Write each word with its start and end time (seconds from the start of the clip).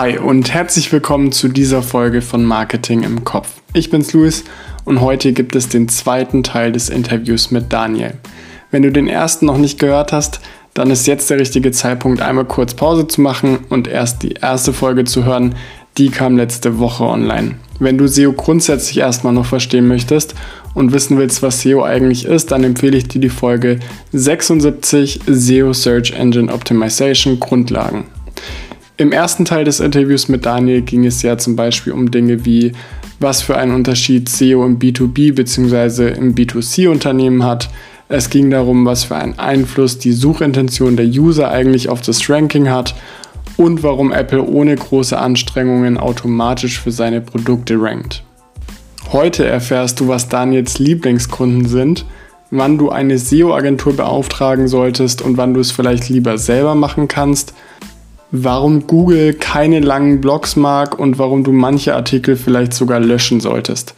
Hi 0.00 0.16
und 0.16 0.54
herzlich 0.54 0.90
willkommen 0.92 1.30
zu 1.30 1.48
dieser 1.48 1.82
Folge 1.82 2.22
von 2.22 2.42
Marketing 2.42 3.02
im 3.02 3.22
Kopf. 3.22 3.60
Ich 3.74 3.90
bin's 3.90 4.14
Luis 4.14 4.44
und 4.86 5.02
heute 5.02 5.34
gibt 5.34 5.54
es 5.54 5.68
den 5.68 5.90
zweiten 5.90 6.42
Teil 6.42 6.72
des 6.72 6.88
Interviews 6.88 7.50
mit 7.50 7.70
Daniel. 7.70 8.14
Wenn 8.70 8.80
du 8.80 8.90
den 8.90 9.08
ersten 9.08 9.44
noch 9.44 9.58
nicht 9.58 9.78
gehört 9.78 10.12
hast, 10.12 10.40
dann 10.72 10.90
ist 10.90 11.06
jetzt 11.06 11.28
der 11.28 11.38
richtige 11.38 11.70
Zeitpunkt, 11.70 12.22
einmal 12.22 12.46
kurz 12.46 12.72
Pause 12.72 13.08
zu 13.08 13.20
machen 13.20 13.58
und 13.68 13.88
erst 13.88 14.22
die 14.22 14.32
erste 14.40 14.72
Folge 14.72 15.04
zu 15.04 15.26
hören. 15.26 15.54
Die 15.98 16.08
kam 16.08 16.38
letzte 16.38 16.78
Woche 16.78 17.04
online. 17.04 17.56
Wenn 17.78 17.98
du 17.98 18.06
SEO 18.08 18.32
grundsätzlich 18.32 18.96
erstmal 18.96 19.34
noch 19.34 19.44
verstehen 19.44 19.86
möchtest 19.86 20.34
und 20.72 20.94
wissen 20.94 21.18
willst, 21.18 21.42
was 21.42 21.60
SEO 21.60 21.82
eigentlich 21.84 22.24
ist, 22.24 22.52
dann 22.52 22.64
empfehle 22.64 22.96
ich 22.96 23.08
dir 23.08 23.20
die 23.20 23.28
Folge 23.28 23.80
76 24.12 25.20
SEO 25.26 25.74
Search 25.74 26.12
Engine 26.12 26.50
Optimization 26.50 27.38
Grundlagen. 27.38 28.04
Im 29.00 29.12
ersten 29.12 29.46
Teil 29.46 29.64
des 29.64 29.80
Interviews 29.80 30.28
mit 30.28 30.44
Daniel 30.44 30.82
ging 30.82 31.06
es 31.06 31.22
ja 31.22 31.38
zum 31.38 31.56
Beispiel 31.56 31.94
um 31.94 32.10
Dinge 32.10 32.44
wie, 32.44 32.72
was 33.18 33.40
für 33.40 33.56
einen 33.56 33.74
Unterschied 33.74 34.28
SEO 34.28 34.62
im 34.66 34.78
B2B 34.78 35.32
bzw. 35.32 36.10
im 36.10 36.34
B2C-Unternehmen 36.34 37.42
hat. 37.42 37.70
Es 38.10 38.28
ging 38.28 38.50
darum, 38.50 38.84
was 38.84 39.04
für 39.04 39.16
einen 39.16 39.38
Einfluss 39.38 39.98
die 39.98 40.12
Suchintention 40.12 40.98
der 40.98 41.06
User 41.06 41.50
eigentlich 41.50 41.88
auf 41.88 42.02
das 42.02 42.28
Ranking 42.28 42.68
hat 42.68 42.94
und 43.56 43.82
warum 43.82 44.12
Apple 44.12 44.42
ohne 44.42 44.76
große 44.76 45.18
Anstrengungen 45.18 45.96
automatisch 45.96 46.78
für 46.78 46.92
seine 46.92 47.22
Produkte 47.22 47.80
rankt. 47.80 48.22
Heute 49.12 49.46
erfährst 49.46 49.98
du, 50.00 50.08
was 50.08 50.28
Daniels 50.28 50.78
Lieblingskunden 50.78 51.66
sind, 51.66 52.04
wann 52.50 52.76
du 52.76 52.90
eine 52.90 53.16
SEO-Agentur 53.16 53.96
beauftragen 53.96 54.68
solltest 54.68 55.22
und 55.22 55.38
wann 55.38 55.54
du 55.54 55.60
es 55.60 55.70
vielleicht 55.70 56.10
lieber 56.10 56.36
selber 56.36 56.74
machen 56.74 57.08
kannst– 57.08 57.54
warum 58.32 58.86
Google 58.86 59.34
keine 59.34 59.80
langen 59.80 60.20
Blogs 60.20 60.56
mag 60.56 60.98
und 60.98 61.18
warum 61.18 61.44
du 61.44 61.52
manche 61.52 61.94
Artikel 61.94 62.36
vielleicht 62.36 62.72
sogar 62.74 63.00
löschen 63.00 63.40
solltest. 63.40 63.94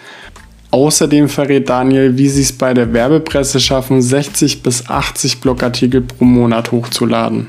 Außerdem 0.70 1.28
verrät 1.28 1.68
Daniel, 1.68 2.16
wie 2.16 2.28
sie 2.28 2.42
es 2.42 2.52
bei 2.52 2.72
der 2.72 2.94
Werbepresse 2.94 3.60
schaffen, 3.60 4.00
60 4.00 4.62
bis 4.62 4.88
80 4.88 5.40
Blogartikel 5.40 6.00
pro 6.00 6.24
Monat 6.24 6.72
hochzuladen. 6.72 7.48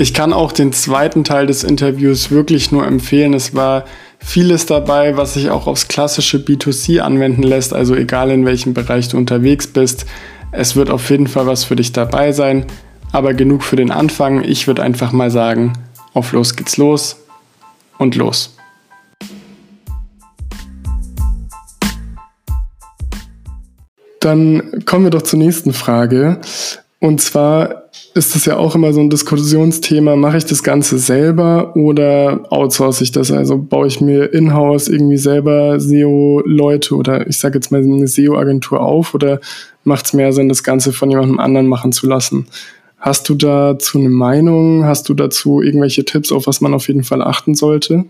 Ich 0.00 0.14
kann 0.14 0.32
auch 0.32 0.52
den 0.52 0.72
zweiten 0.72 1.22
Teil 1.22 1.46
des 1.46 1.64
Interviews 1.64 2.30
wirklich 2.30 2.72
nur 2.72 2.86
empfehlen. 2.86 3.34
Es 3.34 3.54
war 3.54 3.84
vieles 4.18 4.66
dabei, 4.66 5.16
was 5.16 5.34
sich 5.34 5.50
auch 5.50 5.68
aufs 5.68 5.86
klassische 5.86 6.38
B2C 6.38 7.00
anwenden 7.00 7.42
lässt, 7.42 7.72
also 7.72 7.94
egal 7.94 8.30
in 8.30 8.44
welchem 8.44 8.74
Bereich 8.74 9.08
du 9.08 9.16
unterwegs 9.16 9.68
bist. 9.68 10.06
Es 10.50 10.74
wird 10.74 10.90
auf 10.90 11.10
jeden 11.10 11.26
Fall 11.26 11.46
was 11.46 11.64
für 11.64 11.76
dich 11.76 11.92
dabei 11.92 12.32
sein. 12.32 12.66
Aber 13.12 13.34
genug 13.34 13.62
für 13.62 13.76
den 13.76 13.90
Anfang. 13.90 14.44
Ich 14.44 14.66
würde 14.66 14.82
einfach 14.82 15.12
mal 15.12 15.30
sagen, 15.30 15.72
auf 16.14 16.32
los 16.32 16.56
geht's 16.56 16.76
los 16.76 17.16
und 17.98 18.14
los. 18.16 18.56
Dann 24.20 24.84
kommen 24.84 25.04
wir 25.04 25.10
doch 25.10 25.22
zur 25.22 25.38
nächsten 25.38 25.72
Frage. 25.72 26.40
Und 27.00 27.20
zwar 27.20 27.84
ist 28.14 28.34
es 28.34 28.44
ja 28.44 28.56
auch 28.56 28.74
immer 28.74 28.92
so 28.92 29.00
ein 29.00 29.10
Diskussionsthema, 29.10 30.16
mache 30.16 30.38
ich 30.38 30.44
das 30.44 30.64
Ganze 30.64 30.98
selber 30.98 31.76
oder 31.76 32.40
outsource 32.50 33.00
ich 33.00 33.12
das? 33.12 33.30
Also 33.30 33.56
baue 33.56 33.86
ich 33.86 34.00
mir 34.00 34.32
in-house 34.32 34.88
irgendwie 34.88 35.16
selber 35.16 35.78
SEO-Leute 35.78 36.96
oder 36.96 37.28
ich 37.28 37.38
sage 37.38 37.58
jetzt 37.58 37.70
mal 37.70 37.80
eine 37.80 38.08
SEO-Agentur 38.08 38.80
auf 38.80 39.14
oder 39.14 39.40
macht 39.84 40.06
es 40.06 40.12
mehr 40.12 40.32
Sinn, 40.32 40.48
das 40.48 40.64
Ganze 40.64 40.92
von 40.92 41.10
jemandem 41.10 41.38
anderen 41.38 41.68
machen 41.68 41.92
zu 41.92 42.08
lassen? 42.08 42.48
Hast 42.98 43.28
du 43.28 43.34
dazu 43.34 43.98
eine 43.98 44.08
Meinung? 44.08 44.84
Hast 44.84 45.08
du 45.08 45.14
dazu 45.14 45.62
irgendwelche 45.62 46.04
Tipps, 46.04 46.32
auf 46.32 46.46
was 46.46 46.60
man 46.60 46.74
auf 46.74 46.88
jeden 46.88 47.04
Fall 47.04 47.22
achten 47.22 47.54
sollte? 47.54 48.04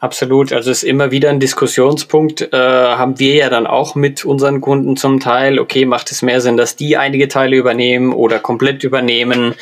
Absolut. 0.00 0.52
Also 0.52 0.70
es 0.70 0.84
ist 0.84 0.88
immer 0.88 1.10
wieder 1.10 1.28
ein 1.28 1.40
Diskussionspunkt. 1.40 2.52
Äh, 2.52 2.56
haben 2.56 3.18
wir 3.18 3.34
ja 3.34 3.50
dann 3.50 3.66
auch 3.66 3.96
mit 3.96 4.24
unseren 4.24 4.60
Kunden 4.60 4.96
zum 4.96 5.18
Teil. 5.18 5.58
Okay, 5.58 5.84
macht 5.86 6.12
es 6.12 6.22
mehr 6.22 6.40
Sinn, 6.40 6.56
dass 6.56 6.76
die 6.76 6.96
einige 6.96 7.26
Teile 7.26 7.56
übernehmen 7.56 8.12
oder 8.12 8.38
komplett 8.38 8.84
übernehmen? 8.84 9.54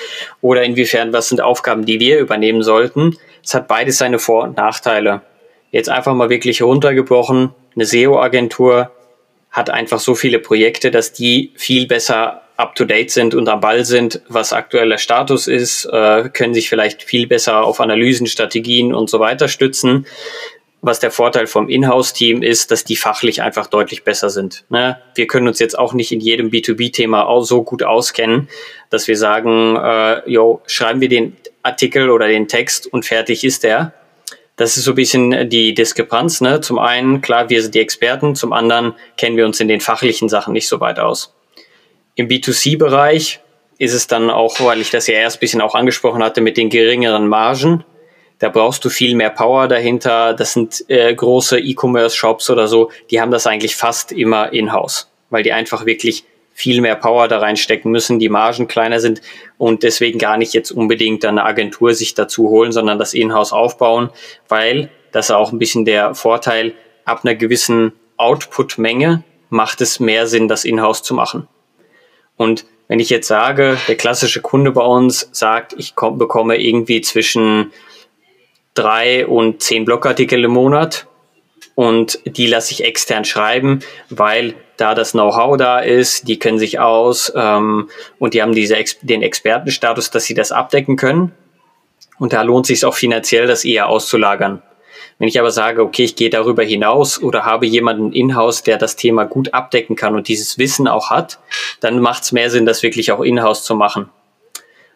Oder 0.43 0.63
inwiefern, 0.63 1.13
was 1.13 1.31
sind 1.31 1.41
Aufgaben, 1.41 1.87
die 1.87 2.01
wir 2.01 2.19
übernehmen 2.19 2.63
sollten? 2.63 3.17
Es 3.43 3.55
hat 3.55 3.67
beides 3.67 3.97
seine 3.97 4.19
Vor- 4.19 4.45
und 4.45 4.59
Nachteile. 4.59 5.23
Jetzt 5.71 5.89
einfach 5.89 6.15
mal 6.15 6.29
wirklich 6.29 6.61
runtergebrochen. 6.61 7.53
Eine 7.75 7.87
SEO-Agentur 7.87 8.91
hat 9.51 9.71
einfach 9.71 10.01
so 10.01 10.15
viele 10.15 10.39
Projekte, 10.39 10.91
dass 10.91 11.15
die 11.15 11.53
viel 11.57 11.87
besser 11.87 12.43
up-to-date 12.57 13.11
sind 13.11 13.35
und 13.35 13.49
am 13.49 13.61
Ball 13.61 13.85
sind, 13.85 14.23
was 14.29 14.53
aktueller 14.53 14.99
Status 14.99 15.47
ist, 15.47 15.85
äh, 15.87 16.29
können 16.31 16.55
sich 16.55 16.69
vielleicht 16.69 17.03
viel 17.03 17.27
besser 17.27 17.65
auf 17.65 17.81
Analysen, 17.81 18.27
Strategien 18.27 18.95
und 18.95 19.11
so 19.11 19.21
weiter 19.21 19.49
stützen. 19.49 20.07
Was 20.83 21.01
der 21.01 21.11
Vorteil 21.11 21.47
vom 21.47 21.69
Inhouse-Team 21.69 22.43
ist, 22.43 22.71
dass 22.71 22.85
die 22.85 22.97
fachlich 22.97 23.43
einfach 23.43 23.67
deutlich 23.67 24.05
besser 24.05 24.31
sind. 24.31 24.65
Ne? 24.69 24.99
Wir 25.15 25.27
können 25.27 25.49
uns 25.49 25.59
jetzt 25.59 25.79
auch 25.79 25.95
nicht 25.95 26.13
in 26.13 26.21
jedem 26.21 26.51
B2B-Thema 26.51 27.27
so 27.43 27.63
gut 27.63 27.83
auskennen, 27.83 28.49
dass 28.91 29.09
wir 29.09 29.17
sagen, 29.17 29.77
äh, 29.77 30.31
yo, 30.31 30.63
schreiben 30.67 31.01
wir 31.01 31.09
den 31.09 31.37
Artikel 31.63 32.11
oder 32.11 32.29
den 32.29 32.47
Text 32.47 32.87
und 32.87 33.05
fertig 33.05 33.43
ist 33.43 33.65
der. 33.65 33.93
Das 34.55 34.77
ist 34.79 34.85
so 34.85 34.93
ein 34.93 34.95
bisschen 34.95 35.51
die 35.51 35.75
Diskrepanz. 35.75 36.41
Ne? 36.41 36.61
Zum 36.61 36.79
einen, 36.79 37.21
klar, 37.21 37.51
wir 37.51 37.61
sind 37.61 37.75
die 37.75 37.81
Experten, 37.81 38.35
zum 38.35 38.53
anderen 38.53 38.95
kennen 39.17 39.37
wir 39.37 39.45
uns 39.45 39.61
in 39.61 39.69
den 39.69 39.81
fachlichen 39.81 40.29
Sachen 40.29 40.53
nicht 40.53 40.69
so 40.69 40.81
weit 40.81 40.99
aus. 40.99 41.36
Im 42.17 42.29
B2C-Bereich 42.29 43.41
ist 43.79 43.93
es 43.93 44.07
dann 44.07 44.31
auch, 44.31 44.59
weil 44.61 44.81
ich 44.81 44.91
das 44.91 45.07
ja 45.07 45.15
erst 45.15 45.37
ein 45.37 45.41
bisschen 45.41 45.61
auch 45.61 45.75
angesprochen 45.75 46.23
hatte, 46.23 46.41
mit 46.41 46.57
den 46.57 46.71
geringeren 46.71 47.29
Margen. 47.29 47.85
Da 48.39 48.49
brauchst 48.49 48.83
du 48.87 48.89
viel 48.89 49.15
mehr 49.15 49.29
Power 49.29 49.69
dahinter. 49.69 50.33
Das 50.33 50.55
sind 50.55 50.83
äh, 50.89 51.15
große 51.15 51.61
E-Commerce-Shops 51.61 52.49
oder 52.49 52.69
so, 52.69 52.91
die 53.11 53.21
haben 53.21 53.31
das 53.31 53.47
eigentlich 53.47 53.77
fast 53.77 54.13
immer 54.13 54.51
in-house, 54.51 55.13
weil 55.29 55.43
die 55.43 55.53
einfach 55.53 55.85
wirklich 55.85 56.25
viel 56.55 56.81
mehr 56.81 56.97
Power 56.97 57.29
da 57.29 57.39
reinstecken 57.39 57.93
müssen, 57.93 58.19
die 58.19 58.31
Margen 58.31 58.67
kleiner 58.67 58.99
sind 58.99 59.21
und 59.59 59.83
deswegen 59.83 60.19
gar 60.19 60.39
nicht 60.39 60.55
jetzt 60.55 60.71
unbedingt 60.71 61.23
eine 61.27 61.45
Agentur 61.45 61.93
sich 61.93 62.15
dazu 62.15 62.49
holen, 62.49 62.73
sondern 62.73 62.99
das 62.99 63.13
in-house 63.13 63.53
aufbauen, 63.53 64.09
weil 64.49 64.89
das 65.13 65.27
ist 65.27 65.33
auch 65.33 65.53
ein 65.53 65.59
bisschen 65.59 65.85
der 65.85 66.15
Vorteil, 66.15 66.73
ab 67.05 67.21
einer 67.25 67.35
gewissen 67.35 67.93
Output-Menge 68.17 69.23
macht 69.51 69.83
es 69.83 70.01
mehr 70.01 70.27
Sinn, 70.27 70.49
das 70.49 70.65
in-house 70.65 71.03
zu 71.03 71.13
machen. 71.13 71.47
Und 72.37 72.65
wenn 72.89 73.01
ich 73.01 73.11
jetzt 73.11 73.29
sage, 73.29 73.77
der 73.89 73.97
klassische 73.97 74.41
Kunde 74.41 74.73
bei 74.73 74.85
uns 74.85 75.29
sagt, 75.33 75.75
ich 75.77 75.95
komm, 75.95 76.19
bekomme 76.19 76.57
irgendwie 76.57 77.01
zwischen 77.01 77.73
drei 78.75 79.27
und 79.27 79.63
zehn 79.63 79.85
Blogartikel 79.85 80.45
im 80.45 80.53
Monat 80.53 81.07
und 81.75 82.21
die 82.25 82.47
lasse 82.47 82.73
ich 82.73 82.85
extern 82.85 83.25
schreiben, 83.25 83.81
weil 84.11 84.55
da 84.77 84.95
das 84.95 85.13
Know-how 85.13 85.57
da 85.57 85.81
ist, 85.81 86.29
die 86.29 86.39
können 86.39 86.59
sich 86.59 86.79
aus 86.79 87.33
ähm, 87.35 87.89
und 88.19 88.35
die 88.35 88.43
haben 88.43 88.55
diese 88.55 88.77
den 89.03 89.23
Expertenstatus, 89.23 90.11
dass 90.11 90.25
sie 90.25 90.35
das 90.35 90.53
abdecken 90.53 90.97
können. 90.97 91.33
Und 92.19 92.33
da 92.33 92.43
lohnt 92.43 92.67
sich 92.67 92.85
auch 92.85 92.95
finanziell, 92.95 93.47
das 93.47 93.65
eher 93.65 93.89
auszulagern. 93.89 94.63
Wenn 95.19 95.29
ich 95.29 95.39
aber 95.39 95.51
sage, 95.51 95.83
okay, 95.83 96.05
ich 96.05 96.17
gehe 96.17 96.31
darüber 96.31 96.63
hinaus 96.63 97.23
oder 97.23 97.45
habe 97.45 97.67
jemanden 97.67 98.13
in-house, 98.13 98.63
der 98.63 98.79
das 98.79 98.97
Thema 98.97 99.25
gut 99.25 99.55
abdecken 99.55 99.97
kann 99.97 100.15
und 100.15 100.29
dieses 100.29 100.59
Wissen 100.59 100.89
auch 100.89 101.11
hat, 101.11 101.39
dann 101.81 102.01
macht 102.01 102.25
es 102.25 102.33
mehr 102.33 102.51
Sinn, 102.51 102.67
das 102.67 102.83
wirklich 102.83 103.13
auch 103.13 103.21
in-house 103.21 103.65
zu 103.65 103.75
machen. 103.75 104.11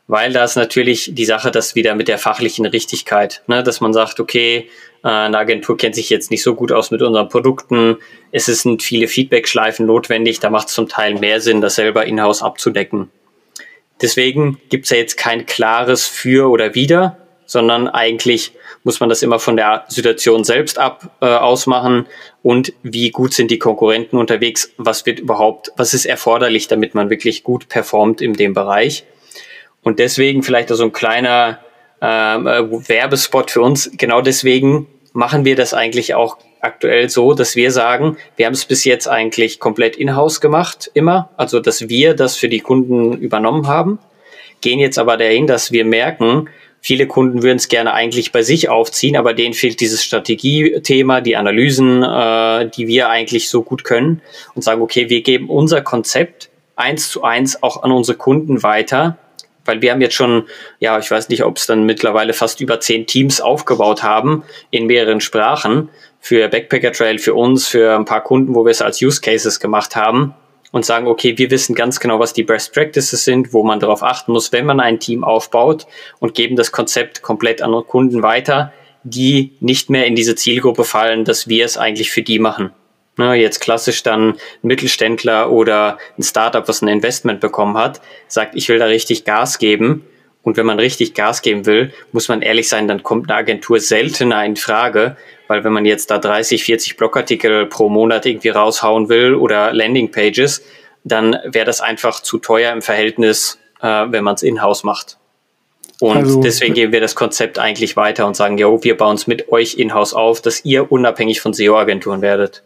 Weil 0.06 0.32
da 0.32 0.42
ist 0.42 0.56
natürlich 0.56 1.12
die 1.14 1.24
Sache, 1.24 1.52
das 1.52 1.76
wieder 1.76 1.94
mit 1.94 2.08
der 2.08 2.18
fachlichen 2.18 2.66
Richtigkeit, 2.66 3.42
ne, 3.46 3.62
dass 3.62 3.80
man 3.80 3.92
sagt, 3.92 4.18
okay, 4.18 4.68
äh, 5.04 5.08
eine 5.08 5.38
Agentur 5.38 5.76
kennt 5.76 5.94
sich 5.94 6.10
jetzt 6.10 6.32
nicht 6.32 6.42
so 6.42 6.56
gut 6.56 6.72
aus 6.72 6.90
mit 6.90 7.00
unseren 7.00 7.28
Produkten, 7.28 7.96
es 8.32 8.46
sind 8.46 8.82
viele 8.82 9.06
Feedback-Schleifen 9.06 9.86
notwendig, 9.86 10.40
da 10.40 10.50
macht 10.50 10.66
es 10.66 10.74
zum 10.74 10.88
Teil 10.88 11.14
mehr 11.14 11.40
Sinn, 11.40 11.60
das 11.60 11.76
selber 11.76 12.06
in-house 12.06 12.42
abzudecken. 12.42 13.10
Deswegen 14.02 14.58
gibt 14.68 14.86
es 14.86 14.90
ja 14.90 14.96
jetzt 14.96 15.16
kein 15.16 15.46
klares 15.46 16.06
Für 16.06 16.50
oder 16.50 16.74
Wider, 16.74 17.18
sondern 17.46 17.86
eigentlich 17.86 18.52
muss 18.82 19.00
man 19.00 19.08
das 19.08 19.22
immer 19.22 19.38
von 19.38 19.56
der 19.56 19.84
Situation 19.88 20.44
selbst 20.44 20.78
ab 20.78 21.10
äh, 21.20 21.26
ausmachen 21.26 22.06
und 22.42 22.72
wie 22.82 23.10
gut 23.10 23.34
sind 23.34 23.50
die 23.50 23.58
Konkurrenten 23.58 24.16
unterwegs, 24.16 24.72
was 24.78 25.04
wird 25.06 25.20
überhaupt, 25.20 25.72
was 25.76 25.94
ist 25.94 26.06
erforderlich, 26.06 26.68
damit 26.68 26.94
man 26.94 27.10
wirklich 27.10 27.44
gut 27.44 27.68
performt 27.68 28.20
in 28.22 28.32
dem 28.32 28.54
Bereich. 28.54 29.04
Und 29.82 29.98
deswegen 29.98 30.42
vielleicht 30.42 30.68
so 30.68 30.82
ein 30.82 30.92
kleiner 30.92 31.60
ähm, 32.00 32.46
äh, 32.46 32.88
Werbespot 32.88 33.50
für 33.50 33.60
uns. 33.60 33.90
Genau 33.96 34.22
deswegen 34.22 34.86
machen 35.12 35.44
wir 35.44 35.56
das 35.56 35.74
eigentlich 35.74 36.14
auch 36.14 36.38
aktuell 36.60 37.08
so, 37.08 37.34
dass 37.34 37.56
wir 37.56 37.70
sagen, 37.70 38.16
wir 38.36 38.46
haben 38.46 38.52
es 38.52 38.64
bis 38.64 38.84
jetzt 38.84 39.08
eigentlich 39.08 39.60
komplett 39.60 39.96
in-house 39.96 40.40
gemacht, 40.40 40.90
immer. 40.94 41.30
Also, 41.36 41.60
dass 41.60 41.88
wir 41.88 42.14
das 42.14 42.36
für 42.36 42.48
die 42.48 42.60
Kunden 42.60 43.16
übernommen 43.18 43.66
haben. 43.66 43.98
Gehen 44.60 44.78
jetzt 44.78 44.98
aber 44.98 45.16
dahin, 45.16 45.46
dass 45.46 45.72
wir 45.72 45.84
merken, 45.84 46.50
Viele 46.80 47.06
Kunden 47.06 47.42
würden 47.42 47.58
es 47.58 47.68
gerne 47.68 47.92
eigentlich 47.92 48.32
bei 48.32 48.42
sich 48.42 48.68
aufziehen, 48.68 49.16
aber 49.16 49.34
denen 49.34 49.54
fehlt 49.54 49.80
dieses 49.80 50.02
Strategiethema, 50.02 51.20
die 51.20 51.36
Analysen, 51.36 52.02
äh, 52.02 52.68
die 52.70 52.86
wir 52.88 53.10
eigentlich 53.10 53.50
so 53.50 53.62
gut 53.62 53.84
können 53.84 54.22
und 54.54 54.62
sagen, 54.62 54.80
okay, 54.80 55.10
wir 55.10 55.22
geben 55.22 55.50
unser 55.50 55.82
Konzept 55.82 56.48
eins 56.76 57.10
zu 57.10 57.22
eins 57.22 57.62
auch 57.62 57.82
an 57.82 57.92
unsere 57.92 58.16
Kunden 58.16 58.62
weiter, 58.62 59.18
weil 59.66 59.82
wir 59.82 59.92
haben 59.92 60.00
jetzt 60.00 60.14
schon, 60.14 60.44
ja, 60.78 60.98
ich 60.98 61.10
weiß 61.10 61.28
nicht, 61.28 61.44
ob 61.44 61.58
es 61.58 61.66
dann 61.66 61.84
mittlerweile 61.84 62.32
fast 62.32 62.62
über 62.62 62.80
zehn 62.80 63.06
Teams 63.06 63.42
aufgebaut 63.42 64.02
haben 64.02 64.42
in 64.70 64.86
mehreren 64.86 65.20
Sprachen 65.20 65.90
für 66.18 66.48
Backpacker 66.48 66.92
Trail, 66.92 67.18
für 67.18 67.34
uns, 67.34 67.68
für 67.68 67.94
ein 67.94 68.06
paar 68.06 68.22
Kunden, 68.22 68.54
wo 68.54 68.64
wir 68.64 68.70
es 68.70 68.80
als 68.80 69.02
Use 69.02 69.20
Cases 69.20 69.60
gemacht 69.60 69.96
haben 69.96 70.34
und 70.72 70.84
sagen, 70.84 71.06
okay, 71.06 71.36
wir 71.36 71.50
wissen 71.50 71.74
ganz 71.74 72.00
genau, 72.00 72.18
was 72.18 72.32
die 72.32 72.42
Best 72.42 72.72
Practices 72.72 73.24
sind, 73.24 73.52
wo 73.52 73.62
man 73.62 73.80
darauf 73.80 74.02
achten 74.02 74.32
muss, 74.32 74.52
wenn 74.52 74.66
man 74.66 74.80
ein 74.80 75.00
Team 75.00 75.24
aufbaut 75.24 75.86
und 76.18 76.34
geben 76.34 76.56
das 76.56 76.72
Konzept 76.72 77.22
komplett 77.22 77.62
an 77.62 77.72
Kunden 77.86 78.22
weiter, 78.22 78.72
die 79.02 79.52
nicht 79.60 79.90
mehr 79.90 80.06
in 80.06 80.14
diese 80.14 80.34
Zielgruppe 80.34 80.84
fallen, 80.84 81.24
dass 81.24 81.48
wir 81.48 81.64
es 81.64 81.76
eigentlich 81.76 82.10
für 82.10 82.22
die 82.22 82.38
machen. 82.38 82.70
Ne, 83.16 83.34
jetzt 83.34 83.60
klassisch 83.60 84.02
dann 84.02 84.30
ein 84.30 84.36
Mittelständler 84.62 85.50
oder 85.50 85.98
ein 86.16 86.22
Startup, 86.22 86.66
was 86.66 86.80
ein 86.80 86.88
Investment 86.88 87.40
bekommen 87.40 87.76
hat, 87.76 88.00
sagt, 88.28 88.54
ich 88.54 88.68
will 88.68 88.78
da 88.78 88.86
richtig 88.86 89.24
Gas 89.24 89.58
geben. 89.58 90.04
Und 90.50 90.56
wenn 90.56 90.66
man 90.66 90.80
richtig 90.80 91.14
Gas 91.14 91.42
geben 91.42 91.64
will, 91.64 91.92
muss 92.10 92.26
man 92.26 92.42
ehrlich 92.42 92.68
sein, 92.68 92.88
dann 92.88 93.04
kommt 93.04 93.30
eine 93.30 93.38
Agentur 93.38 93.78
seltener 93.78 94.44
in 94.44 94.56
Frage, 94.56 95.16
weil 95.46 95.62
wenn 95.62 95.72
man 95.72 95.84
jetzt 95.84 96.10
da 96.10 96.18
30, 96.18 96.64
40 96.64 96.96
Blogartikel 96.96 97.66
pro 97.66 97.88
Monat 97.88 98.26
irgendwie 98.26 98.48
raushauen 98.48 99.08
will 99.08 99.36
oder 99.36 99.72
Landingpages, 99.72 100.64
dann 101.04 101.38
wäre 101.44 101.66
das 101.66 101.80
einfach 101.80 102.18
zu 102.18 102.38
teuer 102.38 102.72
im 102.72 102.82
Verhältnis, 102.82 103.60
äh, 103.80 104.06
wenn 104.08 104.24
man 104.24 104.34
es 104.34 104.42
in-house 104.42 104.82
macht. 104.82 105.18
Und 106.00 106.16
also, 106.16 106.40
deswegen 106.40 106.74
geben 106.74 106.92
wir 106.92 107.00
das 107.00 107.14
Konzept 107.14 107.60
eigentlich 107.60 107.96
weiter 107.96 108.26
und 108.26 108.34
sagen, 108.34 108.58
jo, 108.58 108.82
wir 108.82 108.96
bauen 108.96 109.14
es 109.14 109.28
mit 109.28 109.52
euch 109.52 109.74
in-house 109.74 110.14
auf, 110.14 110.42
dass 110.42 110.64
ihr 110.64 110.90
unabhängig 110.90 111.40
von 111.40 111.52
SEO-Agenturen 111.52 112.22
werdet. 112.22 112.64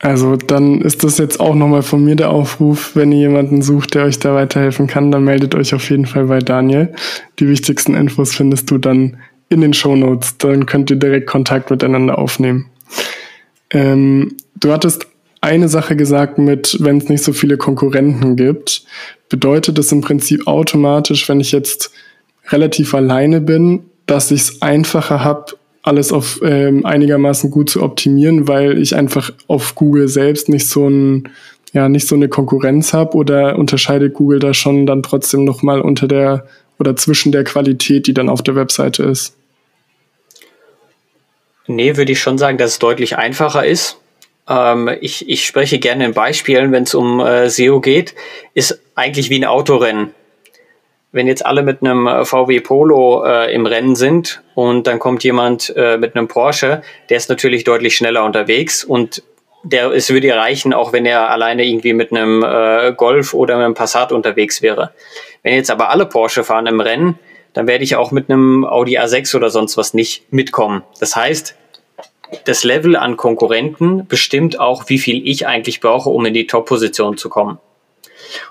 Also 0.00 0.36
dann 0.36 0.80
ist 0.80 1.02
das 1.02 1.18
jetzt 1.18 1.40
auch 1.40 1.54
nochmal 1.54 1.82
von 1.82 2.04
mir 2.04 2.16
der 2.16 2.30
Aufruf, 2.30 2.94
wenn 2.94 3.12
ihr 3.12 3.20
jemanden 3.20 3.62
sucht, 3.62 3.94
der 3.94 4.04
euch 4.04 4.18
da 4.18 4.34
weiterhelfen 4.34 4.86
kann, 4.86 5.10
dann 5.10 5.24
meldet 5.24 5.54
euch 5.54 5.74
auf 5.74 5.88
jeden 5.88 6.06
Fall 6.06 6.26
bei 6.26 6.40
Daniel. 6.40 6.92
Die 7.38 7.48
wichtigsten 7.48 7.94
Infos 7.94 8.34
findest 8.34 8.70
du 8.70 8.78
dann 8.78 9.16
in 9.48 9.60
den 9.60 9.72
Show 9.72 9.96
Notes. 9.96 10.36
Dann 10.38 10.66
könnt 10.66 10.90
ihr 10.90 10.96
direkt 10.96 11.26
Kontakt 11.26 11.70
miteinander 11.70 12.18
aufnehmen. 12.18 12.66
Ähm, 13.70 14.36
du 14.56 14.72
hattest 14.72 15.06
eine 15.40 15.68
Sache 15.68 15.94
gesagt 15.94 16.38
mit, 16.38 16.78
wenn 16.80 16.98
es 16.98 17.08
nicht 17.08 17.22
so 17.22 17.32
viele 17.32 17.56
Konkurrenten 17.56 18.36
gibt, 18.36 18.84
bedeutet 19.28 19.78
das 19.78 19.92
im 19.92 20.00
Prinzip 20.00 20.46
automatisch, 20.46 21.28
wenn 21.28 21.40
ich 21.40 21.52
jetzt 21.52 21.92
relativ 22.48 22.94
alleine 22.94 23.40
bin, 23.40 23.84
dass 24.06 24.30
ich 24.30 24.40
es 24.42 24.62
einfacher 24.62 25.22
habe, 25.22 25.54
alles 25.84 26.12
auf 26.12 26.40
ähm, 26.42 26.84
einigermaßen 26.86 27.50
gut 27.50 27.68
zu 27.68 27.82
optimieren, 27.82 28.48
weil 28.48 28.78
ich 28.78 28.96
einfach 28.96 29.30
auf 29.48 29.74
Google 29.74 30.08
selbst 30.08 30.48
nicht 30.48 30.66
so 30.66 30.88
ein 30.88 31.28
ja 31.74 31.88
nicht 31.88 32.08
so 32.08 32.14
eine 32.14 32.28
Konkurrenz 32.28 32.94
habe 32.94 33.16
oder 33.16 33.58
unterscheidet 33.58 34.14
Google 34.14 34.38
da 34.38 34.54
schon 34.54 34.86
dann 34.86 35.02
trotzdem 35.02 35.44
noch 35.44 35.62
mal 35.62 35.80
unter 35.80 36.08
der 36.08 36.46
oder 36.78 36.96
zwischen 36.96 37.32
der 37.32 37.44
Qualität, 37.44 38.06
die 38.06 38.14
dann 38.14 38.30
auf 38.30 38.42
der 38.42 38.56
Webseite 38.56 39.02
ist? 39.02 39.36
Nee, 41.66 41.96
würde 41.96 42.12
ich 42.12 42.20
schon 42.20 42.38
sagen, 42.38 42.58
dass 42.58 42.72
es 42.72 42.78
deutlich 42.78 43.16
einfacher 43.16 43.64
ist. 43.64 43.98
Ähm, 44.48 44.90
ich, 45.00 45.28
ich 45.28 45.46
spreche 45.46 45.78
gerne 45.78 46.06
in 46.06 46.14
Beispielen, 46.14 46.72
wenn 46.72 46.84
es 46.84 46.94
um 46.94 47.20
äh, 47.20 47.50
SEO 47.50 47.80
geht, 47.80 48.14
ist 48.54 48.80
eigentlich 48.94 49.28
wie 49.28 49.36
ein 49.36 49.44
Autorennen 49.44 50.14
wenn 51.14 51.28
jetzt 51.28 51.46
alle 51.46 51.62
mit 51.62 51.80
einem 51.80 52.08
äh, 52.08 52.24
VW 52.24 52.60
Polo 52.60 53.24
äh, 53.24 53.54
im 53.54 53.66
Rennen 53.66 53.94
sind 53.94 54.42
und 54.54 54.88
dann 54.88 54.98
kommt 54.98 55.22
jemand 55.22 55.72
äh, 55.76 55.96
mit 55.96 56.16
einem 56.16 56.26
Porsche, 56.26 56.82
der 57.08 57.16
ist 57.16 57.30
natürlich 57.30 57.62
deutlich 57.62 57.96
schneller 57.96 58.24
unterwegs 58.24 58.82
und 58.82 59.22
der 59.62 59.92
es 59.92 60.10
würde 60.10 60.26
ja 60.26 60.36
reichen, 60.36 60.74
auch 60.74 60.92
wenn 60.92 61.06
er 61.06 61.30
alleine 61.30 61.64
irgendwie 61.64 61.92
mit 61.92 62.10
einem 62.10 62.42
äh, 62.42 62.92
Golf 62.94 63.32
oder 63.32 63.56
mit 63.56 63.64
einem 63.64 63.74
Passat 63.74 64.10
unterwegs 64.10 64.60
wäre. 64.60 64.90
Wenn 65.44 65.54
jetzt 65.54 65.70
aber 65.70 65.90
alle 65.90 66.04
Porsche 66.04 66.42
fahren 66.42 66.66
im 66.66 66.80
Rennen, 66.80 67.16
dann 67.52 67.68
werde 67.68 67.84
ich 67.84 67.94
auch 67.94 68.10
mit 68.10 68.28
einem 68.28 68.64
Audi 68.64 68.98
A6 68.98 69.36
oder 69.36 69.50
sonst 69.50 69.76
was 69.76 69.94
nicht 69.94 70.32
mitkommen. 70.32 70.82
Das 70.98 71.14
heißt, 71.14 71.54
das 72.44 72.64
Level 72.64 72.96
an 72.96 73.16
Konkurrenten 73.16 74.08
bestimmt 74.08 74.58
auch, 74.58 74.88
wie 74.88 74.98
viel 74.98 75.26
ich 75.26 75.46
eigentlich 75.46 75.80
brauche, 75.80 76.10
um 76.10 76.26
in 76.26 76.34
die 76.34 76.48
Top-Position 76.48 77.16
zu 77.16 77.28
kommen. 77.28 77.58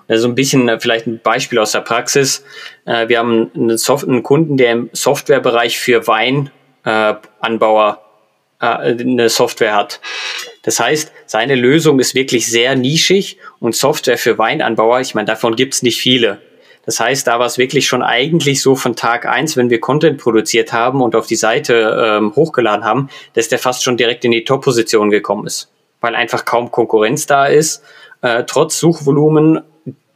Also 0.08 0.28
ein 0.28 0.36
bisschen 0.36 0.70
äh, 0.70 0.80
vielleicht 0.80 1.08
ein 1.08 1.20
Beispiel 1.22 1.60
aus 1.60 1.72
der 1.72 1.82
Praxis. 1.82 2.44
Äh, 2.86 3.08
wir 3.08 3.20
haben 3.20 3.52
einen, 3.56 3.78
Soft 3.78 4.08
einen 4.08 4.24
Kunden, 4.24 4.58
der 4.58 4.72
im 4.72 4.90
Softwarebereich 4.94 5.78
für 5.80 6.08
Weinanbauer 6.08 8.02
äh, 8.60 8.66
eine 8.66 9.30
Software 9.30 9.76
hat. 9.76 10.00
Das 10.64 10.80
heißt, 10.80 11.12
seine 11.26 11.56
Lösung 11.56 12.00
ist 12.00 12.16
wirklich 12.16 12.50
sehr 12.50 12.76
nischig 12.76 13.38
und 13.60 13.76
Software 13.76 14.18
für 14.18 14.38
Weinanbauer, 14.38 15.02
ich 15.02 15.16
meine, 15.16 15.26
davon 15.26 15.56
gibt 15.56 15.74
es 15.74 15.84
nicht 15.84 16.00
viele. 16.00 16.42
Das 16.86 17.00
heißt, 17.00 17.28
da 17.28 17.40
war 17.40 17.46
es 17.46 17.58
wirklich 17.58 17.88
schon 17.88 18.04
eigentlich 18.04 18.62
so 18.62 18.76
von 18.76 18.96
Tag 18.96 19.26
eins, 19.26 19.56
wenn 19.56 19.70
wir 19.70 19.80
Content 19.80 20.18
produziert 20.18 20.74
haben 20.74 21.02
und 21.02 21.16
auf 21.16 21.28
die 21.28 21.36
Seite 21.36 21.98
ähm, 22.04 22.36
hochgeladen 22.36 22.84
haben, 22.84 23.10
dass 23.34 23.48
der 23.48 23.60
fast 23.60 23.84
schon 23.84 23.96
direkt 23.96 24.26
in 24.26 24.32
die 24.32 24.44
Top-Position 24.44 25.10
gekommen 25.10 25.48
ist, 25.48 25.72
weil 26.02 26.16
einfach 26.16 26.44
kaum 26.44 26.72
Konkurrenz 26.72 27.26
da 27.26 27.46
ist. 27.46 27.84
Äh, 28.22 28.44
trotz 28.46 28.80
Suchvolumen 28.80 29.62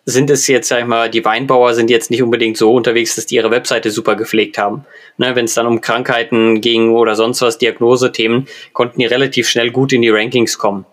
sind 0.09 0.29
es 0.29 0.47
jetzt, 0.47 0.69
sag 0.69 0.79
ich 0.79 0.85
mal, 0.85 1.09
die 1.09 1.25
Weinbauer 1.25 1.73
sind 1.73 1.89
jetzt 1.89 2.09
nicht 2.11 2.23
unbedingt 2.23 2.55
so 2.55 2.73
unterwegs, 2.73 3.15
dass 3.15 3.25
die 3.25 3.35
ihre 3.35 3.51
Webseite 3.51 3.91
super 3.91 4.15
gepflegt 4.15 4.57
haben. 4.57 4.85
Ne, 5.17 5.35
Wenn 5.35 5.43
es 5.43 5.53
dann 5.53 5.67
um 5.67 5.81
Krankheiten 5.81 6.61
ging 6.61 6.91
oder 6.91 7.13
sonst 7.13 7.41
was, 7.41 7.57
Diagnosethemen, 7.57 8.47
konnten 8.71 8.99
die 9.01 9.05
relativ 9.05 9.49
schnell 9.49 9.69
gut 9.69 9.91
in 9.91 10.01
die 10.01 10.09
Rankings 10.09 10.57
kommen. 10.57 10.85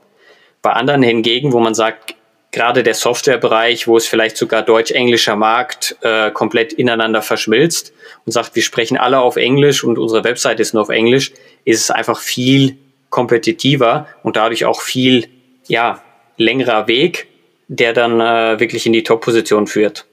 Bei 0.62 0.72
anderen 0.72 1.04
hingegen, 1.04 1.52
wo 1.52 1.60
man 1.60 1.76
sagt, 1.76 2.16
gerade 2.50 2.82
der 2.82 2.94
Softwarebereich, 2.94 3.86
wo 3.86 3.96
es 3.96 4.08
vielleicht 4.08 4.36
sogar 4.36 4.62
deutsch-englischer 4.62 5.36
Markt 5.36 5.96
äh, 6.00 6.32
komplett 6.32 6.72
ineinander 6.72 7.22
verschmilzt 7.22 7.92
und 8.26 8.32
sagt, 8.32 8.56
wir 8.56 8.64
sprechen 8.64 8.96
alle 8.96 9.20
auf 9.20 9.36
Englisch 9.36 9.84
und 9.84 9.96
unsere 9.96 10.24
Webseite 10.24 10.60
ist 10.60 10.74
nur 10.74 10.82
auf 10.82 10.88
Englisch, 10.88 11.32
ist 11.64 11.82
es 11.82 11.90
einfach 11.92 12.18
viel 12.18 12.78
kompetitiver 13.10 14.08
und 14.24 14.34
dadurch 14.34 14.64
auch 14.64 14.80
viel, 14.80 15.28
ja, 15.68 16.02
längerer 16.36 16.88
Weg, 16.88 17.28
der 17.68 17.92
dann 17.92 18.20
äh, 18.20 18.60
wirklich 18.60 18.86
in 18.86 18.92
die 18.92 19.02
Top-Position 19.02 19.66
führt. 19.66 20.06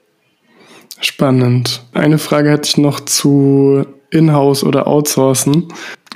Spannend. 1.00 1.82
Eine 1.94 2.18
Frage 2.18 2.50
hätte 2.50 2.68
ich 2.68 2.76
noch 2.76 3.00
zu 3.00 3.84
Inhouse 4.10 4.62
oder 4.62 4.86
Outsourcen. 4.86 5.68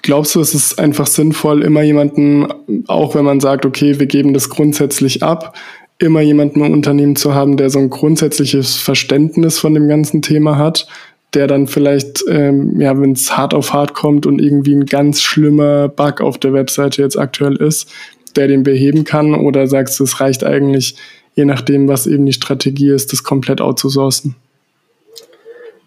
Glaubst 0.03 0.35
du, 0.35 0.41
es 0.41 0.55
ist 0.55 0.79
einfach 0.79 1.07
sinnvoll, 1.07 1.63
immer 1.65 1.83
jemanden, 1.83 2.47
auch 2.87 3.15
wenn 3.15 3.25
man 3.25 3.41
sagt, 3.41 3.67
okay, 3.67 3.99
wir 3.99 4.07
geben 4.07 4.33
das 4.35 4.49
grundsätzlich 4.49 5.23
ab, 5.23 5.57
immer 5.99 6.21
jemanden 6.21 6.65
im 6.65 6.73
Unternehmen 6.73 7.17
zu 7.17 7.35
haben, 7.35 7.57
der 7.57 7.71
so 7.71 7.79
ein 7.79 7.91
grundsätzliches 7.91 8.77
Verständnis 8.77 9.59
von 9.59 9.75
dem 9.75 9.89
ganzen 9.89 10.23
Thema 10.23 10.59
hat, 10.59 10.87
der 11.35 11.47
dann 11.47 11.67
vielleicht, 11.67 12.25
ähm, 12.29 12.81
ja, 12.81 12.99
wenn 13.01 13.13
es 13.13 13.37
hart 13.37 13.55
auf 13.55 13.73
hart 13.73 13.95
kommt 13.95 14.27
und 14.27 14.41
irgendwie 14.41 14.75
ein 14.75 14.87
ganz 14.87 15.23
schlimmer 15.23 15.89
Bug 15.89 16.21
auf 16.21 16.39
der 16.39 16.53
Webseite 16.53 17.03
jetzt 17.03 17.19
aktuell 17.19 17.57
ist, 17.57 17.91
der 18.37 18.47
den 18.47 18.63
beheben 18.63 19.05
kann? 19.05 19.35
Oder 19.35 19.67
sagst 19.67 19.99
du, 19.99 20.05
es 20.05 20.21
reicht 20.21 20.45
eigentlich, 20.45 20.97
je 21.37 21.45
nachdem, 21.45 21.87
was 21.87 22.07
eben 22.07 22.27
die 22.27 22.33
Strategie 22.33 22.91
ist, 22.91 23.13
das 23.13 23.23
komplett 23.23 23.61
outzusourcen? 23.61 24.35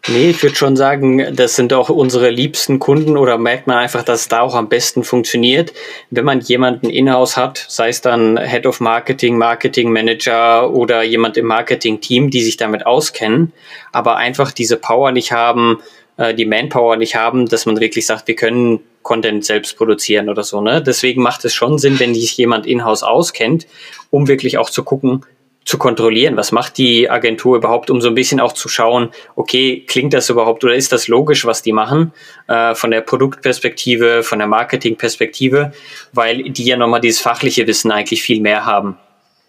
Nee, 0.08 0.30
ich 0.30 0.42
würde 0.42 0.56
schon 0.56 0.78
sagen, 0.78 1.36
das 1.36 1.56
sind 1.56 1.74
auch 1.74 1.90
unsere 1.90 2.30
liebsten 2.30 2.80
Kunden 2.80 3.18
oder 3.18 3.38
merkt 3.38 3.68
man 3.68 3.78
einfach, 3.78 4.02
dass 4.02 4.22
es 4.22 4.28
da 4.30 4.42
auch 4.42 4.56
am 4.56 4.70
besten 4.70 5.04
funktioniert, 5.04 5.74
wenn 6.10 6.24
man 6.24 6.40
jemanden 6.40 6.90
in-house 6.90 7.36
hat, 7.36 7.66
sei 7.68 7.90
es 7.90 8.00
dann 8.00 8.38
Head 8.38 8.66
of 8.66 8.80
Marketing, 8.80 9.38
Marketing 9.38 9.92
Manager 9.92 10.72
oder 10.72 11.04
jemand 11.04 11.36
im 11.36 11.48
Marketing-Team, 11.48 12.30
die 12.30 12.42
sich 12.42 12.56
damit 12.56 12.86
auskennen, 12.86 13.52
aber 13.92 14.16
einfach 14.16 14.52
diese 14.52 14.78
Power 14.78 15.12
nicht 15.12 15.34
haben, 15.34 15.80
äh, 16.18 16.34
die 16.34 16.46
Manpower 16.46 16.96
nicht 16.96 17.16
haben, 17.16 17.48
dass 17.48 17.66
man 17.66 17.80
wirklich 17.80 18.06
sagt, 18.06 18.28
wir 18.28 18.36
können 18.36 18.80
Content 19.04 19.44
selbst 19.44 19.78
produzieren 19.78 20.30
oder 20.30 20.44
so. 20.44 20.62
Ne? 20.62 20.82
Deswegen 20.82 21.22
macht 21.22 21.44
es 21.46 21.54
schon 21.54 21.78
Sinn, 21.78 22.00
wenn 22.00 22.16
sich 22.16 22.38
jemand 22.38 22.66
in-house 22.66 23.04
auskennt, 23.04 23.68
um 24.12 24.28
wirklich 24.28 24.58
auch 24.58 24.70
zu 24.70 24.84
gucken, 24.84 25.26
zu 25.70 25.78
kontrollieren, 25.78 26.36
was 26.36 26.52
macht 26.52 26.80
die 26.80 27.12
Agentur 27.12 27.56
überhaupt, 27.56 27.92
um 27.92 28.02
so 28.02 28.08
ein 28.08 28.16
bisschen 28.16 28.40
auch 28.40 28.54
zu 28.54 28.68
schauen, 28.68 29.12
okay, 29.36 29.84
klingt 29.86 30.16
das 30.16 30.28
überhaupt 30.28 30.64
oder 30.64 30.74
ist 30.74 30.92
das 30.92 31.08
logisch, 31.08 31.46
was 31.46 31.62
die 31.62 31.74
machen, 31.74 32.12
äh, 32.48 32.74
von 32.74 32.90
der 32.90 33.02
Produktperspektive, 33.02 34.24
von 34.24 34.40
der 34.40 34.48
Marketingperspektive, 34.48 35.72
weil 36.12 36.42
die 36.42 36.66
ja 36.66 36.76
nochmal 36.76 37.02
dieses 37.02 37.22
fachliche 37.22 37.68
Wissen 37.68 37.92
eigentlich 37.92 38.24
viel 38.24 38.42
mehr 38.42 38.66
haben. 38.66 38.98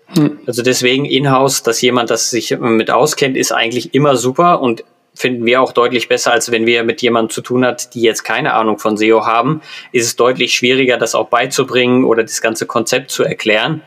Hm. 0.08 0.40
Also 0.46 0.60
deswegen 0.60 1.06
in-house, 1.06 1.62
dass 1.62 1.80
jemand, 1.80 2.10
das 2.10 2.28
sich 2.28 2.54
mit 2.60 2.90
auskennt, 2.90 3.38
ist 3.38 3.52
eigentlich 3.52 3.94
immer 3.94 4.16
super 4.16 4.60
und 4.60 4.84
finden 5.14 5.46
wir 5.46 5.62
auch 5.62 5.72
deutlich 5.72 6.06
besser, 6.10 6.32
als 6.32 6.50
wenn 6.50 6.66
wir 6.66 6.84
mit 6.84 7.00
jemandem 7.00 7.30
zu 7.30 7.40
tun 7.40 7.64
hat, 7.64 7.94
die 7.94 8.02
jetzt 8.02 8.24
keine 8.24 8.52
Ahnung 8.52 8.78
von 8.78 8.98
SEO 8.98 9.24
haben, 9.24 9.62
ist 9.90 10.04
es 10.04 10.16
deutlich 10.16 10.52
schwieriger, 10.52 10.98
das 10.98 11.14
auch 11.14 11.28
beizubringen 11.28 12.04
oder 12.04 12.24
das 12.24 12.42
ganze 12.42 12.66
Konzept 12.66 13.10
zu 13.10 13.24
erklären. 13.24 13.80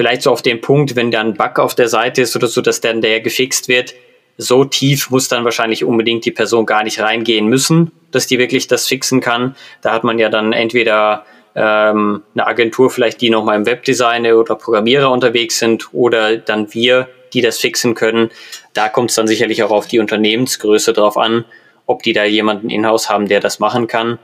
Vielleicht 0.00 0.22
so 0.22 0.30
auf 0.30 0.40
den 0.40 0.62
Punkt, 0.62 0.96
wenn 0.96 1.10
da 1.10 1.20
ein 1.20 1.34
Bug 1.34 1.58
auf 1.58 1.74
der 1.74 1.86
Seite 1.86 2.22
ist 2.22 2.34
oder 2.34 2.46
so, 2.46 2.62
dass 2.62 2.80
dann 2.80 3.02
der 3.02 3.20
gefixt 3.20 3.68
wird, 3.68 3.92
so 4.38 4.64
tief 4.64 5.10
muss 5.10 5.28
dann 5.28 5.44
wahrscheinlich 5.44 5.84
unbedingt 5.84 6.24
die 6.24 6.30
Person 6.30 6.64
gar 6.64 6.84
nicht 6.84 7.00
reingehen 7.00 7.48
müssen, 7.48 7.92
dass 8.10 8.26
die 8.26 8.38
wirklich 8.38 8.66
das 8.66 8.86
fixen 8.86 9.20
kann. 9.20 9.56
Da 9.82 9.92
hat 9.92 10.02
man 10.02 10.18
ja 10.18 10.30
dann 10.30 10.54
entweder 10.54 11.26
ähm, 11.54 12.22
eine 12.32 12.46
Agentur 12.46 12.88
vielleicht, 12.88 13.20
die 13.20 13.28
nochmal 13.28 13.56
im 13.56 13.66
Webdesign 13.66 14.24
oder 14.32 14.54
Programmierer 14.54 15.10
unterwegs 15.10 15.58
sind 15.58 15.92
oder 15.92 16.38
dann 16.38 16.72
wir, 16.72 17.06
die 17.34 17.42
das 17.42 17.58
fixen 17.58 17.94
können. 17.94 18.30
Da 18.72 18.88
kommt 18.88 19.10
es 19.10 19.16
dann 19.16 19.26
sicherlich 19.26 19.62
auch 19.64 19.70
auf 19.70 19.86
die 19.86 19.98
Unternehmensgröße 19.98 20.94
drauf 20.94 21.18
an, 21.18 21.44
ob 21.84 22.02
die 22.04 22.14
da 22.14 22.24
jemanden 22.24 22.70
in-house 22.70 23.10
haben, 23.10 23.28
der 23.28 23.40
das 23.40 23.58
machen 23.58 23.86
kann. 23.86 24.18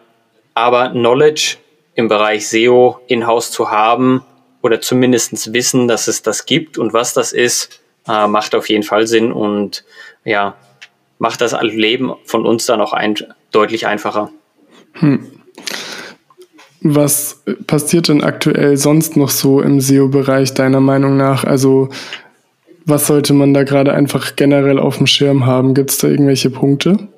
Aber 0.54 0.88
Knowledge 0.88 1.58
im 1.94 2.08
Bereich 2.08 2.48
SEO 2.48 2.98
in-house 3.08 3.50
zu 3.50 3.70
haben 3.70 4.24
oder 4.66 4.80
zumindest 4.80 5.52
wissen, 5.52 5.86
dass 5.86 6.08
es 6.08 6.22
das 6.22 6.44
gibt 6.44 6.76
und 6.76 6.92
was 6.92 7.14
das 7.14 7.32
ist, 7.32 7.80
äh, 8.08 8.26
macht 8.26 8.54
auf 8.56 8.68
jeden 8.68 8.82
Fall 8.82 9.06
Sinn 9.06 9.30
und 9.32 9.84
ja, 10.24 10.56
macht 11.18 11.40
das 11.40 11.56
Leben 11.62 12.12
von 12.24 12.44
uns 12.44 12.66
dann 12.66 12.80
auch 12.80 12.92
ein, 12.92 13.14
deutlich 13.52 13.86
einfacher. 13.86 14.30
Hm. 14.94 15.30
Was 16.80 17.42
passiert 17.66 18.08
denn 18.08 18.24
aktuell 18.24 18.76
sonst 18.76 19.16
noch 19.16 19.30
so 19.30 19.60
im 19.60 19.80
SEO-Bereich 19.80 20.52
deiner 20.54 20.80
Meinung 20.80 21.16
nach? 21.16 21.44
Also 21.44 21.88
was 22.84 23.06
sollte 23.06 23.34
man 23.34 23.54
da 23.54 23.62
gerade 23.62 23.92
einfach 23.92 24.34
generell 24.34 24.80
auf 24.80 24.98
dem 24.98 25.06
Schirm 25.06 25.46
haben? 25.46 25.74
Gibt 25.74 25.90
es 25.90 25.98
da 25.98 26.08
irgendwelche 26.08 26.50
Punkte? 26.50 27.08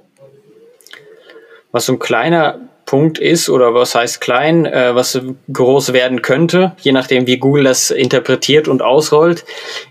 Was 1.73 1.87
so 1.87 1.95
ein 1.95 1.99
kleiner 1.99 2.68
Punkt 2.89 3.19
ist 3.19 3.51
oder 3.51 3.75
was 3.75 3.95
heißt 3.95 4.19
klein, 4.19 4.65
äh, 4.65 4.95
was 4.95 5.21
groß 5.53 5.93
werden 5.93 6.23
könnte, 6.23 6.73
je 6.79 6.93
nachdem 6.93 7.27
wie 7.27 7.37
Google 7.37 7.65
das 7.65 7.91
interpretiert 7.91 8.67
und 8.67 8.81
ausrollt, 8.81 9.45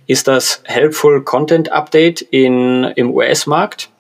ist 0.08 0.28
das 0.28 0.64
Helpful 0.64 1.24
Content 1.24 1.72
Update 1.72 2.22
in, 2.22 2.86
im 2.96 3.14
US-Markt. 3.14 3.92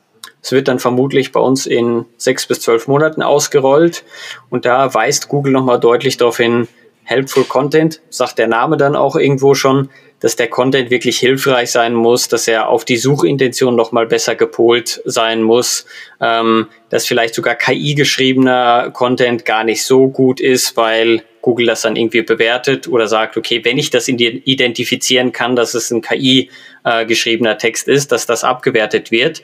Es 0.41 0.51
wird 0.51 0.67
dann 0.67 0.79
vermutlich 0.79 1.31
bei 1.31 1.39
uns 1.39 1.67
in 1.67 2.05
sechs 2.17 2.47
bis 2.47 2.61
zwölf 2.61 2.87
Monaten 2.87 3.21
ausgerollt 3.21 4.03
und 4.49 4.65
da 4.65 4.91
weist 4.95 5.27
Google 5.27 5.53
nochmal 5.53 5.79
deutlich 5.79 6.17
darauf 6.17 6.37
hin, 6.37 6.67
Helpful 7.03 7.43
Content, 7.43 8.01
sagt 8.09 8.39
der 8.39 8.47
Name 8.47 8.77
dann 8.77 8.95
auch 8.95 9.15
irgendwo 9.15 9.53
schon, 9.53 9.89
dass 10.19 10.35
der 10.35 10.47
Content 10.47 10.89
wirklich 10.89 11.19
hilfreich 11.19 11.71
sein 11.71 11.93
muss, 11.93 12.27
dass 12.27 12.47
er 12.47 12.69
auf 12.69 12.85
die 12.85 12.97
Suchintention 12.97 13.75
nochmal 13.75 14.07
besser 14.07 14.35
gepolt 14.35 15.01
sein 15.05 15.43
muss, 15.43 15.85
ähm, 16.19 16.67
dass 16.89 17.05
vielleicht 17.05 17.35
sogar 17.35 17.55
KI-geschriebener 17.55 18.91
Content 18.91 19.45
gar 19.45 19.63
nicht 19.63 19.83
so 19.83 20.07
gut 20.07 20.39
ist, 20.39 20.75
weil 20.75 21.23
Google 21.41 21.67
das 21.67 21.81
dann 21.81 21.95
irgendwie 21.95 22.23
bewertet 22.23 22.87
oder 22.87 23.07
sagt, 23.07 23.37
okay, 23.37 23.63
wenn 23.63 23.77
ich 23.77 23.89
das 23.89 24.07
identifizieren 24.07 25.31
kann, 25.31 25.55
dass 25.55 25.75
es 25.75 25.91
ein 25.91 26.01
KI-geschriebener 26.01 27.51
äh, 27.51 27.57
Text 27.57 27.87
ist, 27.87 28.11
dass 28.11 28.25
das 28.25 28.43
abgewertet 28.43 29.11
wird. 29.11 29.43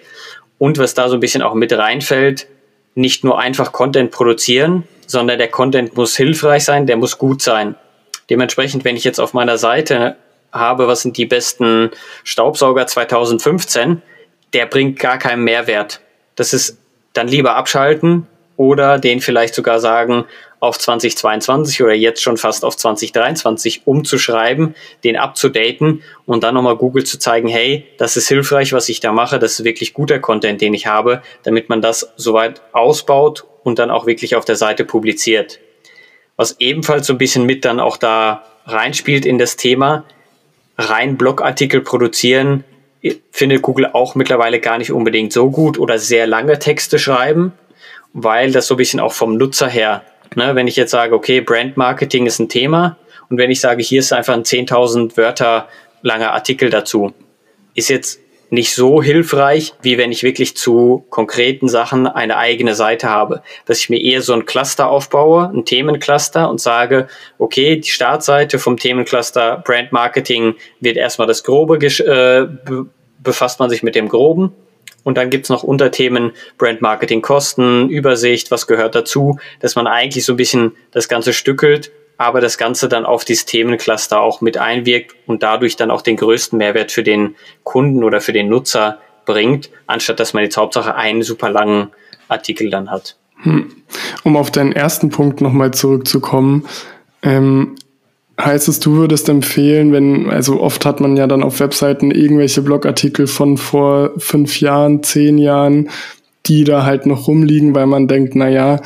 Und 0.58 0.80
was 0.80 0.96
da 0.96 1.08
so 1.08 1.16
ein 1.16 1.20
bisschen 1.20 1.42
auch 1.42 1.54
mit 1.54 1.72
reinfällt, 1.72 2.48
nicht 2.96 3.24
nur 3.24 3.40
einfach 3.40 3.72
Content 3.72 4.12
produzieren, 4.12 4.84
sondern 5.08 5.38
der 5.38 5.48
Content 5.50 5.96
muss 5.96 6.18
hilfreich 6.18 6.64
sein, 6.64 6.88
der 6.88 6.98
muss 6.98 7.18
gut 7.18 7.42
sein. 7.42 7.76
Dementsprechend, 8.30 8.86
wenn 8.86 8.96
ich 8.96 9.04
jetzt 9.04 9.20
auf 9.20 9.34
meiner 9.34 9.58
Seite 9.58 10.16
habe, 10.54 10.88
was 10.88 11.02
sind 11.02 11.18
die 11.18 11.26
besten 11.26 11.92
Staubsauger 12.24 12.88
2015, 12.88 14.02
der 14.54 14.66
bringt 14.68 15.00
gar 15.00 15.18
keinen 15.18 15.44
Mehrwert. 15.44 16.00
Das 16.36 16.54
ist 16.54 16.78
dann 17.14 17.28
lieber 17.28 17.56
abschalten 17.56 18.28
oder 18.56 19.00
den 19.00 19.20
vielleicht 19.20 19.56
sogar 19.56 19.80
sagen, 19.80 20.26
auf 20.64 20.80
2022 20.80 21.84
oder 21.84 21.94
jetzt 21.94 22.22
schon 22.22 22.38
fast 22.38 22.64
auf 22.64 22.78
2023 22.78 23.82
umzuschreiben, 23.84 24.76
den 25.04 25.18
abzudaten 25.18 26.04
und 26.26 26.42
dann 26.46 26.56
nochmal 26.56 26.78
Google 26.78 27.04
zu 27.04 27.20
zeigen, 27.20 27.50
hey, 27.50 27.86
das 27.98 28.16
ist 28.16 28.30
hilfreich, 28.30 28.72
was 28.72 28.88
ich 28.88 29.02
da 29.02 29.12
mache, 29.12 29.40
das 29.40 29.60
ist 29.60 29.66
wirklich 29.66 29.94
guter 29.94 30.20
Content, 30.20 30.62
den 30.62 30.74
ich 30.74 30.88
habe, 30.88 31.22
damit 31.44 31.68
man 31.68 31.82
das 31.82 32.14
soweit 32.16 32.62
ausbaut 32.72 33.44
und 33.66 33.78
dann 33.78 33.92
auch 33.92 34.06
wirklich 34.06 34.38
auf 34.38 34.46
der 34.46 34.56
Seite 34.56 34.86
publiziert. 34.86 35.60
Was 36.38 36.56
ebenfalls 36.60 37.08
so 37.08 37.14
ein 37.14 37.18
bisschen 37.18 37.46
mit 37.46 37.66
dann 37.66 37.82
auch 37.82 37.98
da 37.98 38.44
reinspielt 38.66 39.26
in 39.26 39.38
das 39.38 39.58
Thema, 39.58 40.06
rein 40.90 41.18
Blogartikel 41.18 41.82
produzieren, 41.82 42.64
findet 43.32 43.62
Google 43.62 43.88
auch 43.88 44.16
mittlerweile 44.16 44.60
gar 44.60 44.78
nicht 44.78 44.92
unbedingt 44.92 45.34
so 45.34 45.50
gut 45.50 45.78
oder 45.78 46.00
sehr 46.00 46.26
lange 46.28 46.60
Texte 46.60 47.00
schreiben, 47.00 47.52
weil 48.14 48.52
das 48.52 48.68
so 48.68 48.76
ein 48.76 48.78
bisschen 48.78 49.00
auch 49.00 49.14
vom 49.14 49.38
Nutzer 49.38 49.68
her, 49.68 50.04
ne, 50.36 50.56
wenn 50.56 50.68
ich 50.68 50.76
jetzt 50.76 50.92
sage, 50.92 51.16
okay, 51.16 51.42
Brand 51.42 51.76
Marketing 51.76 52.26
ist 52.26 52.40
ein 52.40 52.50
Thema 52.50 52.98
und 53.30 53.38
wenn 53.38 53.52
ich 53.52 53.60
sage, 53.60 53.84
hier 53.84 54.00
ist 54.00 54.14
einfach 54.14 54.34
ein 54.34 54.44
10.000 54.44 55.18
Wörter 55.18 55.68
langer 56.02 56.32
Artikel 56.32 56.70
dazu, 56.70 57.14
ist 57.76 57.90
jetzt 57.90 58.20
nicht 58.50 58.76
so 58.76 59.02
hilfreich, 59.02 59.74
wie 59.82 59.98
wenn 59.98 60.12
ich 60.12 60.24
wirklich 60.24 60.56
zu 60.56 61.06
konkreten 61.10 61.68
Sachen 61.68 62.08
eine 62.08 62.38
eigene 62.38 62.76
Seite 62.76 63.10
habe. 63.10 63.42
Dass 63.66 63.80
ich 63.80 63.90
mir 63.90 64.02
eher 64.02 64.22
so 64.22 64.34
ein 64.34 64.46
Cluster 64.46 64.90
aufbaue, 64.90 65.50
ein 65.54 65.66
Themencluster 65.66 66.50
und 66.50 66.62
sage, 66.62 67.08
okay, 67.40 67.78
die 67.78 67.90
Startseite 67.90 68.60
vom 68.60 68.78
Themencluster 68.78 69.64
Brand 69.66 69.92
Marketing 69.92 70.56
wird 70.80 70.98
erstmal 70.98 71.28
das 71.28 71.44
Grobe, 71.44 71.78
äh, 71.78 72.48
befasst 73.20 73.60
man 73.60 73.70
sich 73.70 73.84
mit 73.84 73.96
dem 73.96 74.08
Groben. 74.10 74.54
Und 75.04 75.18
dann 75.18 75.30
gibt's 75.30 75.50
noch 75.50 75.64
Unterthemen 75.64 76.32
Brand 76.58 76.82
Marketing 76.82 77.22
Kosten, 77.22 77.90
Übersicht, 77.90 78.52
was 78.52 78.68
gehört 78.68 78.96
dazu, 78.96 79.38
dass 79.60 79.76
man 79.76 79.88
eigentlich 79.88 80.26
so 80.26 80.34
ein 80.34 80.38
bisschen 80.38 80.74
das 80.92 81.10
Ganze 81.10 81.34
stückelt 81.34 81.92
aber 82.24 82.42
das 82.42 82.58
Ganze 82.58 82.90
dann 82.90 83.06
auf 83.06 83.26
dieses 83.26 83.46
Themencluster 83.46 84.20
auch 84.20 84.42
mit 84.42 84.58
einwirkt 84.58 85.16
und 85.28 85.44
dadurch 85.44 85.76
dann 85.76 85.92
auch 85.92 86.02
den 86.02 86.18
größten 86.18 86.58
Mehrwert 86.58 86.92
für 86.92 87.04
den 87.04 87.36
Kunden 87.64 88.04
oder 88.04 88.22
für 88.22 88.34
den 88.34 88.50
Nutzer 88.50 89.00
bringt, 89.26 89.70
anstatt 89.88 90.20
dass 90.20 90.34
man 90.34 90.44
jetzt 90.44 90.58
Hauptsache 90.58 90.96
einen 90.96 91.24
super 91.24 91.50
langen 91.50 91.90
Artikel 92.28 92.70
dann 92.70 92.90
hat. 92.90 93.16
Hm. 93.44 93.72
Um 94.24 94.38
auf 94.38 94.52
deinen 94.52 94.72
ersten 94.72 95.10
Punkt 95.10 95.42
nochmal 95.42 95.72
zurückzukommen, 95.72 96.66
ähm, 97.22 97.76
heißt 98.40 98.68
es, 98.68 98.80
du 98.80 98.94
würdest 98.96 99.30
empfehlen, 99.30 99.92
wenn, 99.92 100.30
also 100.30 100.62
oft 100.62 100.86
hat 100.86 101.00
man 101.00 101.18
ja 101.18 101.28
dann 101.28 101.44
auf 101.44 101.60
Webseiten 101.60 102.12
irgendwelche 102.12 102.62
Blogartikel 102.62 103.28
von 103.28 103.58
vor 103.58 104.12
fünf 104.18 104.60
Jahren, 104.60 105.04
zehn 105.04 105.38
Jahren, 105.38 105.90
die 106.46 106.64
da 106.64 106.84
halt 106.84 107.06
noch 107.06 107.28
rumliegen, 107.28 107.76
weil 107.76 107.86
man 107.86 108.08
denkt, 108.08 108.36
na 108.36 108.50
ja, 108.50 108.82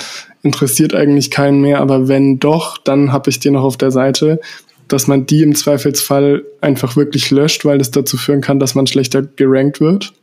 interessiert 0.48 0.96
eigentlich 0.96 1.30
keinen 1.30 1.62
mehr, 1.62 1.80
aber 1.80 2.08
wenn 2.08 2.40
doch, 2.40 2.78
dann 2.78 3.12
habe 3.12 3.30
ich 3.30 3.40
die 3.40 3.52
noch 3.52 3.64
auf 3.64 3.78
der 3.78 3.92
Seite, 3.92 4.40
dass 4.88 5.08
man 5.08 5.26
die 5.26 5.44
im 5.44 5.56
Zweifelsfall 5.56 6.44
einfach 6.62 6.96
wirklich 6.96 7.30
löscht, 7.32 7.66
weil 7.66 7.82
es 7.82 7.92
dazu 7.92 8.18
führen 8.18 8.42
kann, 8.42 8.60
dass 8.60 8.76
man 8.76 8.88
schlechter 8.88 9.22
gerankt 9.22 9.82
wird? 9.82 10.14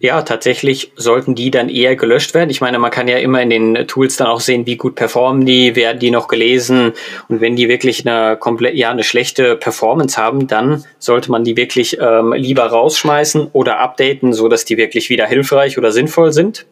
Ja, 0.00 0.22
tatsächlich 0.22 0.92
sollten 0.94 1.34
die 1.34 1.50
dann 1.50 1.68
eher 1.68 1.96
gelöscht 1.96 2.32
werden. 2.32 2.50
Ich 2.50 2.60
meine, 2.60 2.78
man 2.78 2.92
kann 2.92 3.08
ja 3.08 3.18
immer 3.18 3.42
in 3.42 3.50
den 3.50 3.88
Tools 3.88 4.16
dann 4.16 4.28
auch 4.28 4.38
sehen, 4.38 4.64
wie 4.64 4.76
gut 4.76 4.94
performen 4.94 5.44
die, 5.44 5.74
werden 5.74 5.98
die 5.98 6.12
noch 6.12 6.28
gelesen. 6.28 6.92
Und 7.28 7.40
wenn 7.40 7.56
die 7.56 7.68
wirklich 7.68 8.06
eine 8.06 8.36
komplett, 8.36 8.76
ja, 8.76 8.92
eine 8.92 9.02
schlechte 9.02 9.56
Performance 9.56 10.16
haben, 10.16 10.46
dann 10.46 10.84
sollte 11.00 11.32
man 11.32 11.42
die 11.42 11.56
wirklich 11.56 11.98
ähm, 12.00 12.32
lieber 12.32 12.66
rausschmeißen 12.66 13.48
oder 13.52 13.80
updaten, 13.80 14.32
so 14.32 14.46
dass 14.46 14.64
die 14.64 14.76
wirklich 14.76 15.10
wieder 15.10 15.26
hilfreich 15.26 15.78
oder 15.78 15.90
sinnvoll 15.90 16.32
sind 16.32 16.64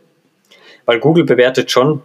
weil 0.87 1.01
Google 1.01 1.25
bewertet 1.25 1.71
schon, 1.71 2.03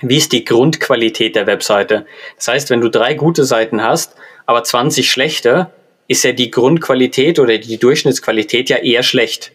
wie 0.00 0.16
ist 0.16 0.32
die 0.32 0.44
Grundqualität 0.44 1.36
der 1.36 1.46
Webseite. 1.46 2.06
Das 2.36 2.48
heißt, 2.48 2.70
wenn 2.70 2.80
du 2.80 2.90
drei 2.90 3.14
gute 3.14 3.44
Seiten 3.44 3.82
hast, 3.82 4.16
aber 4.44 4.64
20 4.64 5.10
schlechte, 5.10 5.70
ist 6.08 6.24
ja 6.24 6.32
die 6.32 6.50
Grundqualität 6.50 7.38
oder 7.38 7.58
die 7.58 7.78
Durchschnittsqualität 7.78 8.68
ja 8.68 8.76
eher 8.76 9.02
schlecht. 9.02 9.52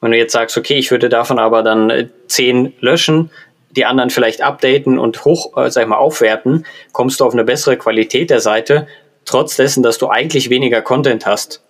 Wenn 0.00 0.12
du 0.12 0.18
jetzt 0.18 0.32
sagst, 0.32 0.56
okay, 0.56 0.74
ich 0.74 0.90
würde 0.90 1.08
davon 1.08 1.38
aber 1.38 1.62
dann 1.62 1.90
äh, 1.90 2.08
zehn 2.26 2.72
löschen, 2.80 3.30
die 3.70 3.84
anderen 3.84 4.10
vielleicht 4.10 4.42
updaten 4.42 4.98
und 4.98 5.24
hoch, 5.24 5.56
äh, 5.56 5.70
sag 5.70 5.82
ich 5.82 5.88
mal, 5.88 5.96
aufwerten, 5.96 6.64
kommst 6.92 7.20
du 7.20 7.24
auf 7.24 7.34
eine 7.34 7.44
bessere 7.44 7.76
Qualität 7.76 8.30
der 8.30 8.40
Seite, 8.40 8.86
trotz 9.24 9.56
dessen, 9.56 9.82
dass 9.82 9.98
du 9.98 10.08
eigentlich 10.08 10.48
weniger 10.48 10.80
Content 10.80 11.26
hast. 11.26 11.62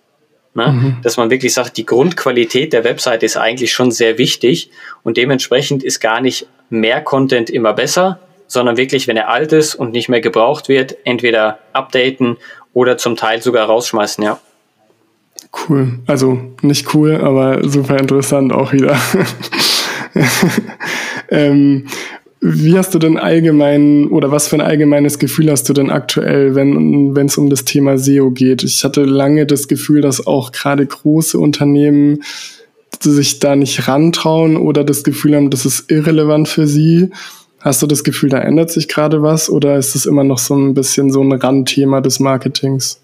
Ne? 0.53 0.67
Mhm. 0.67 0.97
Dass 1.01 1.17
man 1.17 1.29
wirklich 1.29 1.53
sagt, 1.53 1.77
die 1.77 1.85
Grundqualität 1.85 2.73
der 2.73 2.83
Website 2.83 3.23
ist 3.23 3.37
eigentlich 3.37 3.71
schon 3.71 3.91
sehr 3.91 4.17
wichtig 4.17 4.69
und 5.03 5.17
dementsprechend 5.17 5.83
ist 5.83 5.99
gar 5.99 6.19
nicht 6.21 6.47
mehr 6.69 7.01
Content 7.01 7.49
immer 7.49 7.73
besser, 7.73 8.19
sondern 8.47 8.75
wirklich, 8.75 9.07
wenn 9.07 9.15
er 9.15 9.29
alt 9.29 9.53
ist 9.53 9.75
und 9.75 9.93
nicht 9.93 10.09
mehr 10.09 10.19
gebraucht 10.19 10.67
wird, 10.67 10.97
entweder 11.05 11.59
updaten 11.71 12.37
oder 12.73 12.97
zum 12.97 13.15
Teil 13.15 13.41
sogar 13.41 13.67
rausschmeißen, 13.67 14.23
ja. 14.23 14.39
Cool. 15.67 15.99
Also 16.05 16.39
nicht 16.61 16.93
cool, 16.93 17.15
aber 17.15 17.67
super 17.67 17.97
interessant 17.97 18.53
auch 18.53 18.73
wieder. 18.73 18.99
ähm, 21.29 21.87
wie 22.43 22.75
hast 22.75 22.95
du 22.95 22.99
denn 22.99 23.17
allgemein 23.17 24.07
oder 24.07 24.31
was 24.31 24.47
für 24.47 24.55
ein 24.55 24.61
allgemeines 24.61 25.19
Gefühl 25.19 25.51
hast 25.51 25.69
du 25.69 25.73
denn 25.73 25.91
aktuell, 25.91 26.55
wenn 26.55 27.15
es 27.15 27.37
um 27.37 27.51
das 27.51 27.65
Thema 27.65 27.99
SEO 27.99 28.31
geht? 28.31 28.63
Ich 28.63 28.83
hatte 28.83 29.03
lange 29.03 29.45
das 29.45 29.67
Gefühl, 29.67 30.01
dass 30.01 30.25
auch 30.25 30.51
gerade 30.51 30.83
große 30.83 31.37
Unternehmen 31.37 32.23
sich 32.99 33.37
da 33.39 33.55
nicht 33.55 33.87
rantrauen 33.87 34.57
oder 34.57 34.83
das 34.83 35.03
Gefühl 35.03 35.35
haben, 35.35 35.51
das 35.51 35.67
ist 35.67 35.91
irrelevant 35.91 36.47
für 36.47 36.65
sie. 36.65 37.11
Hast 37.59 37.83
du 37.83 37.87
das 37.87 38.03
Gefühl, 38.03 38.29
da 38.29 38.39
ändert 38.39 38.71
sich 38.71 38.87
gerade 38.87 39.21
was 39.21 39.47
oder 39.47 39.77
ist 39.77 39.93
es 39.95 40.07
immer 40.07 40.23
noch 40.23 40.39
so 40.39 40.55
ein 40.55 40.73
bisschen 40.73 41.11
so 41.11 41.21
ein 41.21 41.31
Randthema 41.31 42.01
des 42.01 42.19
Marketings? 42.19 42.99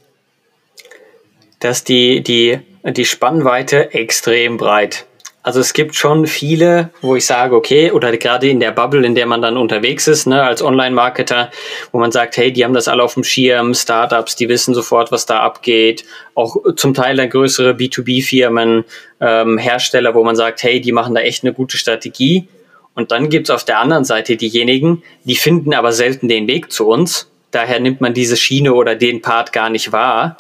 Dass 1.60 1.84
die, 1.84 2.22
die, 2.24 2.58
die 2.84 3.06
Spannweite 3.06 3.94
extrem 3.94 4.58
breit 4.58 5.06
Also 5.48 5.62
es 5.62 5.72
gibt 5.72 5.96
schon 5.96 6.28
viele, 6.28 6.90
wo 7.00 7.16
ich 7.16 7.26
sage, 7.26 7.56
okay, 7.56 7.92
oder 7.92 8.18
gerade 8.18 8.50
in 8.50 8.60
der 8.60 8.72
Bubble, 8.72 9.06
in 9.06 9.16
der 9.16 9.26
man 9.28 9.42
dann 9.42 9.56
unterwegs 9.56 10.06
ist, 10.10 10.28
ne, 10.28 10.44
als 10.44 10.62
Online-Marketer, 10.62 11.52
wo 11.94 12.00
man 12.00 12.12
sagt, 12.12 12.36
hey, 12.36 12.52
die 12.52 12.66
haben 12.66 12.74
das 12.74 12.90
alle 12.90 13.02
auf 13.02 13.14
dem 13.14 13.24
Schirm, 13.24 13.74
Startups, 13.74 14.36
die 14.36 14.50
wissen 14.50 14.74
sofort, 14.74 15.10
was 15.14 15.26
da 15.26 15.40
abgeht, 15.40 16.04
auch 16.36 16.58
zum 16.76 16.94
Teil 16.94 17.16
dann 17.16 17.30
größere 17.30 17.72
B2B-Firmen, 17.72 18.84
ähm, 19.22 19.58
Hersteller, 19.58 20.16
wo 20.16 20.26
man 20.26 20.36
sagt, 20.36 20.64
hey, 20.64 20.82
die 20.82 20.92
machen 20.92 21.16
da 21.16 21.22
echt 21.22 21.46
eine 21.46 21.54
gute 21.54 21.78
Strategie. 21.78 22.50
Und 22.94 23.14
dann 23.14 23.30
gibt's 23.30 23.50
auf 23.50 23.64
der 23.64 23.80
anderen 23.80 24.04
Seite 24.04 24.36
diejenigen, 24.36 25.02
die 25.24 25.38
finden 25.38 25.74
aber 25.74 25.94
selten 25.94 26.28
den 26.28 26.48
Weg 26.48 26.74
zu 26.74 26.90
uns. 26.90 27.32
Daher 27.52 27.80
nimmt 27.80 28.02
man 28.02 28.14
diese 28.14 28.36
Schiene 28.36 28.74
oder 28.74 28.96
den 28.96 29.22
Part 29.22 29.54
gar 29.54 29.70
nicht 29.70 29.94
wahr 29.94 30.36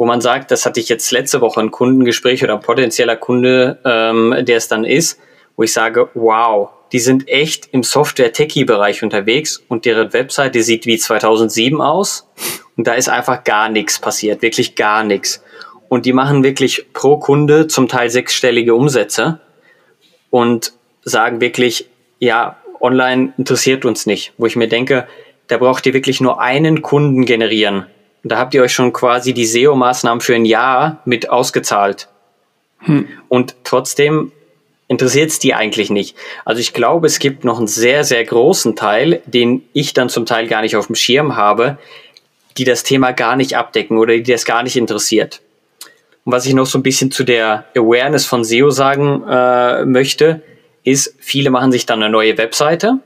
wo 0.00 0.06
man 0.06 0.22
sagt, 0.22 0.50
das 0.50 0.64
hatte 0.64 0.80
ich 0.80 0.88
jetzt 0.88 1.10
letzte 1.10 1.42
Woche 1.42 1.60
ein 1.60 1.70
Kundengespräch 1.70 2.42
oder 2.42 2.54
ein 2.54 2.60
potenzieller 2.60 3.16
Kunde, 3.16 3.80
ähm, 3.84 4.34
der 4.46 4.56
es 4.56 4.66
dann 4.66 4.84
ist, 4.84 5.20
wo 5.56 5.62
ich 5.62 5.74
sage, 5.74 6.08
wow, 6.14 6.70
die 6.90 7.00
sind 7.00 7.28
echt 7.28 7.68
im 7.72 7.82
Software-Techie-Bereich 7.82 9.02
unterwegs 9.02 9.62
und 9.68 9.84
deren 9.84 10.10
Webseite 10.14 10.62
sieht 10.62 10.86
wie 10.86 10.96
2007 10.96 11.82
aus 11.82 12.26
und 12.78 12.86
da 12.86 12.94
ist 12.94 13.10
einfach 13.10 13.44
gar 13.44 13.68
nichts 13.68 13.98
passiert, 13.98 14.40
wirklich 14.40 14.74
gar 14.74 15.04
nichts. 15.04 15.44
Und 15.90 16.06
die 16.06 16.14
machen 16.14 16.44
wirklich 16.44 16.86
pro 16.94 17.18
Kunde 17.18 17.66
zum 17.66 17.86
Teil 17.86 18.08
sechsstellige 18.08 18.74
Umsätze 18.74 19.42
und 20.30 20.72
sagen 21.02 21.42
wirklich, 21.42 21.90
ja, 22.20 22.56
online 22.80 23.34
interessiert 23.36 23.84
uns 23.84 24.06
nicht, 24.06 24.32
wo 24.38 24.46
ich 24.46 24.56
mir 24.56 24.68
denke, 24.68 25.06
da 25.48 25.58
braucht 25.58 25.84
ihr 25.84 25.92
wirklich 25.92 26.22
nur 26.22 26.40
einen 26.40 26.80
Kunden 26.80 27.26
generieren 27.26 27.84
da 28.22 28.38
habt 28.38 28.54
ihr 28.54 28.62
euch 28.62 28.72
schon 28.72 28.92
quasi 28.92 29.32
die 29.34 29.46
SEO-Maßnahmen 29.46 30.20
für 30.20 30.34
ein 30.34 30.44
Jahr 30.44 31.00
mit 31.04 31.30
ausgezahlt. 31.30 32.08
Hm. 32.80 33.08
Und 33.28 33.56
trotzdem 33.64 34.32
interessiert 34.88 35.30
es 35.30 35.38
die 35.38 35.54
eigentlich 35.54 35.90
nicht. 35.90 36.16
Also 36.44 36.60
ich 36.60 36.72
glaube, 36.72 37.06
es 37.06 37.18
gibt 37.18 37.44
noch 37.44 37.58
einen 37.58 37.68
sehr, 37.68 38.04
sehr 38.04 38.24
großen 38.24 38.74
Teil, 38.76 39.22
den 39.26 39.62
ich 39.72 39.94
dann 39.94 40.08
zum 40.08 40.26
Teil 40.26 40.48
gar 40.48 40.62
nicht 40.62 40.76
auf 40.76 40.86
dem 40.86 40.96
Schirm 40.96 41.36
habe, 41.36 41.78
die 42.58 42.64
das 42.64 42.82
Thema 42.82 43.12
gar 43.12 43.36
nicht 43.36 43.56
abdecken 43.56 43.98
oder 43.98 44.14
die 44.14 44.32
das 44.32 44.44
gar 44.44 44.62
nicht 44.62 44.76
interessiert. 44.76 45.40
Und 46.24 46.32
was 46.32 46.46
ich 46.46 46.54
noch 46.54 46.66
so 46.66 46.78
ein 46.78 46.82
bisschen 46.82 47.10
zu 47.10 47.24
der 47.24 47.64
Awareness 47.76 48.26
von 48.26 48.44
SEO 48.44 48.70
sagen 48.70 49.22
äh, 49.28 49.84
möchte, 49.84 50.42
ist, 50.82 51.14
viele 51.20 51.50
machen 51.50 51.72
sich 51.72 51.86
dann 51.86 52.02
eine 52.02 52.10
neue 52.10 52.36
Webseite, 52.36 52.98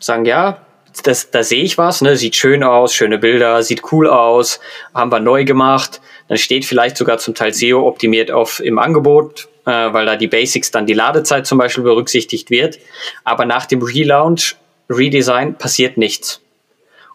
sagen, 0.00 0.24
ja, 0.24 0.62
das, 1.06 1.30
da 1.30 1.42
sehe 1.42 1.62
ich 1.62 1.78
was, 1.78 2.00
ne? 2.02 2.16
sieht 2.16 2.36
schön 2.36 2.62
aus, 2.62 2.94
schöne 2.94 3.18
Bilder, 3.18 3.62
sieht 3.62 3.92
cool 3.92 4.08
aus, 4.08 4.60
haben 4.94 5.12
wir 5.12 5.20
neu 5.20 5.44
gemacht. 5.44 6.00
Dann 6.28 6.38
steht 6.38 6.64
vielleicht 6.64 6.96
sogar 6.96 7.18
zum 7.18 7.34
Teil 7.34 7.54
SEO 7.54 7.86
optimiert 7.86 8.30
auf 8.30 8.60
im 8.60 8.78
Angebot, 8.78 9.48
äh, 9.64 9.70
weil 9.70 10.06
da 10.06 10.16
die 10.16 10.28
Basics 10.28 10.70
dann 10.70 10.86
die 10.86 10.94
Ladezeit 10.94 11.46
zum 11.46 11.58
Beispiel 11.58 11.84
berücksichtigt 11.84 12.50
wird. 12.50 12.78
Aber 13.24 13.44
nach 13.44 13.66
dem 13.66 13.82
Relaunch, 13.82 14.56
Redesign 14.90 15.56
passiert 15.56 15.96
nichts. 15.96 16.40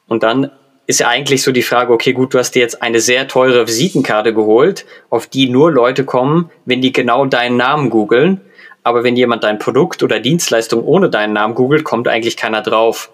Und 0.07 0.23
dann 0.23 0.51
ist 0.85 0.99
ja 0.99 1.07
eigentlich 1.07 1.43
so 1.43 1.51
die 1.51 1.61
Frage, 1.61 1.93
okay, 1.93 2.13
gut, 2.13 2.33
du 2.33 2.39
hast 2.39 2.51
dir 2.51 2.61
jetzt 2.61 2.81
eine 2.81 2.99
sehr 2.99 3.27
teure 3.27 3.67
Visitenkarte 3.67 4.33
geholt, 4.33 4.85
auf 5.09 5.27
die 5.27 5.49
nur 5.49 5.71
Leute 5.71 6.03
kommen, 6.03 6.51
wenn 6.65 6.81
die 6.81 6.91
genau 6.91 7.25
deinen 7.25 7.57
Namen 7.57 7.89
googeln. 7.89 8.41
Aber 8.83 9.03
wenn 9.03 9.15
jemand 9.15 9.43
dein 9.43 9.59
Produkt 9.59 10.03
oder 10.03 10.19
Dienstleistung 10.19 10.83
ohne 10.83 11.09
deinen 11.09 11.33
Namen 11.33 11.55
googelt, 11.55 11.85
kommt 11.85 12.07
eigentlich 12.07 12.35
keiner 12.35 12.61
drauf. 12.61 13.09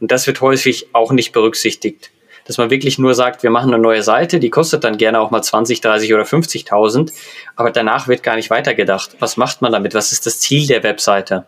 Und 0.00 0.10
das 0.10 0.26
wird 0.26 0.40
häufig 0.40 0.88
auch 0.92 1.12
nicht 1.12 1.32
berücksichtigt. 1.32 2.10
Dass 2.44 2.58
man 2.58 2.70
wirklich 2.70 2.98
nur 2.98 3.14
sagt, 3.14 3.42
wir 3.44 3.50
machen 3.50 3.72
eine 3.72 3.82
neue 3.82 4.02
Seite, 4.02 4.40
die 4.40 4.50
kostet 4.50 4.82
dann 4.82 4.98
gerne 4.98 5.20
auch 5.20 5.30
mal 5.30 5.42
20, 5.42 5.80
30 5.80 6.12
oder 6.12 6.24
50.000, 6.24 7.12
aber 7.54 7.70
danach 7.70 8.08
wird 8.08 8.24
gar 8.24 8.34
nicht 8.34 8.50
weitergedacht. 8.50 9.16
Was 9.20 9.36
macht 9.36 9.62
man 9.62 9.70
damit? 9.70 9.94
Was 9.94 10.10
ist 10.10 10.26
das 10.26 10.40
Ziel 10.40 10.66
der 10.66 10.82
Webseite? 10.82 11.46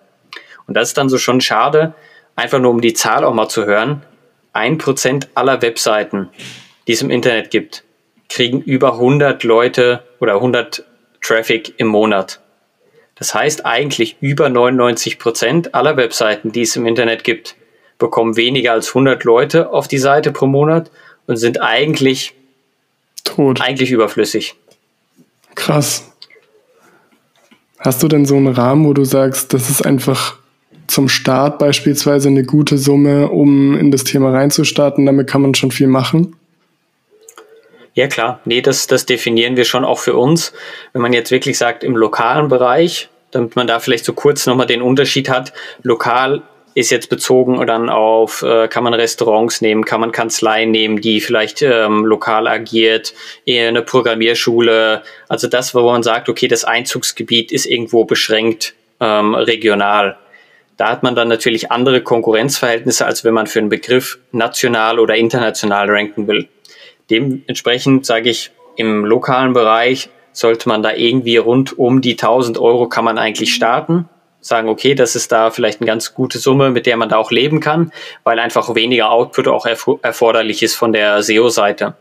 Und 0.67 0.75
das 0.75 0.89
ist 0.89 0.99
dann 0.99 1.09
so 1.09 1.19
schon 1.19 1.41
schade, 1.41 1.95
einfach 2.37 2.61
nur 2.61 2.71
um 2.71 2.81
die 2.81 2.95
Zahl 2.95 3.25
auch 3.25 3.35
mal 3.35 3.49
zu 3.49 3.67
hören. 3.67 4.05
Ein 4.53 4.79
Prozent 4.79 5.29
aller 5.35 5.61
Webseiten, 5.63 6.29
die 6.87 6.93
es 6.93 7.03
im 7.03 7.11
Internet 7.11 7.51
gibt, 7.51 7.83
kriegen 8.29 8.61
über 8.61 8.93
100 8.93 9.43
Leute 9.43 10.05
oder 10.21 10.35
100 10.35 10.85
Traffic 11.21 11.75
im 11.79 11.89
Monat. 11.89 12.41
Das 13.17 13.35
heißt 13.35 13.65
eigentlich 13.65 14.17
über 14.21 14.49
99 14.49 15.19
Prozent 15.19 15.75
aller 15.75 15.97
Webseiten, 15.97 16.53
die 16.53 16.63
es 16.63 16.77
im 16.77 16.87
Internet 16.87 17.25
gibt, 17.25 17.57
bekommen 17.99 18.37
weniger 18.37 18.73
als 18.73 18.89
100 18.89 19.25
Leute 19.25 19.73
auf 19.73 19.89
die 19.89 19.99
Seite 19.99 20.33
pro 20.33 20.47
Monat 20.47 20.91
und 21.27 21.37
sind 21.37 21.61
eigentlich 21.61 22.35
tot. 23.25 23.61
Eigentlich 23.61 23.91
überflüssig. 23.91 24.55
Krass. 25.55 26.11
Hast 27.79 28.03
du 28.03 28.09
denn 28.09 28.27
so 28.27 28.37
einen 28.37 28.49
Rahmen, 28.49 28.87
wo 28.87 28.93
du 28.93 29.05
sagst, 29.05 29.53
das 29.53 29.71
ist 29.71 29.85
einfach 29.85 30.37
zum 30.87 31.09
Start 31.09 31.59
beispielsweise 31.59 32.29
eine 32.29 32.45
gute 32.45 32.79
Summe, 32.79 33.29
um 33.29 33.77
in 33.77 33.91
das 33.91 34.05
Thema 34.05 34.33
reinzustarten? 34.33 35.07
Damit 35.07 35.29
kann 35.29 35.43
man 35.43 35.55
schon 35.55 35.71
viel 35.71 35.87
machen. 35.87 36.37
Ja, 37.95 38.09
klar. 38.09 38.41
Nee, 38.45 38.61
das, 38.61 38.87
das 38.87 39.07
definieren 39.07 39.57
wir 39.57 39.65
schon 39.65 39.85
auch 39.85 39.99
für 39.99 40.17
uns. 40.17 40.53
Wenn 40.93 41.03
man 41.03 41.13
jetzt 41.13 41.31
wirklich 41.31 41.59
sagt, 41.59 41.85
im 41.85 41.97
lokalen 41.97 42.49
Bereich, 42.49 43.09
damit 43.31 43.57
man 43.57 43.67
da 43.67 43.81
vielleicht 43.81 44.05
so 44.05 44.13
kurz 44.13 44.47
nochmal 44.47 44.67
den 44.67 44.83
Unterschied 44.83 45.29
hat. 45.29 45.53
Lokal 45.83 46.43
ist 46.75 46.91
jetzt 46.91 47.09
bezogen 47.09 47.65
dann 47.67 47.89
auf, 47.89 48.43
äh, 48.43 48.69
kann 48.69 48.85
man 48.85 48.95
Restaurants 48.95 49.61
nehmen, 49.61 49.85
kann 49.85 50.01
man 50.01 50.13
Kanzleien 50.13 50.71
nehmen, 50.71 51.01
die 51.01 51.21
vielleicht 51.21 51.63
ähm, 51.63 52.05
lokal 52.05 52.49
agiert, 52.49 53.15
eher 53.47 53.69
eine 53.69 53.83
Programmierschule, 53.83 55.03
also 55.29 55.47
das, 55.49 55.75
wo 55.75 55.83
man 55.83 56.03
sagt, 56.03 56.29
okay, 56.29 56.49
das 56.49 56.65
Einzugsgebiet 56.65 57.53
ist 57.53 57.67
irgendwo 57.67 58.05
beschränkt 58.05 58.75
ähm, 59.01 59.35
regional. 59.35 60.19
Da 60.77 60.89
hat 60.89 61.05
man 61.05 61.15
dann 61.15 61.29
natürlich 61.29 61.71
andere 61.71 62.03
Konkurrenzverhältnisse, 62.03 63.07
als 63.07 63.25
wenn 63.25 63.35
man 63.35 63.47
für 63.47 63.61
einen 63.61 63.69
Begriff 63.69 64.19
national 64.33 64.99
oder 64.99 65.15
international 65.15 65.89
ranken 65.89 66.27
will. 66.27 66.49
Dementsprechend 67.11 68.05
sage 68.05 68.31
ich, 68.31 68.51
im 68.77 69.05
lokalen 69.05 69.53
Bereich 69.53 70.09
sollte 70.33 70.69
man 70.69 70.83
da 70.83 70.93
irgendwie 70.93 71.37
rund 71.37 71.79
um 71.79 72.01
die 72.01 72.13
1000 72.13 72.59
Euro 72.59 72.89
kann 72.89 73.05
man 73.05 73.19
eigentlich 73.19 73.55
starten 73.55 74.09
sagen, 74.45 74.69
okay, 74.69 74.95
das 74.95 75.17
ist 75.17 75.33
da 75.33 75.51
vielleicht 75.51 75.81
eine 75.81 75.87
ganz 75.87 76.13
gute 76.13 76.39
Summe, 76.39 76.71
mit 76.71 76.85
der 76.87 76.97
man 76.97 77.09
da 77.09 77.17
auch 77.17 77.31
leben 77.31 77.61
kann, 77.61 77.93
weil 78.25 78.39
einfach 78.39 78.75
weniger 78.75 79.11
Output 79.11 79.49
auch 79.49 79.67
erforderlich 79.67 80.63
ist 80.63 80.75
von 80.75 80.93
der 80.93 81.23
SEO-Seite. 81.23 81.95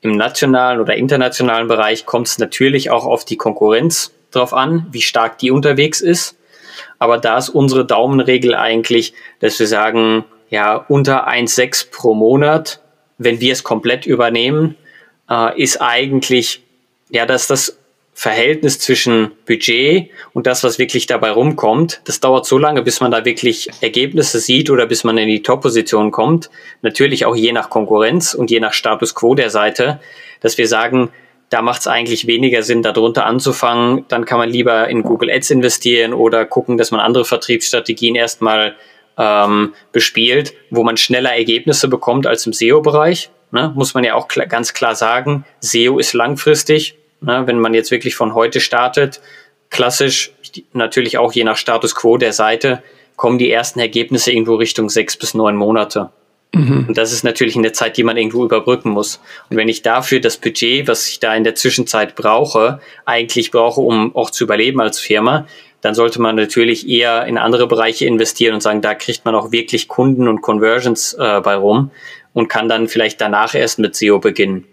Im 0.00 0.16
nationalen 0.16 0.80
oder 0.80 0.96
internationalen 0.96 1.68
Bereich 1.68 2.06
kommt 2.06 2.28
es 2.28 2.38
natürlich 2.38 2.90
auch 2.90 3.04
auf 3.04 3.24
die 3.24 3.36
Konkurrenz 3.36 4.12
drauf 4.30 4.54
an, 4.54 4.86
wie 4.90 5.02
stark 5.02 5.38
die 5.38 5.50
unterwegs 5.50 6.00
ist. 6.00 6.36
Aber 6.98 7.18
da 7.18 7.36
ist 7.36 7.50
unsere 7.50 7.84
Daumenregel 7.84 8.54
eigentlich, 8.54 9.12
dass 9.40 9.58
wir 9.58 9.66
sagen, 9.66 10.24
ja, 10.48 10.76
unter 10.88 11.28
1,6 11.28 11.90
pro 11.90 12.14
Monat, 12.14 12.80
wenn 13.18 13.40
wir 13.40 13.52
es 13.52 13.64
komplett 13.64 14.06
übernehmen, 14.06 14.76
äh, 15.30 15.60
ist 15.60 15.80
eigentlich, 15.80 16.62
ja, 17.10 17.26
dass 17.26 17.46
das 17.46 17.78
Verhältnis 18.16 18.78
zwischen 18.78 19.32
Budget 19.44 20.10
und 20.32 20.46
das, 20.46 20.62
was 20.62 20.78
wirklich 20.78 21.06
dabei 21.06 21.32
rumkommt, 21.32 22.00
das 22.04 22.20
dauert 22.20 22.46
so 22.46 22.58
lange, 22.58 22.82
bis 22.82 23.00
man 23.00 23.10
da 23.10 23.24
wirklich 23.24 23.68
Ergebnisse 23.80 24.38
sieht 24.38 24.70
oder 24.70 24.86
bis 24.86 25.02
man 25.02 25.18
in 25.18 25.28
die 25.28 25.42
Top-Position 25.42 26.12
kommt. 26.12 26.48
Natürlich 26.80 27.26
auch 27.26 27.34
je 27.34 27.50
nach 27.52 27.70
Konkurrenz 27.70 28.32
und 28.32 28.52
je 28.52 28.60
nach 28.60 28.72
Status 28.72 29.16
quo 29.16 29.34
der 29.34 29.50
Seite, 29.50 30.00
dass 30.40 30.58
wir 30.58 30.68
sagen, 30.68 31.10
da 31.50 31.60
macht 31.60 31.80
es 31.80 31.86
eigentlich 31.88 32.28
weniger 32.28 32.62
Sinn, 32.62 32.82
darunter 32.82 33.26
anzufangen. 33.26 34.04
Dann 34.08 34.24
kann 34.24 34.38
man 34.38 34.48
lieber 34.48 34.88
in 34.88 35.02
Google 35.02 35.30
Ads 35.30 35.50
investieren 35.50 36.14
oder 36.14 36.46
gucken, 36.46 36.78
dass 36.78 36.92
man 36.92 37.00
andere 37.00 37.24
Vertriebsstrategien 37.24 38.14
erstmal 38.14 38.76
ähm, 39.18 39.74
bespielt, 39.90 40.54
wo 40.70 40.84
man 40.84 40.96
schneller 40.96 41.34
Ergebnisse 41.34 41.88
bekommt 41.88 42.28
als 42.28 42.46
im 42.46 42.52
SEO-Bereich. 42.52 43.30
Ne? 43.50 43.72
Muss 43.74 43.94
man 43.94 44.04
ja 44.04 44.14
auch 44.14 44.28
klar, 44.28 44.46
ganz 44.46 44.72
klar 44.72 44.94
sagen, 44.94 45.44
SEO 45.60 45.98
ist 45.98 46.12
langfristig 46.12 46.96
Ne, 47.24 47.46
wenn 47.46 47.58
man 47.58 47.74
jetzt 47.74 47.90
wirklich 47.90 48.14
von 48.16 48.34
heute 48.34 48.60
startet, 48.60 49.20
klassisch, 49.70 50.32
natürlich 50.72 51.18
auch 51.18 51.32
je 51.32 51.44
nach 51.44 51.56
Status 51.56 51.94
quo 51.94 52.16
der 52.18 52.32
Seite, 52.32 52.82
kommen 53.16 53.38
die 53.38 53.50
ersten 53.50 53.80
Ergebnisse 53.80 54.30
irgendwo 54.32 54.56
Richtung 54.56 54.90
sechs 54.90 55.16
bis 55.16 55.34
neun 55.34 55.56
Monate. 55.56 56.10
Mhm. 56.52 56.86
Und 56.88 56.98
das 56.98 57.12
ist 57.12 57.24
natürlich 57.24 57.56
eine 57.56 57.72
Zeit, 57.72 57.96
die 57.96 58.04
man 58.04 58.16
irgendwo 58.16 58.44
überbrücken 58.44 58.90
muss. 58.90 59.20
Und 59.50 59.56
wenn 59.56 59.68
ich 59.68 59.82
dafür 59.82 60.20
das 60.20 60.36
Budget, 60.36 60.86
was 60.86 61.08
ich 61.08 61.18
da 61.18 61.34
in 61.34 61.44
der 61.44 61.54
Zwischenzeit 61.54 62.14
brauche, 62.14 62.80
eigentlich 63.04 63.50
brauche, 63.50 63.80
um 63.80 64.14
auch 64.14 64.30
zu 64.30 64.44
überleben 64.44 64.80
als 64.80 65.00
Firma, 65.00 65.46
dann 65.80 65.94
sollte 65.94 66.20
man 66.20 66.36
natürlich 66.36 66.88
eher 66.88 67.26
in 67.26 67.36
andere 67.36 67.66
Bereiche 67.66 68.06
investieren 68.06 68.54
und 68.54 68.62
sagen, 68.62 68.80
da 68.80 68.94
kriegt 68.94 69.24
man 69.24 69.34
auch 69.34 69.52
wirklich 69.52 69.88
Kunden 69.88 70.28
und 70.28 70.40
Conversions 70.40 71.14
äh, 71.14 71.40
bei 71.40 71.56
rum 71.56 71.90
und 72.32 72.48
kann 72.48 72.68
dann 72.68 72.88
vielleicht 72.88 73.20
danach 73.20 73.54
erst 73.54 73.78
mit 73.78 73.94
SEO 73.94 74.18
beginnen. 74.18 74.64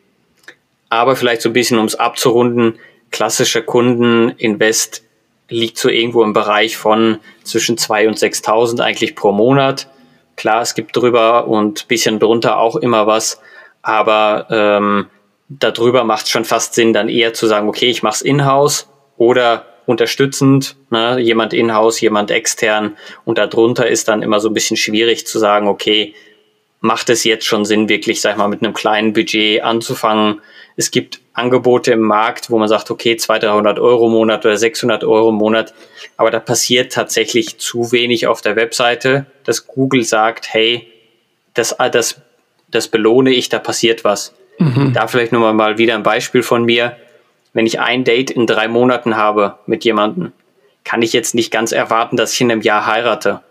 Aber 0.92 1.16
vielleicht 1.16 1.42
so 1.42 1.48
ein 1.48 1.54
bisschen, 1.54 1.80
um 1.80 1.86
es 1.86 1.96
abzurunden, 1.96 2.78
klassischer 3.12 3.62
Kundeninvest 3.62 5.04
liegt 5.48 5.78
so 5.78 5.88
irgendwo 5.88 6.22
im 6.22 6.34
Bereich 6.34 6.76
von 6.76 7.20
zwischen 7.46 7.78
2.000 7.78 8.08
und 8.10 8.18
6.000 8.18 8.82
eigentlich 8.82 9.16
pro 9.16 9.32
Monat. 9.32 9.88
Klar, 10.36 10.62
es 10.62 10.76
gibt 10.76 10.98
drüber 10.98 11.48
und 11.48 11.88
bisschen 11.88 12.20
drunter 12.20 12.60
auch 12.60 12.76
immer 12.76 13.08
was, 13.08 13.40
aber 13.82 14.48
ähm, 14.50 15.08
darüber 15.48 16.04
macht 16.04 16.26
es 16.26 16.30
schon 16.30 16.44
fast 16.44 16.74
Sinn, 16.74 16.92
dann 16.92 17.08
eher 17.08 17.34
zu 17.34 17.48
sagen, 17.48 17.70
okay, 17.70 17.90
ich 17.90 18.04
mache 18.04 18.16
es 18.16 18.22
in-house 18.22 18.90
oder 19.16 19.68
unterstützend, 19.86 20.76
ne? 20.90 21.20
jemand 21.20 21.54
in-house, 21.54 22.02
jemand 22.02 22.32
extern 22.32 22.98
und 23.24 23.38
darunter 23.38 23.88
ist 23.88 24.10
dann 24.10 24.24
immer 24.24 24.42
so 24.42 24.50
ein 24.50 24.54
bisschen 24.54 24.76
schwierig 24.76 25.26
zu 25.26 25.40
sagen, 25.40 25.70
okay, 25.70 26.16
macht 26.82 27.10
es 27.12 27.24
jetzt 27.24 27.46
schon 27.46 27.63
Sinn, 27.63 27.88
wirklich, 27.88 28.22
sag 28.22 28.32
ich 28.32 28.38
mal, 28.38 28.48
mit 28.48 28.63
einem 28.63 28.74
kleinen 28.74 29.13
Budget 29.13 29.63
anzufangen. 29.63 30.41
Es 30.76 30.89
gibt 30.89 31.22
Angebote 31.34 31.91
im 31.91 32.02
Markt, 32.02 32.50
wo 32.50 32.58
man 32.58 32.67
sagt, 32.67 32.89
okay, 32.89 33.15
200, 33.15 33.52
300 33.52 33.80
Euro 33.80 34.08
im 34.08 34.13
Monat 34.13 34.46
oder 34.46 34.58
600 34.58 35.04
Euro 35.04 35.30
im 35.30 35.36
Monat, 35.36 35.74
aber 36.17 36.32
da 36.32 36.39
passiert 36.39 36.91
tatsächlich 36.91 37.60
zu 37.60 37.91
wenig 37.91 38.28
auf 38.28 38.41
der 38.41 38.56
Webseite, 38.56 39.28
dass 39.44 39.67
Google 39.67 40.04
sagt, 40.04 40.54
hey, 40.54 40.88
das, 41.54 41.76
das, 41.91 42.20
das 42.70 42.88
belohne 42.88 43.32
ich, 43.32 43.50
da 43.50 43.60
passiert 43.60 44.04
was. 44.04 44.34
Mhm. 44.58 44.94
Da 44.94 45.08
vielleicht 45.08 45.32
nur 45.32 45.54
mal 45.54 45.78
wieder 45.78 45.96
ein 45.96 46.04
Beispiel 46.04 46.44
von 46.44 46.65
mir. 46.65 46.98
Wenn 47.54 47.67
ich 47.67 47.80
ein 47.80 48.04
Date 48.04 48.32
in 48.32 48.48
drei 48.48 48.67
Monaten 48.67 49.17
habe 49.17 49.60
mit 49.67 49.84
jemandem, 49.84 50.32
kann 50.84 51.02
ich 51.02 51.13
jetzt 51.13 51.36
nicht 51.36 51.52
ganz 51.52 51.74
erwarten, 51.74 52.17
dass 52.17 52.34
ich 52.34 52.41
in 52.41 52.52
einem 52.52 52.62
Jahr 52.62 52.88
heirate. 52.88 53.41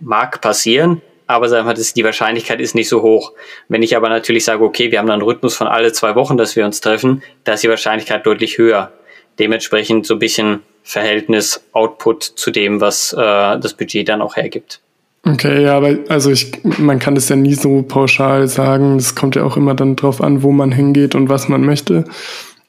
Mag 0.00 0.40
passieren, 0.40 1.02
aber 1.26 1.48
sagen 1.48 1.66
wir, 1.66 1.74
die 1.74 2.04
Wahrscheinlichkeit 2.04 2.60
ist 2.60 2.74
nicht 2.74 2.88
so 2.88 3.02
hoch. 3.02 3.32
Wenn 3.68 3.82
ich 3.82 3.96
aber 3.96 4.08
natürlich 4.08 4.44
sage, 4.44 4.62
okay, 4.62 4.90
wir 4.90 4.98
haben 4.98 5.06
dann 5.06 5.20
einen 5.20 5.28
Rhythmus 5.28 5.56
von 5.56 5.66
alle 5.66 5.92
zwei 5.92 6.14
Wochen, 6.14 6.36
dass 6.36 6.56
wir 6.56 6.64
uns 6.64 6.80
treffen, 6.80 7.22
da 7.44 7.54
ist 7.54 7.62
die 7.62 7.68
Wahrscheinlichkeit 7.68 8.26
deutlich 8.26 8.58
höher. 8.58 8.92
Dementsprechend 9.38 10.06
so 10.06 10.14
ein 10.14 10.20
bisschen 10.20 10.60
Verhältnis 10.82 11.64
Output 11.72 12.22
zu 12.22 12.50
dem, 12.50 12.80
was 12.80 13.12
äh, 13.12 13.16
das 13.16 13.74
Budget 13.74 14.08
dann 14.08 14.20
auch 14.20 14.36
hergibt. 14.36 14.80
Okay, 15.26 15.62
ja, 15.62 15.76
aber 15.76 15.96
also 16.08 16.30
ich, 16.30 16.52
man 16.62 16.98
kann 16.98 17.14
das 17.14 17.30
ja 17.30 17.36
nie 17.36 17.54
so 17.54 17.82
pauschal 17.82 18.46
sagen. 18.46 18.96
Es 18.96 19.14
kommt 19.14 19.36
ja 19.36 19.44
auch 19.44 19.56
immer 19.56 19.74
dann 19.74 19.96
drauf 19.96 20.20
an, 20.20 20.42
wo 20.42 20.52
man 20.52 20.70
hingeht 20.70 21.14
und 21.14 21.30
was 21.30 21.48
man 21.48 21.64
möchte. 21.64 22.04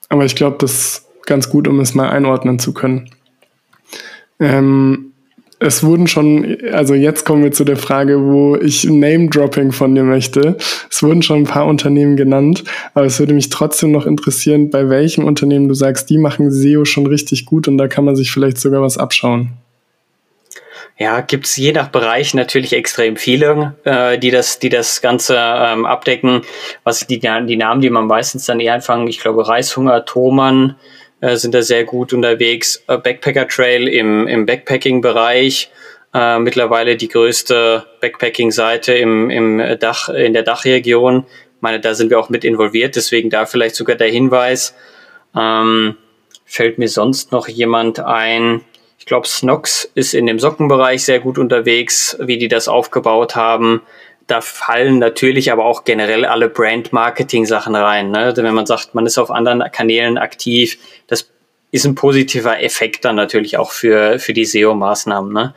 Aber 0.08 0.24
ich 0.24 0.36
glaube, 0.36 0.58
das 0.60 0.72
ist 0.72 1.06
ganz 1.26 1.50
gut, 1.50 1.68
um 1.68 1.82
es 1.82 1.94
mal 1.94 2.10
einordnen 2.10 2.58
zu 2.58 2.74
können. 2.74 3.10
Ähm, 4.40 5.12
es 5.66 5.84
wurden 5.84 6.08
schon, 6.08 6.58
also 6.72 6.94
jetzt 6.94 7.26
kommen 7.26 7.44
wir 7.44 7.52
zu 7.52 7.64
der 7.64 7.78
Frage, 7.78 8.22
wo 8.22 8.56
ich 8.56 8.84
Name-Dropping 8.84 9.72
von 9.72 9.96
dir 9.96 10.04
möchte. 10.04 10.58
Es 10.90 11.02
wurden 11.02 11.22
schon 11.22 11.40
ein 11.40 11.46
paar 11.46 11.66
Unternehmen 11.66 12.16
genannt, 12.16 12.64
aber 12.94 13.06
es 13.06 13.20
würde 13.20 13.34
mich 13.34 13.50
trotzdem 13.50 13.92
noch 13.92 14.06
interessieren, 14.06 14.70
bei 14.70 14.90
welchem 14.90 15.26
Unternehmen 15.26 15.68
du 15.68 15.74
sagst, 15.74 16.10
die 16.10 16.18
machen 16.18 16.52
SEO 16.52 16.86
schon 16.86 17.08
richtig 17.08 17.46
gut 17.46 17.68
und 17.68 17.78
da 17.78 17.88
kann 17.88 18.06
man 18.06 18.16
sich 18.16 18.32
vielleicht 18.32 18.60
sogar 18.60 18.82
was 18.82 18.98
abschauen. 18.98 19.54
Ja, 20.98 21.20
gibt's 21.20 21.58
je 21.58 21.74
nach 21.74 21.90
Bereich 21.90 22.34
natürlich 22.34 22.72
extrem 22.72 23.18
viele, 23.18 23.76
äh, 23.84 24.18
die 24.18 24.32
das, 24.32 24.60
die 24.60 24.70
das 24.70 25.02
Ganze 25.02 25.36
ähm, 25.38 25.86
abdecken. 25.86 26.42
Was 26.86 27.06
die, 27.06 27.20
die 27.20 27.58
Namen, 27.58 27.82
die 27.82 27.90
man 27.90 28.08
meistens 28.08 28.46
dann 28.46 28.62
eher 28.62 28.76
anfangen, 28.76 29.08
ich 29.08 29.20
glaube 29.20 29.46
Reishunger, 29.46 30.06
Thomann, 30.06 30.76
äh, 31.26 31.38
sind 31.38 31.56
da 31.56 31.64
sehr 31.64 31.86
gut 31.86 32.14
unterwegs. 32.14 32.84
Äh, 32.88 33.00
Backpacker 33.00 33.48
Trail 33.48 33.88
im, 33.88 34.28
im 34.28 34.46
Backpacking-Bereich, 34.46 35.72
äh, 36.14 36.38
mittlerweile 36.38 36.98
die 36.98 37.08
größte 37.08 37.84
Backpacking-Seite 38.00 38.94
im, 38.94 39.32
im 39.32 39.80
Dach, 39.80 40.10
in 40.10 40.34
der 40.34 40.44
Dachregion. 40.44 41.26
Ich 41.56 41.62
meine, 41.62 41.80
da 41.80 41.96
sind 41.96 42.12
wir 42.12 42.20
auch 42.20 42.30
mit 42.30 42.44
involviert, 42.44 42.96
deswegen 42.96 43.32
da 43.32 43.48
vielleicht 43.48 43.76
sogar 43.76 43.96
der 43.96 44.10
Hinweis. 44.10 44.76
Ähm, 45.36 45.98
fällt 46.46 46.78
mir 46.78 46.90
sonst 46.90 47.32
noch 47.32 47.48
jemand 47.48 48.00
ein? 48.00 48.62
Ich 49.00 49.08
glaube, 49.08 49.28
Snox 49.28 49.90
ist 49.96 50.14
in 50.14 50.28
dem 50.28 50.38
Sockenbereich 50.38 51.04
sehr 51.04 51.20
gut 51.20 51.40
unterwegs, 51.40 52.18
wie 52.20 52.38
die 52.38 52.50
das 52.50 52.68
aufgebaut 52.68 53.36
haben 53.36 53.82
da 54.28 54.42
fallen 54.42 55.00
natürlich 55.00 55.52
aber 55.52 55.66
auch 55.66 55.84
generell 55.84 56.26
alle 56.26 56.50
Brand-Marketing-Sachen 56.50 57.76
rein. 57.76 58.12
Ne? 58.12 58.34
Wenn 58.36 58.54
man 58.54 58.66
sagt, 58.66 58.96
man 58.96 59.06
ist 59.06 59.18
auf 59.18 59.30
anderen 59.30 59.64
Kanälen 59.72 60.18
aktiv, 60.18 60.80
das 61.08 61.30
ist 61.72 61.86
ein 61.86 61.96
positiver 61.96 62.62
Effekt 62.62 63.06
dann 63.06 63.16
natürlich 63.16 63.58
auch 63.58 63.72
für, 63.72 64.18
für 64.20 64.34
die 64.34 64.46
SEO-Maßnahmen. 64.46 65.32
Ne? 65.32 65.54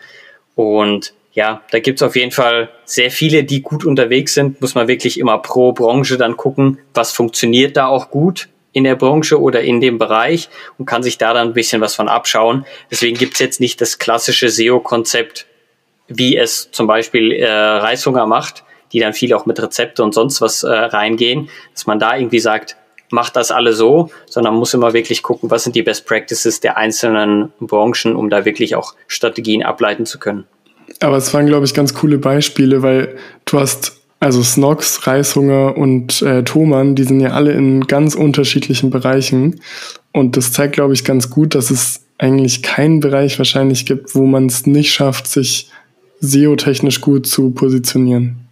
Und 0.55 1.15
ja, 1.33 1.63
da 1.71 1.79
gibt's 1.79 2.03
auf 2.03 2.17
jeden 2.17 2.33
Fall 2.33 2.69
sehr 2.85 3.11
viele, 3.11 3.45
die 3.45 3.63
gut 3.63 3.85
unterwegs 3.85 4.35
sind. 4.35 4.61
Muss 4.61 4.75
man 4.75 4.89
wirklich 4.89 5.19
immer 5.19 5.39
pro 5.39 5.73
Branche 5.73 6.19
dann 6.19 6.37
gucken, 6.37 6.79
was 6.95 7.13
funktioniert 7.13 7.77
da 7.77 7.87
auch 7.87 8.11
gut 8.11 8.49
in 8.73 8.85
der 8.85 8.97
Branche 8.97 9.41
oder 9.41 9.63
in 9.63 9.81
dem 9.81 9.99
Bereich 9.99 10.49
und 10.79 10.87
kann 10.87 11.03
sich 11.03 11.17
da 11.17 11.33
dann 11.33 11.49
ein 11.49 11.55
bisschen 11.55 11.81
was 11.81 11.95
von 11.95 12.09
abschauen. 12.09 12.67
Deswegen 12.91 13.17
gibt's 13.17 13.39
jetzt 13.39 13.61
nicht 13.61 13.81
das 13.81 13.99
klassische 13.99 14.51
SEO-Konzept, 14.51 15.47
wie 16.09 16.37
es 16.37 16.71
zum 16.73 16.87
Beispiel 16.87 17.33
äh, 17.33 17.51
Reishunger 17.51 18.27
macht, 18.27 18.65
die 18.93 19.01
dann 19.01 19.13
viel 19.13 19.33
auch 19.35 19.47
mit 19.47 19.61
Rezepte 19.61 20.03
und 20.03 20.15
sonst 20.15 20.41
was 20.41 20.63
äh, 20.63 20.71
reingehen, 20.71 21.49
dass 21.75 21.87
man 21.87 21.99
da 21.99 22.17
irgendwie 22.17 22.41
sagt, 22.41 22.77
macht 23.11 23.37
das 23.37 23.51
alle 23.51 23.73
so, 23.73 24.11
sondern 24.27 24.55
muss 24.55 24.75
immer 24.75 24.93
wirklich 24.93 25.23
gucken, 25.23 25.51
was 25.51 25.65
sind 25.65 25.77
die 25.77 25.83
Best 25.83 26.07
Practices 26.07 26.61
der 26.61 26.77
einzelnen 26.77 27.53
Branchen, 27.61 28.17
um 28.17 28.31
da 28.31 28.45
wirklich 28.45 28.75
auch 28.75 28.95
Strategien 29.07 29.63
ableiten 29.63 30.07
zu 30.07 30.19
können. 30.19 30.45
Aber 31.01 31.17
es 31.17 31.33
waren, 31.33 31.47
glaube 31.47 31.65
ich, 31.65 31.75
ganz 31.75 31.95
coole 31.95 32.19
Beispiele, 32.19 32.83
weil 32.83 33.17
du 33.45 33.61
hast 33.61 33.99
also 34.21 34.43
Snox, 34.43 35.07
Reishunger 35.07 35.77
und 35.77 36.23
äh, 36.23 36.43
Thomann, 36.43 36.97
die 36.97 37.05
sind 37.05 37.21
ja 37.21 37.31
alle 37.31 37.53
in 37.53 37.87
ganz 37.87 38.15
unterschiedlichen 38.15 38.91
Bereichen. 38.91 39.61
Und 40.13 40.37
das 40.37 40.53
zeigt, 40.53 40.75
glaube 40.75 40.95
ich, 40.95 41.05
ganz 41.05 41.31
gut, 41.31 41.55
dass 41.55 41.71
es 41.71 42.05
eigentlich 42.19 42.65
keinen 42.65 42.99
Bereich 42.99 43.39
wahrscheinlich 43.39 43.87
gibt, 43.87 44.17
wo 44.17 44.27
man 44.27 44.47
es 44.47 44.67
nicht 44.67 44.93
schafft, 44.93 45.29
sich 45.29 45.71
SEO-technisch 46.21 47.01
gut 47.01 47.27
zu 47.27 47.51
positionieren. 47.51 48.49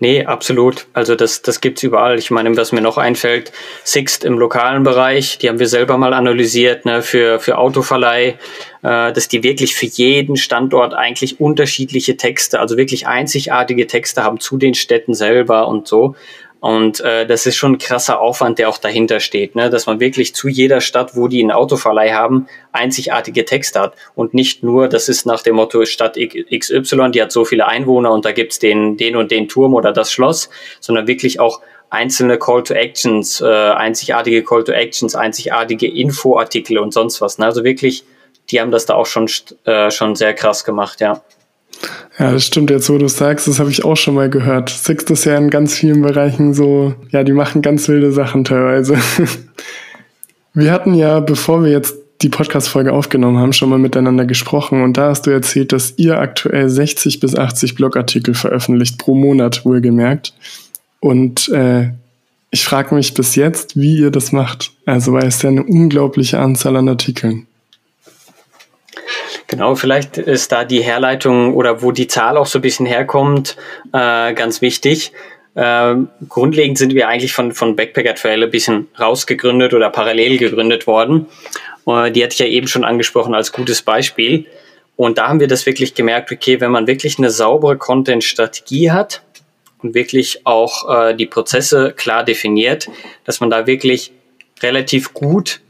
Nee, 0.00 0.24
absolut. 0.24 0.86
Also 0.92 1.14
das, 1.14 1.42
das 1.42 1.60
gibt's 1.60 1.82
überall. 1.82 2.18
Ich 2.18 2.30
meine, 2.30 2.56
was 2.56 2.72
mir 2.72 2.80
noch 2.80 2.98
einfällt, 2.98 3.52
Sixt 3.84 4.24
im 4.24 4.38
lokalen 4.38 4.82
Bereich, 4.82 5.38
die 5.38 5.48
haben 5.48 5.58
wir 5.58 5.68
selber 5.68 5.98
mal 5.98 6.14
analysiert, 6.14 6.84
ne, 6.84 7.02
für, 7.02 7.38
für 7.40 7.58
Autoverleih, 7.58 8.38
äh, 8.82 9.12
dass 9.12 9.28
die 9.28 9.42
wirklich 9.42 9.74
für 9.74 9.86
jeden 9.86 10.36
Standort 10.36 10.94
eigentlich 10.94 11.40
unterschiedliche 11.40 12.16
Texte, 12.16 12.60
also 12.60 12.76
wirklich 12.76 13.06
einzigartige 13.06 13.86
Texte 13.86 14.22
haben 14.24 14.40
zu 14.40 14.56
den 14.56 14.74
Städten 14.74 15.14
selber 15.14 15.68
und 15.68 15.86
so. 15.86 16.14
Und 16.60 17.00
äh, 17.00 17.24
das 17.24 17.46
ist 17.46 17.56
schon 17.56 17.72
ein 17.72 17.78
krasser 17.78 18.20
Aufwand, 18.20 18.58
der 18.58 18.68
auch 18.68 18.78
dahinter 18.78 19.20
steht, 19.20 19.54
ne? 19.54 19.70
dass 19.70 19.86
man 19.86 20.00
wirklich 20.00 20.34
zu 20.34 20.48
jeder 20.48 20.80
Stadt, 20.80 21.14
wo 21.14 21.28
die 21.28 21.40
einen 21.40 21.52
Autoverleih 21.52 22.12
haben, 22.12 22.48
einzigartige 22.72 23.44
Texte 23.44 23.80
hat. 23.80 23.94
Und 24.16 24.34
nicht 24.34 24.64
nur, 24.64 24.88
das 24.88 25.08
ist 25.08 25.24
nach 25.24 25.42
dem 25.42 25.54
Motto 25.54 25.84
Stadt 25.84 26.16
XY, 26.16 27.12
die 27.12 27.22
hat 27.22 27.30
so 27.30 27.44
viele 27.44 27.66
Einwohner 27.68 28.10
und 28.10 28.24
da 28.24 28.32
gibt's 28.32 28.58
den, 28.58 28.96
den 28.96 29.14
und 29.14 29.30
den 29.30 29.46
Turm 29.48 29.74
oder 29.74 29.92
das 29.92 30.10
Schloss, 30.10 30.50
sondern 30.80 31.06
wirklich 31.06 31.38
auch 31.38 31.60
einzelne 31.90 32.38
Call 32.38 32.64
to 32.64 32.74
Actions, 32.74 33.40
äh, 33.40 33.46
einzigartige 33.46 34.42
Call 34.42 34.64
to 34.64 34.72
Actions, 34.72 35.14
einzigartige 35.14 35.86
Infoartikel 35.86 36.78
und 36.78 36.92
sonst 36.92 37.20
was. 37.20 37.38
Ne? 37.38 37.46
Also 37.46 37.62
wirklich, 37.62 38.04
die 38.50 38.60
haben 38.60 38.72
das 38.72 38.84
da 38.84 38.94
auch 38.94 39.06
schon, 39.06 39.30
äh, 39.64 39.90
schon 39.90 40.16
sehr 40.16 40.34
krass 40.34 40.64
gemacht, 40.64 41.00
ja. 41.00 41.22
Ja, 42.18 42.32
das 42.32 42.44
stimmt 42.44 42.70
jetzt, 42.70 42.90
wo 42.90 42.98
du 42.98 43.08
sagst, 43.08 43.46
das 43.46 43.60
habe 43.60 43.70
ich 43.70 43.84
auch 43.84 43.96
schon 43.96 44.14
mal 44.14 44.28
gehört. 44.28 44.70
Sixt 44.70 45.10
ist 45.10 45.24
ja 45.24 45.36
in 45.36 45.50
ganz 45.50 45.74
vielen 45.74 46.02
Bereichen 46.02 46.52
so, 46.52 46.94
ja, 47.10 47.22
die 47.22 47.32
machen 47.32 47.62
ganz 47.62 47.88
wilde 47.88 48.10
Sachen 48.12 48.44
teilweise. 48.44 48.96
Wir 50.54 50.72
hatten 50.72 50.94
ja, 50.94 51.20
bevor 51.20 51.62
wir 51.62 51.70
jetzt 51.70 51.94
die 52.22 52.30
Podcast-Folge 52.30 52.92
aufgenommen 52.92 53.38
haben, 53.38 53.52
schon 53.52 53.68
mal 53.68 53.78
miteinander 53.78 54.24
gesprochen 54.24 54.82
und 54.82 54.96
da 54.96 55.10
hast 55.10 55.26
du 55.26 55.30
erzählt, 55.30 55.70
dass 55.70 55.94
ihr 55.98 56.18
aktuell 56.18 56.68
60 56.68 57.20
bis 57.20 57.36
80 57.36 57.76
Blogartikel 57.76 58.34
veröffentlicht, 58.34 58.98
pro 58.98 59.14
Monat 59.14 59.64
wohlgemerkt. 59.64 60.34
Und 60.98 61.48
äh, 61.50 61.92
ich 62.50 62.64
frage 62.64 62.94
mich 62.94 63.14
bis 63.14 63.36
jetzt, 63.36 63.78
wie 63.78 63.98
ihr 63.98 64.10
das 64.10 64.32
macht. 64.32 64.72
Also, 64.84 65.12
weil 65.12 65.26
es 65.26 65.42
ja 65.42 65.50
eine 65.50 65.62
unglaubliche 65.62 66.40
Anzahl 66.40 66.76
an 66.76 66.88
Artikeln. 66.88 67.46
Genau, 69.48 69.74
vielleicht 69.74 70.18
ist 70.18 70.52
da 70.52 70.64
die 70.64 70.82
Herleitung 70.82 71.54
oder 71.54 71.82
wo 71.82 71.90
die 71.90 72.06
Zahl 72.06 72.36
auch 72.36 72.44
so 72.44 72.58
ein 72.58 72.62
bisschen 72.62 72.84
herkommt, 72.84 73.56
äh, 73.94 74.34
ganz 74.34 74.60
wichtig. 74.60 75.12
Äh, 75.54 75.94
grundlegend 76.28 76.76
sind 76.76 76.94
wir 76.94 77.08
eigentlich 77.08 77.32
von, 77.32 77.52
von 77.52 77.74
Backpacker 77.74 78.14
Trail 78.14 78.44
ein 78.44 78.50
bisschen 78.50 78.88
rausgegründet 79.00 79.72
oder 79.72 79.88
parallel 79.88 80.36
gegründet 80.36 80.86
worden. 80.86 81.26
Äh, 81.86 82.12
die 82.12 82.22
hatte 82.22 82.34
ich 82.34 82.38
ja 82.40 82.46
eben 82.46 82.68
schon 82.68 82.84
angesprochen 82.84 83.34
als 83.34 83.50
gutes 83.50 83.80
Beispiel. 83.80 84.44
Und 84.96 85.16
da 85.16 85.28
haben 85.28 85.40
wir 85.40 85.48
das 85.48 85.64
wirklich 85.64 85.94
gemerkt, 85.94 86.30
okay, 86.30 86.60
wenn 86.60 86.70
man 86.70 86.86
wirklich 86.86 87.16
eine 87.16 87.30
saubere 87.30 87.78
Content-Strategie 87.78 88.90
hat 88.90 89.22
und 89.82 89.94
wirklich 89.94 90.44
auch 90.44 91.08
äh, 91.08 91.14
die 91.14 91.26
Prozesse 91.26 91.94
klar 91.96 92.22
definiert, 92.22 92.90
dass 93.24 93.40
man 93.40 93.48
da 93.48 93.66
wirklich 93.66 94.12
relativ 94.62 95.14
gut 95.14 95.60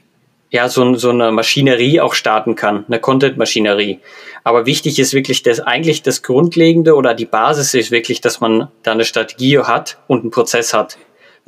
ja, 0.50 0.68
so, 0.68 0.94
so 0.94 1.10
eine 1.10 1.30
Maschinerie 1.30 2.00
auch 2.00 2.14
starten 2.14 2.54
kann, 2.54 2.84
eine 2.88 3.00
Content-Maschinerie. 3.00 4.00
Aber 4.44 4.64
wichtig 4.64 4.98
ist 4.98 5.12
wirklich, 5.12 5.42
dass 5.42 5.60
eigentlich 5.60 6.02
das 6.02 6.22
Grundlegende 6.22 6.94
oder 6.94 7.14
die 7.14 7.26
Basis 7.26 7.74
ist 7.74 7.90
wirklich, 7.90 8.20
dass 8.20 8.40
man 8.40 8.68
da 8.82 8.92
eine 8.92 9.04
Strategie 9.04 9.58
hat 9.58 9.98
und 10.06 10.20
einen 10.20 10.30
Prozess 10.30 10.72
hat 10.72 10.96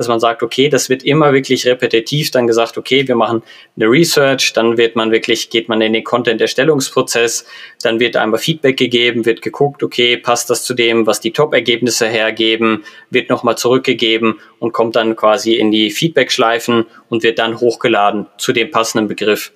dass 0.01 0.09
man 0.09 0.19
sagt, 0.19 0.43
okay, 0.43 0.71
das 0.71 0.89
wird 0.89 1.03
immer 1.03 1.35
wirklich 1.35 1.67
repetitiv 1.67 2.31
dann 2.31 2.47
gesagt, 2.47 2.79
okay, 2.79 3.07
wir 3.07 3.17
machen 3.17 3.43
eine 3.77 3.85
Research, 3.85 4.55
dann 4.55 4.79
wird 4.79 4.97
man 4.97 5.11
wirklich, 5.11 5.51
geht 5.51 5.69
man 5.69 5.83
in 5.83 5.93
den 5.93 6.05
Content-Erstellungsprozess, 6.05 7.45
dann 7.83 8.01
wird 8.01 8.17
einmal 8.17 8.41
Feedback 8.41 8.79
gegeben, 8.79 9.27
wird 9.27 9.43
geguckt, 9.43 9.83
okay, 9.83 10.17
passt 10.17 10.49
das 10.49 10.65
zu 10.65 10.73
dem, 10.73 11.07
was 11.07 11.21
die 11.21 11.33
Top-Ergebnisse 11.33 12.09
hergeben, 12.09 12.85
wird 13.11 13.29
nochmal 13.29 13.59
zurückgegeben 13.59 14.41
und 14.59 14.73
kommt 14.73 14.97
dann 14.97 15.17
quasi 15.17 15.53
in 15.53 15.71
die 15.71 15.91
Feedback-Schleifen 15.91 16.87
und 17.11 17.23
wird 17.23 17.39
dann 17.39 17.61
hochgeladen 17.61 18.27
zu 18.39 18.55
dem 18.55 18.71
passenden 18.71 19.07
Begriff. 19.07 19.53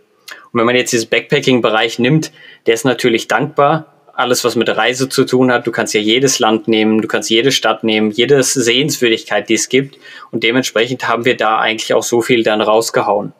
Und 0.52 0.60
wenn 0.60 0.66
man 0.66 0.76
jetzt 0.76 0.92
diesen 0.92 1.08
Backpacking-Bereich 1.08 1.98
nimmt, 1.98 2.32
der 2.66 2.74
ist 2.74 2.84
natürlich 2.84 3.28
dankbar. 3.28 3.93
Alles, 4.16 4.44
was 4.44 4.56
mit 4.56 4.68
Reise 4.68 5.08
zu 5.08 5.24
tun 5.24 5.52
hat, 5.52 5.66
du 5.66 5.72
kannst 5.72 5.94
ja 5.94 6.00
jedes 6.00 6.38
Land 6.38 6.68
nehmen, 6.68 7.02
du 7.02 7.08
kannst 7.08 7.30
jede 7.30 7.52
Stadt 7.52 7.84
nehmen, 7.84 8.10
jede 8.10 8.42
Sehenswürdigkeit, 8.42 9.48
die 9.48 9.54
es 9.54 9.68
gibt. 9.68 9.98
Und 10.30 10.42
dementsprechend 10.42 11.08
haben 11.08 11.24
wir 11.24 11.36
da 11.36 11.58
eigentlich 11.58 11.94
auch 11.94 12.02
so 12.02 12.22
viel 12.22 12.42
dann 12.42 12.60
rausgehauen. 12.60 13.32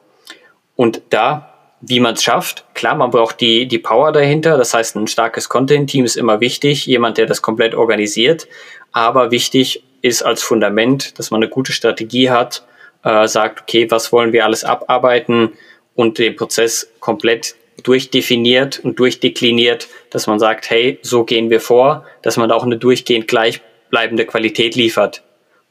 Und 0.77 1.03
da 1.11 1.55
wie 1.87 2.01
man 2.01 2.15
es 2.15 2.23
schafft. 2.23 2.65
Klar, 2.75 2.95
man 2.95 3.11
braucht 3.11 3.41
die, 3.41 3.67
die 3.67 3.79
Power 3.79 4.13
dahinter. 4.13 4.57
Das 4.57 4.75
heißt, 4.75 4.97
ein 4.97 5.07
starkes 5.07 5.49
Content-Team 5.49 6.05
ist 6.05 6.17
immer 6.17 6.41
wichtig. 6.41 6.87
Jemand, 6.87 7.19
der 7.19 7.27
das 7.27 7.43
komplett 7.43 7.75
organisiert. 7.75 8.49
Aber 8.93 9.31
wichtig 9.31 9.85
ist 10.03 10.23
als 10.23 10.43
Fundament, 10.43 11.19
dass 11.19 11.31
man 11.31 11.43
eine 11.43 11.51
gute 11.51 11.73
Strategie 11.73 12.31
hat, 12.31 12.65
äh, 13.03 13.27
sagt, 13.27 13.63
okay, 13.63 13.91
was 13.91 14.13
wollen 14.13 14.33
wir 14.33 14.45
alles 14.45 14.65
abarbeiten 14.65 15.53
und 15.95 16.19
den 16.19 16.37
Prozess 16.37 16.91
komplett 17.01 17.55
durchdefiniert 17.83 18.81
und 18.81 18.99
durchdekliniert, 18.99 19.89
dass 20.11 20.27
man 20.27 20.39
sagt, 20.39 20.71
hey, 20.71 20.99
so 21.03 21.25
gehen 21.25 21.51
wir 21.51 21.61
vor, 21.61 22.05
dass 22.23 22.37
man 22.37 22.51
auch 22.51 22.65
eine 22.65 22.79
durchgehend 22.79 23.29
gleichbleibende 23.29 24.25
Qualität 24.27 24.77
liefert 24.77 25.23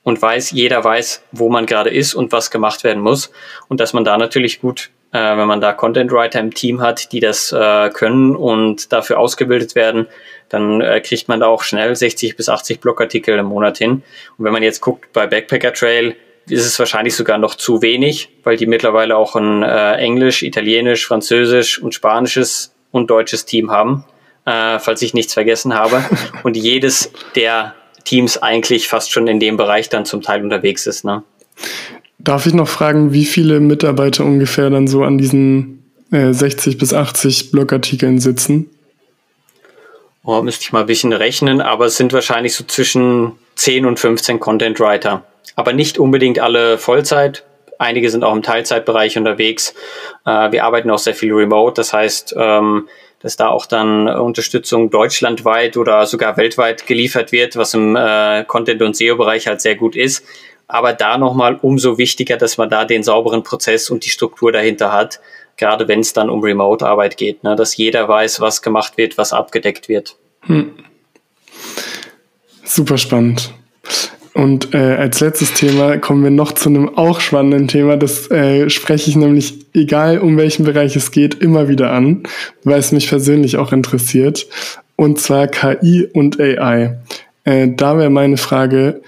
und 0.03 0.21
weiß, 0.21 0.51
jeder 0.51 0.83
weiß, 0.83 1.23
wo 1.31 1.49
man 1.49 1.65
gerade 1.65 1.89
ist 1.89 2.13
und 2.13 2.31
was 2.31 2.51
gemacht 2.51 2.83
werden 2.83 3.01
muss 3.01 3.31
und 3.67 3.79
dass 3.79 3.93
man 3.93 4.03
da 4.03 4.17
natürlich 4.17 4.61
gut 4.61 4.91
äh, 5.13 5.37
wenn 5.37 5.47
man 5.47 5.61
da 5.61 5.73
Content 5.73 6.11
Writer 6.11 6.39
im 6.39 6.53
Team 6.53 6.81
hat, 6.81 7.11
die 7.11 7.19
das 7.19 7.51
äh, 7.51 7.89
können 7.91 8.35
und 8.35 8.91
dafür 8.91 9.19
ausgebildet 9.19 9.75
werden, 9.75 10.07
dann 10.49 10.81
äh, 10.81 10.99
kriegt 11.01 11.27
man 11.27 11.39
da 11.39 11.47
auch 11.47 11.63
schnell 11.63 11.95
60 11.95 12.35
bis 12.35 12.49
80 12.49 12.81
Blogartikel 12.81 13.37
im 13.37 13.45
Monat 13.45 13.77
hin. 13.77 14.03
Und 14.37 14.45
wenn 14.45 14.53
man 14.53 14.63
jetzt 14.63 14.81
guckt 14.81 15.13
bei 15.13 15.27
Backpacker 15.27 15.71
Trail, 15.71 16.15
ist 16.47 16.65
es 16.65 16.77
wahrscheinlich 16.79 17.15
sogar 17.15 17.37
noch 17.37 17.55
zu 17.55 17.81
wenig, 17.81 18.29
weil 18.43 18.57
die 18.57 18.65
mittlerweile 18.65 19.15
auch 19.15 19.35
ein 19.35 19.63
äh, 19.63 19.95
Englisch, 19.95 20.43
Italienisch, 20.43 21.05
Französisch 21.05 21.79
und 21.79 21.93
Spanisches 21.93 22.73
und 22.91 23.09
deutsches 23.09 23.45
Team 23.45 23.71
haben, 23.71 24.05
äh, 24.45 24.79
falls 24.79 25.01
ich 25.01 25.13
nichts 25.13 25.33
vergessen 25.33 25.73
habe. 25.73 26.03
Und 26.43 26.55
jedes 26.57 27.11
der 27.35 27.73
Teams 28.03 28.37
eigentlich 28.37 28.87
fast 28.87 29.11
schon 29.11 29.27
in 29.27 29.39
dem 29.39 29.57
Bereich 29.57 29.89
dann 29.89 30.05
zum 30.05 30.21
Teil 30.21 30.43
unterwegs 30.43 30.85
ist. 30.85 31.05
Ne? 31.05 31.23
Darf 32.19 32.45
ich 32.45 32.53
noch 32.53 32.67
fragen, 32.67 33.13
wie 33.13 33.25
viele 33.25 33.59
Mitarbeiter 33.59 34.23
ungefähr 34.25 34.69
dann 34.69 34.87
so 34.87 35.03
an 35.03 35.17
diesen 35.17 35.83
äh, 36.11 36.33
60 36.33 36.77
bis 36.77 36.93
80 36.93 37.51
Blogartikeln 37.51 38.19
sitzen? 38.19 38.69
Oh, 40.25 40.41
müsste 40.41 40.63
ich 40.63 40.71
mal 40.71 40.81
ein 40.81 40.85
bisschen 40.85 41.11
rechnen, 41.11 41.59
aber 41.59 41.87
es 41.87 41.97
sind 41.97 42.13
wahrscheinlich 42.13 42.53
so 42.53 42.63
zwischen 42.63 43.33
10 43.55 43.85
und 43.85 43.99
15 43.99 44.39
Content 44.39 44.79
Writer. 44.79 45.25
Aber 45.55 45.73
nicht 45.73 45.97
unbedingt 45.97 46.39
alle 46.39 46.77
Vollzeit. 46.77 47.43
Einige 47.79 48.09
sind 48.09 48.23
auch 48.23 48.33
im 48.33 48.43
Teilzeitbereich 48.43 49.17
unterwegs. 49.17 49.73
Äh, 50.25 50.51
wir 50.51 50.63
arbeiten 50.63 50.89
auch 50.89 50.99
sehr 50.99 51.15
viel 51.15 51.33
remote. 51.33 51.73
Das 51.75 51.93
heißt, 51.93 52.35
ähm, 52.37 52.87
dass 53.19 53.37
da 53.37 53.47
auch 53.47 53.65
dann 53.65 54.07
Unterstützung 54.07 54.89
deutschlandweit 54.89 55.77
oder 55.77 56.05
sogar 56.05 56.37
weltweit 56.37 56.85
geliefert 56.85 57.31
wird, 57.31 57.55
was 57.55 57.73
im 57.73 57.95
äh, 57.95 58.43
Content- 58.45 58.81
und 58.81 58.95
SEO-Bereich 58.95 59.47
halt 59.47 59.61
sehr 59.61 59.75
gut 59.75 59.95
ist. 59.95 60.25
Aber 60.67 60.93
da 60.93 61.17
nochmal 61.17 61.57
umso 61.61 61.97
wichtiger, 61.97 62.37
dass 62.37 62.57
man 62.57 62.69
da 62.69 62.85
den 62.85 63.03
sauberen 63.03 63.43
Prozess 63.43 63.89
und 63.89 64.05
die 64.05 64.09
Struktur 64.09 64.51
dahinter 64.51 64.91
hat, 64.91 65.19
gerade 65.55 65.87
wenn 65.87 66.01
es 66.01 66.13
dann 66.13 66.29
um 66.29 66.41
Remote-Arbeit 66.41 67.17
geht, 67.17 67.43
ne? 67.43 67.55
dass 67.55 67.77
jeder 67.77 68.07
weiß, 68.07 68.41
was 68.41 68.61
gemacht 68.61 68.97
wird, 68.97 69.17
was 69.17 69.33
abgedeckt 69.33 69.87
wird. 69.87 70.15
Hm. 70.41 70.73
Super 72.63 72.97
spannend. 72.97 73.53
Und 74.33 74.73
äh, 74.73 74.95
als 74.95 75.19
letztes 75.19 75.53
Thema 75.53 75.97
kommen 75.97 76.23
wir 76.23 76.31
noch 76.31 76.53
zu 76.53 76.69
einem 76.69 76.89
auch 76.89 77.19
spannenden 77.19 77.67
Thema. 77.67 77.97
Das 77.97 78.31
äh, 78.31 78.67
spreche 78.69 79.09
ich 79.09 79.15
nämlich, 79.15 79.65
egal 79.73 80.19
um 80.19 80.37
welchen 80.37 80.65
Bereich 80.65 80.95
es 80.95 81.11
geht, 81.11 81.35
immer 81.35 81.67
wieder 81.69 81.91
an, 81.91 82.23
weil 82.63 82.79
es 82.79 82.91
mich 82.91 83.07
persönlich 83.07 83.57
auch 83.57 83.71
interessiert. 83.71 84.47
Und 84.95 85.19
zwar 85.19 85.47
KI 85.47 86.07
und 86.11 86.39
AI. 86.39 86.97
Äh, 87.43 87.69
da 87.75 87.97
wäre 87.97 88.09
meine 88.09 88.37
Frage, 88.37 89.01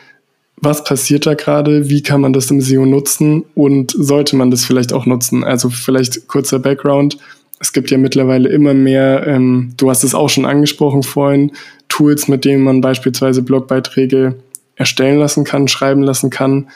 was 0.58 0.84
passiert 0.84 1.26
da 1.26 1.34
gerade, 1.34 1.90
wie 1.90 2.04
kann 2.04 2.22
man 2.22 2.34
das 2.34 2.52
im 2.52 2.62
SEO 2.62 2.86
nutzen 2.86 3.46
und 3.56 3.94
sollte 3.98 4.36
man 4.36 4.52
das 4.52 4.64
vielleicht 4.64 4.94
auch 4.94 5.06
nutzen? 5.06 5.44
Also 5.44 5.70
vielleicht 5.70 6.28
kurzer 6.28 6.60
Background. 6.60 7.18
Es 7.60 7.74
gibt 7.74 7.90
ja 7.90 7.98
mittlerweile 7.98 8.50
immer 8.50 8.74
mehr, 8.74 9.26
ähm, 9.26 9.74
du 9.78 9.90
hast 9.90 10.04
es 10.04 10.14
auch 10.14 10.30
schon 10.30 10.46
angesprochen 10.46 11.04
vorhin, 11.04 11.52
Tools, 11.90 12.28
mit 12.28 12.46
denen 12.46 12.64
man 12.64 12.82
beispielsweise 12.82 13.42
Blogbeiträge 13.42 14.36
erstellen 14.76 15.20
lassen 15.20 15.44
kann, 15.44 15.68
schreiben 15.68 16.02
lassen 16.02 16.30
kann. 16.30 16.70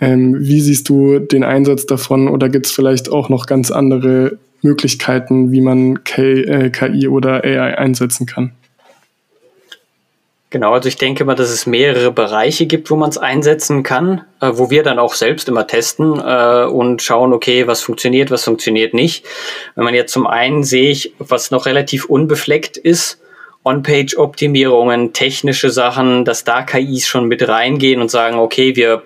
Ähm, 0.00 0.36
wie 0.38 0.60
siehst 0.60 0.88
du 0.88 1.18
den 1.18 1.44
Einsatz 1.44 1.86
davon 1.86 2.28
oder 2.28 2.48
gibt 2.48 2.66
es 2.66 2.72
vielleicht 2.72 3.10
auch 3.10 3.28
noch 3.28 3.46
ganz 3.46 3.70
andere 3.70 4.38
Möglichkeiten, 4.62 5.52
wie 5.52 5.60
man 5.60 6.04
K, 6.04 6.22
äh, 6.22 6.70
KI 6.70 7.08
oder 7.08 7.44
AI 7.44 7.76
einsetzen 7.78 8.26
kann? 8.26 8.52
Genau, 10.52 10.72
also 10.72 10.88
ich 10.88 10.96
denke 10.96 11.24
mal, 11.24 11.36
dass 11.36 11.50
es 11.50 11.66
mehrere 11.66 12.10
Bereiche 12.10 12.66
gibt, 12.66 12.90
wo 12.90 12.96
man 12.96 13.08
es 13.08 13.18
einsetzen 13.18 13.84
kann, 13.84 14.22
äh, 14.40 14.50
wo 14.54 14.68
wir 14.68 14.82
dann 14.82 14.98
auch 14.98 15.14
selbst 15.14 15.48
immer 15.48 15.68
testen 15.68 16.18
äh, 16.18 16.64
und 16.64 17.02
schauen, 17.02 17.32
okay, 17.32 17.68
was 17.68 17.82
funktioniert, 17.82 18.32
was 18.32 18.42
funktioniert 18.42 18.92
nicht. 18.92 19.24
Wenn 19.76 19.84
man 19.84 19.94
jetzt 19.94 20.12
zum 20.12 20.26
einen 20.26 20.64
sehe 20.64 20.90
ich, 20.90 21.14
was 21.18 21.52
noch 21.52 21.66
relativ 21.66 22.06
unbefleckt 22.06 22.76
ist, 22.76 23.20
On-Page-Optimierungen, 23.64 25.12
technische 25.12 25.70
Sachen, 25.70 26.24
dass 26.24 26.44
da 26.44 26.62
KIs 26.62 27.06
schon 27.06 27.26
mit 27.26 27.46
reingehen 27.46 28.00
und 28.00 28.10
sagen, 28.10 28.38
okay, 28.38 28.74
wir 28.76 29.02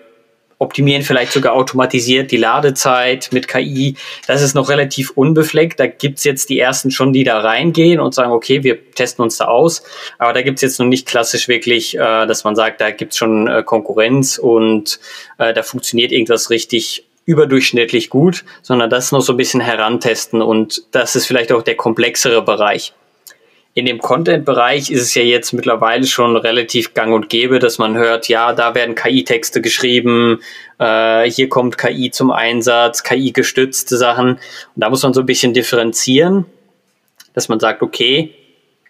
optimieren 0.58 1.02
vielleicht 1.02 1.32
sogar 1.32 1.54
automatisiert 1.54 2.30
die 2.30 2.36
Ladezeit 2.36 3.30
mit 3.32 3.48
KI. 3.48 3.96
Das 4.26 4.42
ist 4.42 4.54
noch 4.54 4.68
relativ 4.68 5.10
unbefleckt. 5.10 5.78
Da 5.80 5.86
gibt's 5.86 6.24
jetzt 6.24 6.48
die 6.48 6.58
ersten 6.58 6.90
schon, 6.90 7.12
die 7.12 7.24
da 7.24 7.40
reingehen 7.40 8.00
und 8.00 8.14
sagen, 8.14 8.32
okay, 8.32 8.62
wir 8.62 8.92
testen 8.92 9.22
uns 9.22 9.36
da 9.36 9.46
aus. 9.46 9.82
Aber 10.18 10.32
da 10.32 10.42
gibt's 10.42 10.62
jetzt 10.62 10.78
noch 10.78 10.86
nicht 10.86 11.06
klassisch 11.06 11.48
wirklich, 11.48 11.96
äh, 11.96 12.26
dass 12.26 12.44
man 12.44 12.56
sagt, 12.56 12.80
da 12.80 12.90
gibt's 12.90 13.18
schon 13.18 13.48
äh, 13.48 13.62
Konkurrenz 13.62 14.38
und 14.38 15.00
äh, 15.38 15.52
da 15.52 15.62
funktioniert 15.62 16.12
irgendwas 16.12 16.50
richtig 16.50 17.06
überdurchschnittlich 17.26 18.10
gut, 18.10 18.44
sondern 18.62 18.90
das 18.90 19.10
noch 19.10 19.22
so 19.22 19.32
ein 19.32 19.38
bisschen 19.38 19.62
herantesten 19.62 20.42
und 20.42 20.82
das 20.90 21.16
ist 21.16 21.26
vielleicht 21.26 21.52
auch 21.52 21.62
der 21.62 21.74
komplexere 21.74 22.42
Bereich 22.42 22.92
in 23.74 23.86
dem 23.86 23.98
Content-Bereich 23.98 24.90
ist 24.90 25.02
es 25.02 25.14
ja 25.16 25.22
jetzt 25.22 25.52
mittlerweile 25.52 26.06
schon 26.06 26.36
relativ 26.36 26.94
gang 26.94 27.12
und 27.12 27.28
gäbe, 27.28 27.58
dass 27.58 27.78
man 27.78 27.96
hört, 27.96 28.28
ja, 28.28 28.52
da 28.52 28.76
werden 28.76 28.94
KI-Texte 28.94 29.60
geschrieben, 29.60 30.40
äh, 30.78 31.28
hier 31.28 31.48
kommt 31.48 31.76
KI 31.76 32.12
zum 32.12 32.30
Einsatz, 32.30 33.02
KI-gestützte 33.02 33.96
Sachen. 33.96 34.34
Und 34.34 34.40
da 34.76 34.90
muss 34.90 35.02
man 35.02 35.12
so 35.12 35.20
ein 35.20 35.26
bisschen 35.26 35.54
differenzieren, 35.54 36.46
dass 37.32 37.48
man 37.48 37.58
sagt, 37.58 37.82
okay, 37.82 38.32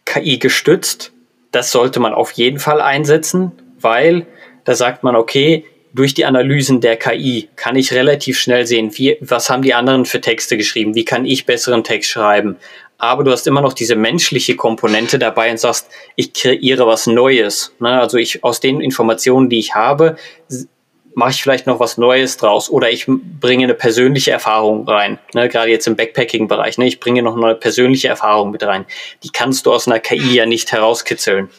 KI 0.04 0.38
gestützt, 0.38 1.12
das 1.50 1.72
sollte 1.72 1.98
man 1.98 2.12
auf 2.12 2.32
jeden 2.32 2.58
Fall 2.58 2.82
einsetzen, 2.82 3.52
weil 3.80 4.26
da 4.64 4.74
sagt 4.74 5.02
man, 5.02 5.16
okay, 5.16 5.64
durch 5.94 6.12
die 6.12 6.24
Analysen 6.24 6.80
der 6.80 6.96
KI 6.96 7.48
kann 7.56 7.76
ich 7.76 7.92
relativ 7.92 8.38
schnell 8.38 8.66
sehen, 8.66 8.90
wie, 8.98 9.16
was 9.20 9.48
haben 9.48 9.62
die 9.62 9.74
anderen 9.74 10.04
für 10.04 10.20
Texte 10.20 10.56
geschrieben, 10.56 10.94
wie 10.94 11.04
kann 11.04 11.24
ich 11.24 11.46
besseren 11.46 11.84
Text 11.84 12.10
schreiben, 12.10 12.56
aber 12.98 13.24
du 13.24 13.30
hast 13.30 13.46
immer 13.46 13.60
noch 13.60 13.72
diese 13.72 13.96
menschliche 13.96 14.56
Komponente 14.56 15.18
dabei 15.18 15.50
und 15.50 15.58
sagst, 15.58 15.88
ich 16.16 16.32
kreiere 16.32 16.86
was 16.86 17.06
Neues. 17.06 17.72
Ne? 17.78 18.00
Also 18.00 18.18
ich 18.18 18.42
aus 18.42 18.60
den 18.60 18.80
Informationen, 18.80 19.48
die 19.48 19.58
ich 19.58 19.74
habe, 19.74 20.16
mache 21.14 21.30
ich 21.30 21.42
vielleicht 21.42 21.66
noch 21.66 21.80
was 21.80 21.96
Neues 21.96 22.36
draus 22.36 22.68
oder 22.70 22.90
ich 22.90 23.06
bringe 23.06 23.64
eine 23.64 23.74
persönliche 23.74 24.32
Erfahrung 24.32 24.88
rein. 24.88 25.18
Ne? 25.32 25.48
Gerade 25.48 25.70
jetzt 25.70 25.86
im 25.86 25.96
Backpacking-Bereich. 25.96 26.78
Ne? 26.78 26.86
Ich 26.86 26.98
bringe 26.98 27.22
noch 27.22 27.36
eine 27.36 27.54
persönliche 27.54 28.08
Erfahrung 28.08 28.50
mit 28.50 28.64
rein. 28.64 28.84
Die 29.22 29.30
kannst 29.30 29.66
du 29.66 29.72
aus 29.72 29.86
einer 29.86 30.00
KI 30.00 30.34
ja 30.34 30.46
nicht 30.46 30.72
herauskitzeln. 30.72 31.50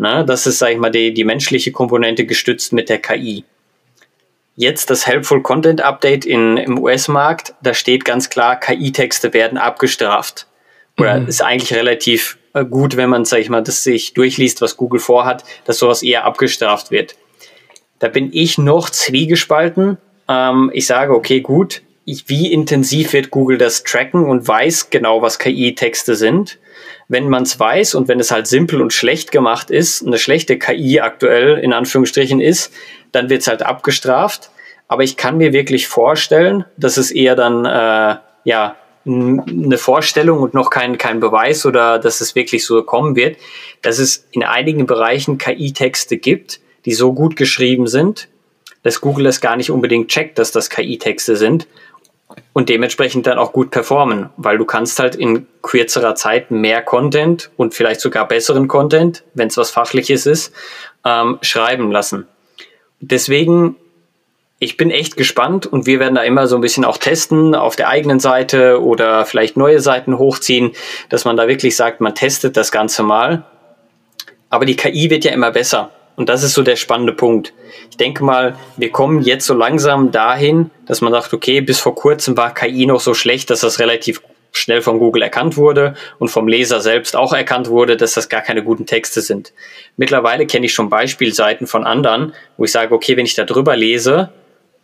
Ne? 0.00 0.24
Das 0.26 0.46
ist, 0.46 0.58
sag 0.58 0.70
ich 0.72 0.78
mal, 0.78 0.90
die, 0.90 1.12
die 1.12 1.24
menschliche 1.24 1.72
Komponente 1.72 2.24
gestützt 2.24 2.72
mit 2.72 2.88
der 2.88 2.98
KI. 2.98 3.44
Jetzt 4.56 4.90
das 4.90 5.06
Helpful 5.06 5.42
Content 5.42 5.82
Update 5.82 6.24
in, 6.24 6.56
im 6.56 6.78
US-Markt, 6.78 7.54
da 7.62 7.74
steht 7.74 8.04
ganz 8.04 8.30
klar, 8.30 8.58
KI-Texte 8.58 9.32
werden 9.34 9.58
abgestraft. 9.58 10.46
Oder 10.98 11.20
mhm. 11.20 11.28
ist 11.28 11.42
eigentlich 11.42 11.74
relativ 11.74 12.38
äh, 12.54 12.64
gut, 12.64 12.96
wenn 12.96 13.10
man, 13.10 13.24
sag 13.24 13.40
ich 13.40 13.50
mal, 13.50 13.62
das 13.62 13.84
sich 13.84 14.14
durchliest, 14.14 14.60
was 14.60 14.76
Google 14.76 15.00
vorhat, 15.00 15.44
dass 15.66 15.78
sowas 15.78 16.02
eher 16.02 16.24
abgestraft 16.24 16.90
wird. 16.90 17.14
Da 17.98 18.08
bin 18.08 18.30
ich 18.32 18.58
noch 18.58 18.90
zwiegespalten. 18.90 19.98
Ähm, 20.28 20.70
ich 20.72 20.86
sage, 20.86 21.14
okay, 21.14 21.40
gut, 21.40 21.82
ich, 22.06 22.28
wie 22.28 22.52
intensiv 22.52 23.12
wird 23.12 23.30
Google 23.30 23.58
das 23.58 23.84
tracken 23.84 24.24
und 24.24 24.48
weiß 24.48 24.88
genau, 24.90 25.20
was 25.20 25.38
KI-Texte 25.38 26.16
sind. 26.16 26.58
Wenn 27.10 27.28
man 27.28 27.42
es 27.42 27.58
weiß 27.58 27.96
und 27.96 28.06
wenn 28.06 28.20
es 28.20 28.30
halt 28.30 28.46
simpel 28.46 28.80
und 28.80 28.92
schlecht 28.92 29.32
gemacht 29.32 29.68
ist, 29.68 30.06
eine 30.06 30.16
schlechte 30.16 30.60
KI 30.60 31.00
aktuell 31.00 31.58
in 31.58 31.72
Anführungsstrichen 31.72 32.40
ist, 32.40 32.72
dann 33.10 33.28
wird 33.28 33.40
es 33.40 33.48
halt 33.48 33.64
abgestraft. 33.64 34.50
Aber 34.86 35.02
ich 35.02 35.16
kann 35.16 35.36
mir 35.36 35.52
wirklich 35.52 35.88
vorstellen, 35.88 36.64
dass 36.76 36.98
es 36.98 37.10
eher 37.10 37.34
dann 37.34 37.64
äh, 37.64 38.16
ja 38.44 38.76
eine 39.04 39.76
Vorstellung 39.76 40.38
und 40.38 40.54
noch 40.54 40.70
kein, 40.70 40.98
kein 40.98 41.18
Beweis 41.18 41.66
oder 41.66 41.98
dass 41.98 42.20
es 42.20 42.36
wirklich 42.36 42.64
so 42.64 42.80
kommen 42.84 43.16
wird, 43.16 43.38
dass 43.82 43.98
es 43.98 44.28
in 44.30 44.44
einigen 44.44 44.86
Bereichen 44.86 45.36
KI-Texte 45.36 46.16
gibt, 46.16 46.60
die 46.84 46.92
so 46.92 47.12
gut 47.12 47.34
geschrieben 47.34 47.88
sind, 47.88 48.28
dass 48.84 49.00
Google 49.00 49.26
es 49.26 49.40
gar 49.40 49.56
nicht 49.56 49.72
unbedingt 49.72 50.10
checkt, 50.10 50.38
dass 50.38 50.52
das 50.52 50.70
KI-Texte 50.70 51.34
sind 51.34 51.66
und 52.52 52.68
dementsprechend 52.68 53.26
dann 53.26 53.38
auch 53.38 53.52
gut 53.52 53.70
performen, 53.70 54.30
weil 54.36 54.58
du 54.58 54.64
kannst 54.64 54.98
halt 54.98 55.14
in 55.14 55.46
kürzerer 55.62 56.14
Zeit 56.14 56.50
mehr 56.50 56.82
Content 56.82 57.50
und 57.56 57.74
vielleicht 57.74 58.00
sogar 58.00 58.26
besseren 58.26 58.68
Content, 58.68 59.24
wenn 59.34 59.48
es 59.48 59.56
was 59.56 59.70
Fachliches 59.70 60.26
ist, 60.26 60.52
ähm, 61.04 61.38
schreiben 61.42 61.90
lassen. 61.90 62.26
Deswegen, 63.00 63.76
ich 64.58 64.76
bin 64.76 64.90
echt 64.90 65.16
gespannt 65.16 65.66
und 65.66 65.86
wir 65.86 66.00
werden 66.00 66.14
da 66.14 66.22
immer 66.22 66.46
so 66.46 66.56
ein 66.56 66.60
bisschen 66.60 66.84
auch 66.84 66.98
testen 66.98 67.54
auf 67.54 67.76
der 67.76 67.88
eigenen 67.88 68.20
Seite 68.20 68.82
oder 68.82 69.24
vielleicht 69.24 69.56
neue 69.56 69.80
Seiten 69.80 70.18
hochziehen, 70.18 70.72
dass 71.08 71.24
man 71.24 71.36
da 71.36 71.48
wirklich 71.48 71.76
sagt, 71.76 72.00
man 72.00 72.14
testet 72.14 72.56
das 72.56 72.70
Ganze 72.72 73.02
mal. 73.02 73.44
Aber 74.50 74.64
die 74.66 74.76
KI 74.76 75.08
wird 75.08 75.24
ja 75.24 75.32
immer 75.32 75.52
besser. 75.52 75.92
Und 76.16 76.28
das 76.28 76.42
ist 76.42 76.54
so 76.54 76.62
der 76.62 76.76
spannende 76.76 77.12
Punkt. 77.12 77.52
Ich 77.90 77.96
denke 77.96 78.24
mal, 78.24 78.56
wir 78.76 78.90
kommen 78.90 79.22
jetzt 79.22 79.46
so 79.46 79.54
langsam 79.54 80.10
dahin, 80.10 80.70
dass 80.86 81.00
man 81.00 81.12
sagt, 81.12 81.32
okay, 81.32 81.60
bis 81.60 81.80
vor 81.80 81.94
kurzem 81.94 82.36
war 82.36 82.52
KI 82.52 82.86
noch 82.86 83.00
so 83.00 83.14
schlecht, 83.14 83.50
dass 83.50 83.60
das 83.60 83.78
relativ 83.78 84.20
schnell 84.52 84.82
von 84.82 84.98
Google 84.98 85.22
erkannt 85.22 85.56
wurde 85.56 85.94
und 86.18 86.28
vom 86.28 86.48
Leser 86.48 86.80
selbst 86.80 87.16
auch 87.16 87.32
erkannt 87.32 87.68
wurde, 87.68 87.96
dass 87.96 88.14
das 88.14 88.28
gar 88.28 88.42
keine 88.42 88.62
guten 88.62 88.86
Texte 88.86 89.20
sind. 89.20 89.52
Mittlerweile 89.96 90.46
kenne 90.46 90.66
ich 90.66 90.72
schon 90.72 90.90
Beispielseiten 90.90 91.66
von 91.66 91.84
anderen, 91.84 92.34
wo 92.56 92.64
ich 92.64 92.72
sage, 92.72 92.94
okay, 92.94 93.16
wenn 93.16 93.26
ich 93.26 93.34
da 93.34 93.44
drüber 93.44 93.76
lese, 93.76 94.30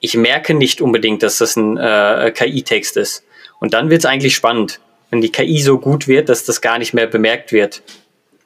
ich 0.01 0.17
merke 0.17 0.55
nicht 0.55 0.81
unbedingt, 0.81 1.23
dass 1.23 1.39
das 1.39 1.57
ein 1.57 1.77
äh, 1.77 2.33
KI-Text 2.35 2.97
ist. 2.97 3.25
Und 3.59 3.75
dann 3.75 3.91
wird 3.91 4.01
es 4.01 4.07
eigentlich 4.07 4.35
spannend, 4.35 4.81
wenn 5.11 5.21
die 5.21 5.33
KI 5.33 5.61
so 5.61 5.79
gut 5.79 6.07
wird, 6.07 6.29
dass 6.29 6.45
das 6.45 6.61
gar 6.61 6.79
nicht 6.79 6.95
mehr 6.95 7.07
bemerkt 7.07 7.53
wird. 7.53 7.83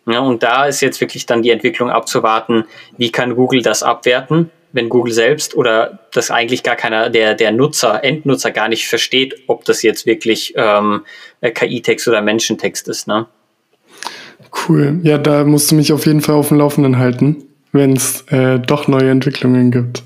Ja, 0.06 0.20
und 0.20 0.42
da 0.42 0.66
ist 0.66 0.80
jetzt 0.80 1.00
wirklich 1.00 1.26
dann 1.26 1.42
die 1.42 1.50
Entwicklung 1.50 1.90
abzuwarten, 1.90 2.64
wie 2.96 3.12
kann 3.12 3.36
Google 3.36 3.62
das 3.62 3.82
abwerten, 3.82 4.50
wenn 4.72 4.88
Google 4.88 5.12
selbst 5.12 5.54
oder 5.54 5.98
das 6.12 6.30
eigentlich 6.30 6.62
gar 6.62 6.76
keiner, 6.76 7.10
der, 7.10 7.34
der 7.34 7.52
Nutzer, 7.52 8.02
Endnutzer 8.02 8.50
gar 8.50 8.68
nicht 8.68 8.88
versteht, 8.88 9.34
ob 9.46 9.64
das 9.64 9.82
jetzt 9.82 10.06
wirklich 10.06 10.54
ähm, 10.56 11.02
KI-Text 11.42 12.08
oder 12.08 12.22
Menschentext 12.22 12.88
ist. 12.88 13.06
Ne? 13.06 13.26
Cool. 14.68 15.00
Ja, 15.02 15.18
da 15.18 15.44
musst 15.44 15.70
du 15.70 15.74
mich 15.74 15.92
auf 15.92 16.06
jeden 16.06 16.20
Fall 16.20 16.34
auf 16.34 16.48
dem 16.48 16.58
Laufenden 16.58 16.98
halten, 16.98 17.44
wenn 17.72 17.96
es 17.96 18.22
äh, 18.28 18.58
doch 18.58 18.88
neue 18.88 19.10
Entwicklungen 19.10 19.70
gibt. 19.70 20.02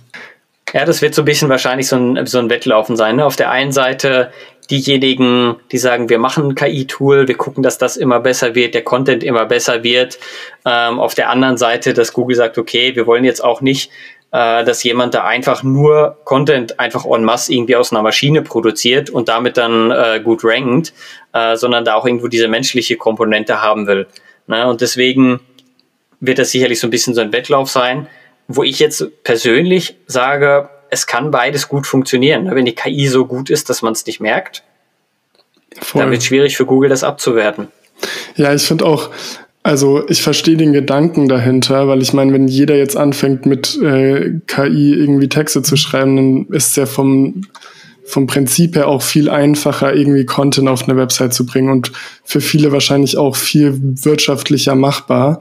Ja, 0.73 0.85
das 0.85 1.03
wird 1.03 1.15
so 1.15 1.23
ein 1.23 1.25
bisschen 1.25 1.49
wahrscheinlich 1.49 1.87
so 1.87 1.97
ein, 1.97 2.27
so 2.27 2.41
ein 2.41 2.51
Wettlaufen 2.51 2.97
sein. 2.97 3.17
Ne? 3.17 3.25
Auf 3.25 3.37
der 3.37 3.51
einen 3.51 3.71
Seite 3.71 4.33
diejenigen, 4.71 5.57
die 5.73 5.79
sagen, 5.79 6.09
wir 6.09 6.19
machen 6.19 6.49
ein 6.49 6.55
KI-Tool, 6.55 7.29
wir 7.29 7.37
gucken, 7.37 7.63
dass 7.63 7.79
das 7.79 7.97
immer 7.97 8.21
besser 8.21 8.55
wird, 8.55 8.75
der 8.75 8.83
Content 8.83 9.23
immer 9.23 9.47
besser 9.47 9.83
wird. 9.83 10.19
Ähm, 10.65 10.99
auf 10.99 11.15
der 11.15 11.31
anderen 11.31 11.57
Seite, 11.57 11.95
dass 11.95 12.13
Google 12.13 12.37
sagt, 12.37 12.59
okay, 12.59 12.97
wir 12.97 13.07
wollen 13.07 13.25
jetzt 13.25 13.45
auch 13.45 13.61
nicht, 13.61 13.91
äh, 14.33 14.65
dass 14.65 14.83
jemand 14.83 15.15
da 15.15 15.25
einfach 15.25 15.63
nur 15.63 16.19
Content 16.25 16.81
einfach 16.81 17.05
en 17.05 17.25
masse 17.25 17.53
irgendwie 17.53 17.77
aus 17.77 17.93
einer 17.93 18.03
Maschine 18.03 18.43
produziert 18.43 19.11
und 19.11 19.29
damit 19.29 19.57
dann 19.57 19.91
äh, 19.91 20.21
gut 20.23 20.41
rankt, 20.45 20.93
äh, 21.33 21.57
sondern 21.57 21.85
da 21.85 21.95
auch 21.95 22.07
irgendwo 22.07 22.29
diese 22.29 22.49
menschliche 22.49 22.97
Komponente 22.97 23.63
haben 23.63 23.87
will. 23.87 24.07
Ne? 24.47 24.67
Und 24.67 24.81
deswegen 24.81 25.41
wird 26.21 26.39
das 26.39 26.51
sicherlich 26.51 26.81
so 26.81 26.87
ein 26.87 26.91
bisschen 26.91 27.15
so 27.15 27.21
ein 27.21 27.33
Wettlauf 27.33 27.71
sein, 27.71 28.09
wo 28.49 28.63
ich 28.63 28.79
jetzt 28.79 29.23
persönlich 29.23 29.97
sage, 30.07 30.69
es 30.95 31.07
kann 31.07 31.31
beides 31.31 31.69
gut 31.69 31.87
funktionieren. 31.87 32.45
Ne? 32.45 32.55
Wenn 32.55 32.65
die 32.65 32.75
KI 32.75 33.09
so 33.09 33.27
gut 33.27 33.51
ist, 33.51 33.69
dass 33.69 33.83
man 33.83 33.93
es 33.93 34.07
nicht 34.07 34.21
merkt, 34.21 34.63
Voll. 35.81 36.01
dann 36.01 36.11
wird 36.11 36.23
es 36.23 36.27
schwierig 36.27 36.57
für 36.57 36.65
Google, 36.65 36.89
das 36.89 37.05
abzuwerten. 37.05 37.69
Ja, 38.37 38.55
ich 38.55 38.63
finde 38.63 38.87
auch, 38.87 39.11
also 39.63 40.07
ich 40.09 40.23
verstehe 40.23 40.57
den 40.57 40.73
Gedanken 40.73 41.29
dahinter, 41.29 41.89
weil 41.89 42.03
ich 42.03 42.13
meine, 42.13 42.33
wenn 42.33 42.49
jeder 42.49 42.77
jetzt 42.77 42.97
anfängt 42.97 43.47
mit 43.47 43.81
äh, 43.83 44.41
KI 44.47 44.95
irgendwie 44.95 45.29
Texte 45.29 45.63
zu 45.63 45.77
schreiben, 45.77 46.17
dann 46.17 46.47
ist 46.55 46.71
es 46.71 46.77
ja 46.77 46.87
vom, 46.87 47.43
vom 48.05 48.27
Prinzip 48.27 48.77
her 48.77 48.89
auch 48.89 49.03
viel 49.03 49.31
einfacher, 49.31 49.95
irgendwie 49.95 50.27
Content 50.27 50.69
auf 50.69 50.87
eine 50.89 50.97
Website 50.97 51.35
zu 51.35 51.47
bringen 51.47 51.71
und 51.71 51.93
für 52.25 52.41
viele 52.41 52.73
wahrscheinlich 52.73 53.17
auch 53.17 53.37
viel 53.37 53.79
wirtschaftlicher 53.81 54.75
machbar. 54.75 55.41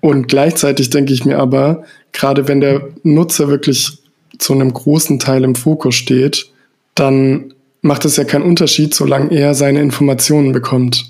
Und 0.00 0.28
gleichzeitig 0.28 0.90
denke 0.90 1.12
ich 1.12 1.24
mir 1.24 1.38
aber, 1.38 1.84
gerade 2.12 2.48
wenn 2.48 2.60
der 2.60 2.88
Nutzer 3.02 3.48
wirklich 3.48 4.03
zu 4.44 4.52
einem 4.52 4.72
großen 4.72 5.18
Teil 5.18 5.42
im 5.42 5.54
Fokus 5.54 5.94
steht, 5.94 6.46
dann 6.94 7.54
macht 7.80 8.04
es 8.04 8.16
ja 8.16 8.24
keinen 8.24 8.44
Unterschied, 8.44 8.94
solange 8.94 9.34
er 9.34 9.54
seine 9.54 9.80
Informationen 9.80 10.52
bekommt. 10.52 11.06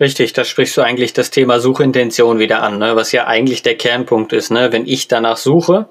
Richtig, 0.00 0.32
da 0.32 0.44
sprichst 0.44 0.76
du 0.76 0.82
eigentlich 0.82 1.12
das 1.12 1.30
Thema 1.30 1.58
Suchintention 1.58 2.38
wieder 2.38 2.62
an, 2.62 2.78
ne? 2.78 2.94
was 2.94 3.10
ja 3.10 3.26
eigentlich 3.26 3.62
der 3.62 3.74
Kernpunkt 3.74 4.32
ist. 4.32 4.50
Ne? 4.50 4.70
Wenn 4.70 4.86
ich 4.86 5.08
danach 5.08 5.38
suche 5.38 5.88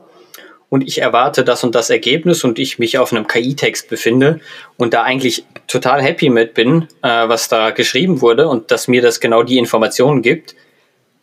und 0.70 0.88
ich 0.88 1.02
erwarte 1.02 1.44
das 1.44 1.64
und 1.64 1.76
das 1.76 1.90
Ergebnis 1.90 2.44
und 2.44 2.58
ich 2.58 2.80
mich 2.80 2.98
auf 2.98 3.12
einem 3.12 3.28
KI-Text 3.28 3.90
befinde 3.90 4.40
und 4.78 4.94
da 4.94 5.04
eigentlich 5.04 5.46
total 5.68 6.02
happy 6.02 6.30
mit 6.30 6.54
bin, 6.54 6.88
äh, 7.02 7.28
was 7.28 7.50
da 7.50 7.72
geschrieben 7.72 8.22
wurde 8.22 8.48
und 8.48 8.72
dass 8.72 8.88
mir 8.88 9.02
das 9.02 9.20
genau 9.20 9.44
die 9.44 9.58
Informationen 9.58 10.22
gibt, 10.22 10.56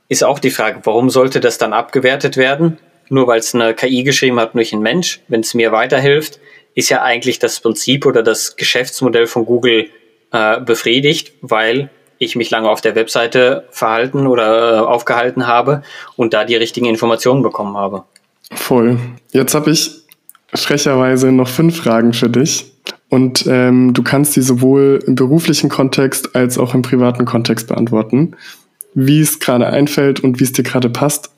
ist 0.08 0.22
auch 0.22 0.38
die 0.38 0.50
Frage, 0.50 0.80
warum 0.82 1.08
sollte 1.08 1.40
das 1.40 1.56
dann 1.56 1.72
abgewertet 1.72 2.36
werden? 2.36 2.78
Nur 3.08 3.26
weil 3.26 3.38
es 3.38 3.54
eine 3.54 3.74
KI 3.74 4.02
geschrieben 4.02 4.38
hat, 4.40 4.54
nicht 4.54 4.72
ein 4.72 4.80
Mensch, 4.80 5.20
wenn 5.28 5.40
es 5.40 5.54
mir 5.54 5.72
weiterhilft, 5.72 6.40
ist 6.74 6.88
ja 6.88 7.02
eigentlich 7.02 7.38
das 7.38 7.60
Prinzip 7.60 8.06
oder 8.06 8.22
das 8.22 8.56
Geschäftsmodell 8.56 9.26
von 9.26 9.46
Google 9.46 9.88
äh, 10.32 10.60
befriedigt, 10.60 11.32
weil 11.40 11.90
ich 12.18 12.36
mich 12.36 12.50
lange 12.50 12.68
auf 12.68 12.80
der 12.80 12.94
Webseite 12.94 13.64
verhalten 13.70 14.26
oder 14.26 14.76
äh, 14.76 14.78
aufgehalten 14.80 15.46
habe 15.46 15.82
und 16.16 16.34
da 16.34 16.44
die 16.44 16.56
richtigen 16.56 16.86
Informationen 16.86 17.42
bekommen 17.42 17.76
habe. 17.76 18.04
Voll. 18.52 18.98
Jetzt 19.32 19.54
habe 19.54 19.70
ich 19.70 19.90
frecherweise 20.54 21.32
noch 21.32 21.48
fünf 21.48 21.76
Fragen 21.76 22.12
für 22.12 22.28
dich. 22.28 22.72
Und 23.08 23.46
ähm, 23.46 23.94
du 23.94 24.02
kannst 24.02 24.34
die 24.34 24.42
sowohl 24.42 25.00
im 25.06 25.14
beruflichen 25.14 25.68
Kontext 25.68 26.34
als 26.34 26.58
auch 26.58 26.74
im 26.74 26.82
privaten 26.82 27.24
Kontext 27.24 27.68
beantworten, 27.68 28.36
wie 28.94 29.20
es 29.20 29.38
gerade 29.38 29.66
einfällt 29.66 30.20
und 30.20 30.40
wie 30.40 30.44
es 30.44 30.52
dir 30.52 30.64
gerade 30.64 30.90
passt. 30.90 31.30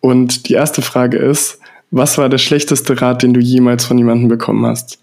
Und 0.00 0.48
die 0.48 0.54
erste 0.54 0.82
Frage 0.82 1.18
ist, 1.18 1.58
was 1.90 2.18
war 2.18 2.28
der 2.28 2.38
schlechteste 2.38 3.00
Rat, 3.00 3.22
den 3.22 3.34
du 3.34 3.40
jemals 3.40 3.84
von 3.84 3.98
jemandem 3.98 4.28
bekommen 4.28 4.66
hast? 4.66 4.98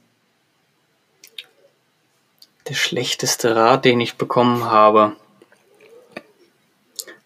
Der 2.69 2.75
schlechteste 2.75 3.55
Rat, 3.55 3.85
den 3.85 3.99
ich 3.99 4.15
bekommen 4.15 4.65
habe. 4.65 5.13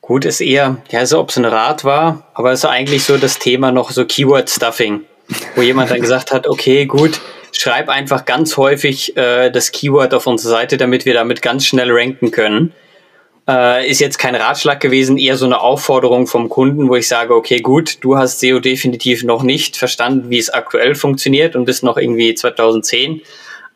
Gut, 0.02 0.26
ist 0.26 0.42
eher, 0.42 0.78
ja, 0.90 1.06
so 1.06 1.20
ob 1.20 1.30
es 1.30 1.38
ein 1.38 1.46
Rat 1.46 1.84
war, 1.84 2.28
aber 2.34 2.52
es 2.52 2.60
ist 2.64 2.66
eigentlich 2.66 3.04
so 3.04 3.18
das 3.18 3.38
Thema 3.38 3.72
noch 3.72 3.92
so 3.92 4.06
Keyword 4.06 4.50
Stuffing, 4.50 5.02
wo 5.56 5.62
jemand 5.62 5.92
dann 5.92 6.02
gesagt 6.02 6.32
hat, 6.32 6.48
okay, 6.48 6.86
gut, 6.88 7.22
schreib 7.52 7.90
einfach 7.90 8.26
ganz 8.26 8.58
häufig 8.58 9.16
äh, 9.18 9.52
das 9.52 9.72
Keyword 9.72 10.14
auf 10.14 10.26
unsere 10.26 10.52
Seite, 10.52 10.78
damit 10.78 11.06
wir 11.06 11.14
damit 11.14 11.42
ganz 11.42 11.66
schnell 11.66 11.92
ranken 11.92 12.32
können. 12.32 12.74
Äh, 13.50 13.90
ist 13.90 14.00
jetzt 14.00 14.20
kein 14.20 14.36
Ratschlag 14.36 14.80
gewesen, 14.80 15.18
eher 15.18 15.36
so 15.36 15.46
eine 15.46 15.60
Aufforderung 15.60 16.28
vom 16.28 16.50
Kunden, 16.50 16.88
wo 16.88 16.96
ich 16.96 17.08
sage, 17.08 17.34
okay, 17.34 17.62
gut, 17.62 17.98
du 18.02 18.16
hast 18.16 18.40
SEO 18.40 18.60
definitiv 18.60 19.24
noch 19.24 19.42
nicht 19.42 19.76
verstanden, 19.76 20.30
wie 20.30 20.38
es 20.38 20.52
aktuell 20.52 20.94
funktioniert 20.94 21.56
und 21.56 21.66
bist 21.66 21.82
noch 21.82 21.98
irgendwie 21.98 22.36
2010. 22.36 23.22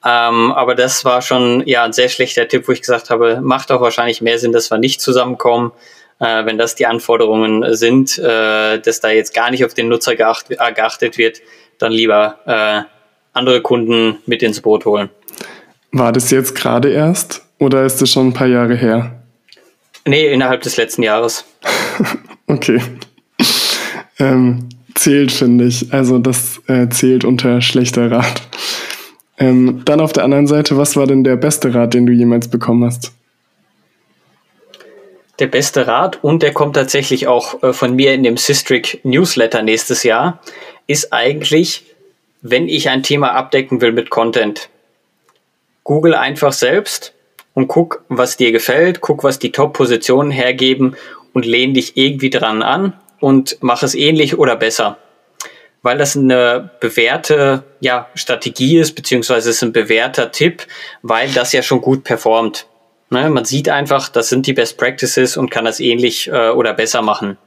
Ähm, 0.05 0.51
aber 0.51 0.75
das 0.75 1.05
war 1.05 1.23
schon 1.23 1.63
ja 1.65 1.83
ein 1.83 1.93
sehr 1.93 2.09
schlechter 2.09 2.47
Tipp, 2.47 2.67
wo 2.67 2.71
ich 2.71 2.81
gesagt 2.81 3.09
habe, 3.09 3.39
macht 3.41 3.71
doch 3.71 3.81
wahrscheinlich 3.81 4.21
mehr 4.21 4.37
Sinn, 4.37 4.51
dass 4.51 4.69
wir 4.69 4.77
nicht 4.77 5.01
zusammenkommen, 5.01 5.71
äh, 6.19 6.45
wenn 6.45 6.59
das 6.59 6.75
die 6.75 6.85
Anforderungen 6.85 7.73
sind, 7.73 8.19
äh, 8.19 8.79
dass 8.79 8.99
da 8.99 9.09
jetzt 9.09 9.33
gar 9.33 9.49
nicht 9.49 9.65
auf 9.65 9.73
den 9.73 9.87
Nutzer 9.87 10.15
geacht, 10.15 10.51
äh, 10.51 10.73
geachtet 10.73 11.17
wird, 11.17 11.41
dann 11.79 11.91
lieber 11.91 12.37
äh, 12.45 12.81
andere 13.31 13.61
Kunden 13.63 14.19
mit 14.27 14.43
ins 14.43 14.61
Boot 14.61 14.85
holen. 14.85 15.09
War 15.91 16.11
das 16.11 16.29
jetzt 16.29 16.53
gerade 16.53 16.91
erst 16.91 17.41
oder 17.57 17.83
ist 17.85 18.03
das 18.03 18.11
schon 18.11 18.27
ein 18.27 18.33
paar 18.33 18.45
Jahre 18.45 18.75
her? 18.75 19.22
Nee, 20.05 20.31
innerhalb 20.31 20.61
des 20.61 20.77
letzten 20.77 21.03
Jahres. 21.03 21.45
okay. 22.47 22.81
Ähm, 24.19 24.69
zählt, 24.95 25.31
finde 25.31 25.65
ich. 25.65 25.93
Also 25.93 26.19
das 26.19 26.61
äh, 26.67 26.89
zählt 26.89 27.23
unter 27.25 27.61
schlechter 27.61 28.11
Rat. 28.11 28.41
Ähm, 29.37 29.81
dann 29.85 29.99
auf 29.99 30.13
der 30.13 30.23
anderen 30.23 30.47
Seite, 30.47 30.77
was 30.77 30.95
war 30.95 31.07
denn 31.07 31.23
der 31.23 31.35
beste 31.35 31.73
Rat, 31.73 31.93
den 31.93 32.05
du 32.05 32.13
jemals 32.13 32.47
bekommen 32.47 32.85
hast? 32.85 33.13
Der 35.39 35.47
beste 35.47 35.87
Rat, 35.87 36.23
und 36.23 36.43
der 36.43 36.53
kommt 36.53 36.75
tatsächlich 36.75 37.27
auch 37.27 37.63
äh, 37.63 37.73
von 37.73 37.95
mir 37.95 38.13
in 38.13 38.23
dem 38.23 38.37
Systric 38.37 38.99
Newsletter 39.03 39.63
nächstes 39.63 40.03
Jahr, 40.03 40.39
ist 40.85 41.11
eigentlich, 41.11 41.85
wenn 42.41 42.67
ich 42.67 42.89
ein 42.89 43.03
Thema 43.03 43.33
abdecken 43.33 43.81
will 43.81 43.93
mit 43.93 44.09
Content, 44.11 44.69
Google 45.83 46.13
einfach 46.13 46.53
selbst 46.53 47.13
und 47.53 47.67
guck, 47.67 48.03
was 48.09 48.37
dir 48.37 48.51
gefällt, 48.51 49.01
guck, 49.01 49.23
was 49.23 49.39
die 49.39 49.51
Top-Positionen 49.51 50.31
hergeben 50.31 50.95
und 51.33 51.45
lehn 51.45 51.73
dich 51.73 51.97
irgendwie 51.97 52.29
dran 52.29 52.61
an 52.61 52.93
und 53.19 53.57
mach 53.61 53.83
es 53.83 53.95
ähnlich 53.95 54.37
oder 54.37 54.55
besser. 54.55 54.97
Weil 55.81 55.97
das 55.97 56.15
eine 56.15 56.71
bewährte 56.79 57.63
ja, 57.81 58.07
Strategie 58.15 58.77
ist, 58.77 58.95
beziehungsweise 58.95 59.49
ist 59.49 59.63
ein 59.63 59.73
bewährter 59.73 60.31
Tipp, 60.31 60.65
weil 61.01 61.29
das 61.31 61.51
ja 61.51 61.61
schon 61.61 61.81
gut 61.81 62.03
performt. 62.03 62.67
Ne? 63.09 63.29
Man 63.29 63.45
sieht 63.45 63.69
einfach, 63.69 64.09
das 64.09 64.29
sind 64.29 64.47
die 64.47 64.53
Best 64.53 64.77
Practices 64.77 65.35
und 65.37 65.51
kann 65.51 65.65
das 65.65 65.79
ähnlich 65.79 66.29
äh, 66.29 66.49
oder 66.49 66.73
besser 66.73 67.01
machen. 67.01 67.37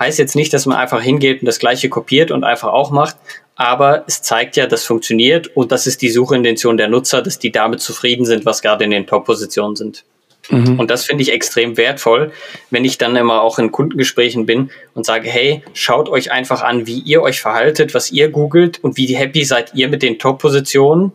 Heißt 0.00 0.18
jetzt 0.18 0.34
nicht, 0.34 0.52
dass 0.52 0.66
man 0.66 0.78
einfach 0.78 1.02
hingeht 1.02 1.42
und 1.42 1.46
das 1.46 1.58
gleiche 1.58 1.88
kopiert 1.88 2.30
und 2.30 2.42
einfach 2.42 2.72
auch 2.72 2.90
macht, 2.90 3.16
aber 3.54 4.04
es 4.06 4.22
zeigt 4.22 4.56
ja, 4.56 4.66
das 4.66 4.84
funktioniert 4.84 5.54
und 5.54 5.70
das 5.70 5.86
ist 5.86 6.00
die 6.00 6.08
Suchintention 6.08 6.78
der 6.78 6.88
Nutzer, 6.88 7.20
dass 7.20 7.38
die 7.38 7.52
damit 7.52 7.80
zufrieden 7.80 8.24
sind, 8.24 8.46
was 8.46 8.62
gerade 8.62 8.84
in 8.84 8.90
den 8.90 9.06
Top-Positionen 9.06 9.76
sind. 9.76 10.04
Mhm. 10.48 10.78
Und 10.78 10.90
das 10.90 11.04
finde 11.04 11.22
ich 11.22 11.32
extrem 11.32 11.76
wertvoll, 11.76 12.32
wenn 12.70 12.84
ich 12.84 12.98
dann 12.98 13.14
immer 13.16 13.42
auch 13.42 13.58
in 13.58 13.70
Kundengesprächen 13.70 14.46
bin 14.46 14.70
und 14.94 15.04
sage, 15.04 15.28
hey, 15.28 15.62
schaut 15.74 16.08
euch 16.08 16.32
einfach 16.32 16.62
an, 16.62 16.86
wie 16.86 17.00
ihr 17.00 17.22
euch 17.22 17.40
verhaltet, 17.40 17.94
was 17.94 18.10
ihr 18.10 18.30
googelt 18.30 18.82
und 18.82 18.96
wie 18.96 19.14
happy 19.14 19.44
seid 19.44 19.74
ihr 19.74 19.88
mit 19.88 20.02
den 20.02 20.18
Top-Positionen 20.18 21.12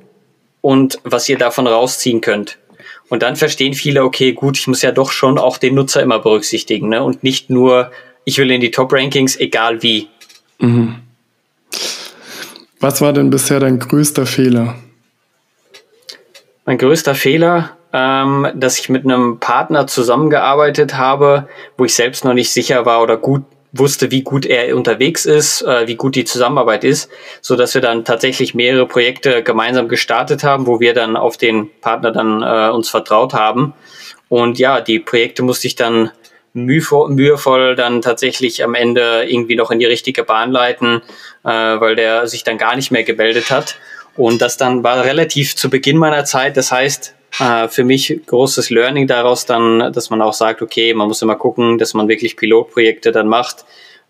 und 0.61 0.99
was 1.03 1.27
ihr 1.27 1.38
davon 1.38 1.67
rausziehen 1.67 2.21
könnt. 2.21 2.59
Und 3.09 3.23
dann 3.23 3.36
verstehen 3.36 3.73
viele, 3.73 4.03
okay, 4.03 4.33
gut, 4.33 4.57
ich 4.57 4.67
muss 4.67 4.81
ja 4.81 4.91
doch 4.91 5.11
schon 5.11 5.38
auch 5.38 5.57
den 5.57 5.75
Nutzer 5.75 6.01
immer 6.01 6.19
berücksichtigen 6.19 6.89
ne? 6.89 7.03
und 7.03 7.23
nicht 7.23 7.49
nur, 7.49 7.91
ich 8.26 8.38
will 8.38 8.51
in 8.51 8.59
die 8.59 8.71
Top-Rankings, 8.71 9.39
egal 9.39 9.82
wie. 9.82 10.09
Mhm. 10.59 10.95
Was 12.80 13.01
war 13.01 13.13
denn 13.13 13.30
bisher 13.30 13.59
dein 13.59 13.80
größter 13.80 14.26
Fehler? 14.26 14.76
Mein 16.65 16.78
größter 16.78 17.15
Fehler, 17.15 17.78
ähm, 17.93 18.47
dass 18.55 18.80
ich 18.80 18.89
mit 18.89 19.05
einem 19.05 19.39
Partner 19.39 19.88
zusammengearbeitet 19.88 20.97
habe, 20.97 21.47
wo 21.78 21.86
ich 21.86 21.93
selbst 21.93 22.26
noch 22.26 22.34
nicht 22.34 22.51
sicher 22.51 22.86
war 22.86 23.01
oder 23.01 23.17
gut 23.17 23.43
wusste, 23.71 24.09
wie 24.11 24.23
gut 24.23 24.45
er 24.45 24.76
unterwegs 24.76 25.26
ist, 25.26 25.61
äh, 25.61 25.88
wie 25.88 25.95
gut 25.95 26.15
die 26.15 26.26
Zusammenarbeit 26.26 26.84
ist, 26.84 27.09
so 27.41 27.55
dass 27.55 27.73
wir 27.73 27.82
dann 27.82 28.05
tatsächlich 28.05 28.55
mehrere 28.55 28.88
Projekte 28.88 29.43
gemeinsam 29.43 29.88
gestartet 29.88 30.43
haben, 30.43 30.65
wo 30.65 30.80
wir 30.80 30.93
dann 30.93 31.15
auf 31.17 31.38
den 31.38 31.69
Partner 31.82 32.11
dann 32.11 32.41
äh, 32.41 32.73
uns 32.73 32.89
vertraut 32.89 33.34
haben. 33.34 33.73
Und 34.30 34.59
ja, 34.59 34.82
die 34.82 34.99
Projekte 34.99 35.43
musste 35.43 35.67
ich 35.67 35.76
dann 35.76 36.11
mühevoll, 36.56 37.76
dann 37.76 38.01
tatsächlich 38.01 38.64
am 38.64 38.76
Ende 38.76 39.26
irgendwie 39.28 39.56
noch 39.56 39.72
in 39.72 39.80
die 39.80 39.86
richtige 39.86 40.24
Bahn 40.24 40.51
leiten, 40.51 41.01
äh, 41.43 41.49
weil 41.49 41.95
der 41.95 42.28
sich 42.28 42.43
dann 42.43 42.58
gar 42.58 42.76
nicht 42.76 42.91
mehr 42.91 43.03
gemeldet 43.03 43.51
hat. 43.51 43.78
Und 44.16 44.41
das 44.41 44.58
dann 44.58 44.84
war 44.84 45.03
relativ 45.03 45.56
zu 45.56 45.70
Beginn 45.70 45.97
meiner 45.97 46.24
Zeit. 46.24 46.56
Das 46.56 46.72
heißt, 46.72 47.14
äh, 47.39 47.68
für 47.68 47.84
mich 47.84 48.22
großes 48.26 48.70
Learning 48.70 49.08
daraus 49.08 49.45
dann, 49.45 49.91
dass 49.91 50.10
man 50.10 50.22
auch 50.22 50.34
sagt, 50.34 50.62
okay, 50.62 50.93
man 50.93 51.08
muss 51.08 51.22
immer 51.22 51.36
gucken, 51.36 51.78
dass 51.78 51.93
man 51.93 52.08
wirklich 52.08 52.38
Pilotprojekte 52.38 53.12
dann 53.12 53.28
macht, 53.28 53.66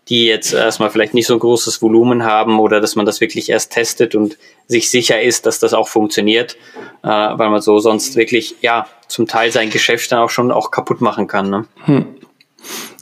die 0.08 0.26
jetzt 0.26 0.54
erstmal 0.54 0.90
vielleicht 0.90 1.14
nicht 1.14 1.26
so 1.26 1.34
ein 1.34 1.40
großes 1.40 1.82
Volumen 1.82 2.24
haben 2.24 2.60
oder 2.60 2.80
dass 2.80 2.94
man 2.94 3.06
das 3.06 3.20
wirklich 3.20 3.48
erst 3.50 3.72
testet 3.72 4.14
und 4.14 4.38
sich 4.68 4.88
sicher 4.90 5.20
ist, 5.20 5.46
dass 5.46 5.58
das 5.58 5.74
auch 5.74 5.88
funktioniert, 5.88 6.56
äh, 7.02 7.08
weil 7.08 7.50
man 7.50 7.60
so 7.60 7.80
sonst 7.80 8.14
wirklich, 8.14 8.54
ja, 8.60 8.86
zum 9.08 9.26
Teil 9.26 9.50
sein 9.50 9.70
Geschäft 9.70 10.12
dann 10.12 10.20
auch 10.20 10.30
schon 10.30 10.52
auch 10.52 10.70
kaputt 10.70 11.00
machen 11.00 11.26
kann. 11.26 11.50
Ne? 11.50 11.64
Hm. 11.86 12.06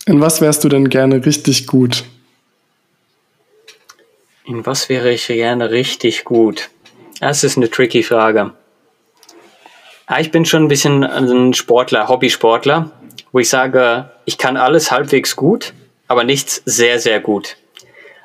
In 0.06 0.20
was 0.20 0.40
wärst 0.40 0.64
du 0.64 0.68
denn 0.68 0.88
gerne 0.88 1.24
richtig 1.24 1.66
gut? 1.66 2.04
In 4.46 4.66
was 4.66 4.88
wäre 4.88 5.10
ich 5.10 5.26
gerne 5.26 5.70
richtig 5.70 6.24
gut? 6.24 6.70
Das 7.20 7.44
ist 7.44 7.56
eine 7.56 7.70
tricky 7.70 8.02
Frage. 8.02 8.52
Ja, 10.08 10.20
ich 10.20 10.30
bin 10.30 10.44
schon 10.44 10.64
ein 10.64 10.68
bisschen 10.68 11.02
ein 11.02 11.54
Sportler, 11.54 12.08
Hobbysportler, 12.08 12.90
wo 13.32 13.38
ich 13.38 13.48
sage, 13.48 14.10
ich 14.26 14.36
kann 14.36 14.58
alles 14.58 14.90
halbwegs 14.90 15.34
gut, 15.34 15.72
aber 16.08 16.24
nichts 16.24 16.60
sehr, 16.66 17.00
sehr 17.00 17.20
gut. 17.20 17.56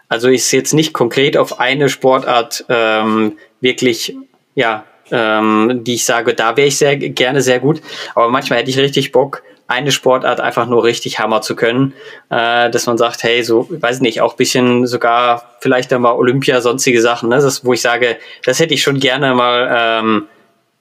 Also 0.09 0.27
ist 0.27 0.51
jetzt 0.51 0.73
nicht 0.73 0.91
konkret 0.91 1.37
auf 1.37 1.59
eine 1.59 1.87
Sportart 1.87 2.65
ähm, 2.67 3.37
wirklich, 3.61 4.17
ja, 4.55 4.83
ähm, 5.11 5.81
die 5.83 5.95
ich 5.95 6.05
sage, 6.05 6.33
da 6.33 6.57
wäre 6.57 6.67
ich 6.67 6.77
sehr 6.77 6.97
gerne 6.97 7.41
sehr 7.41 7.59
gut. 7.59 7.81
Aber 8.15 8.29
manchmal 8.29 8.59
hätte 8.59 8.71
ich 8.71 8.77
richtig 8.77 9.11
Bock, 9.11 9.43
eine 9.69 9.91
Sportart 9.91 10.41
einfach 10.41 10.65
nur 10.65 10.83
richtig 10.83 11.19
Hammer 11.19 11.41
zu 11.41 11.55
können, 11.55 11.93
äh, 12.29 12.71
dass 12.71 12.87
man 12.87 12.97
sagt, 12.97 13.21
hey, 13.21 13.43
so, 13.43 13.67
weiß 13.69 14.01
nicht, 14.01 14.19
auch 14.19 14.33
bisschen 14.33 14.87
sogar 14.87 15.43
vielleicht 15.59 15.93
einmal 15.93 16.15
Olympia, 16.15 16.59
sonstige 16.59 17.01
Sachen, 17.01 17.29
ne? 17.29 17.35
das, 17.35 17.63
wo 17.63 17.73
ich 17.73 17.81
sage, 17.81 18.17
das 18.43 18.59
hätte 18.59 18.73
ich 18.73 18.81
schon 18.81 18.99
gerne 18.99 19.35
mal 19.35 19.69
ähm, 19.71 20.27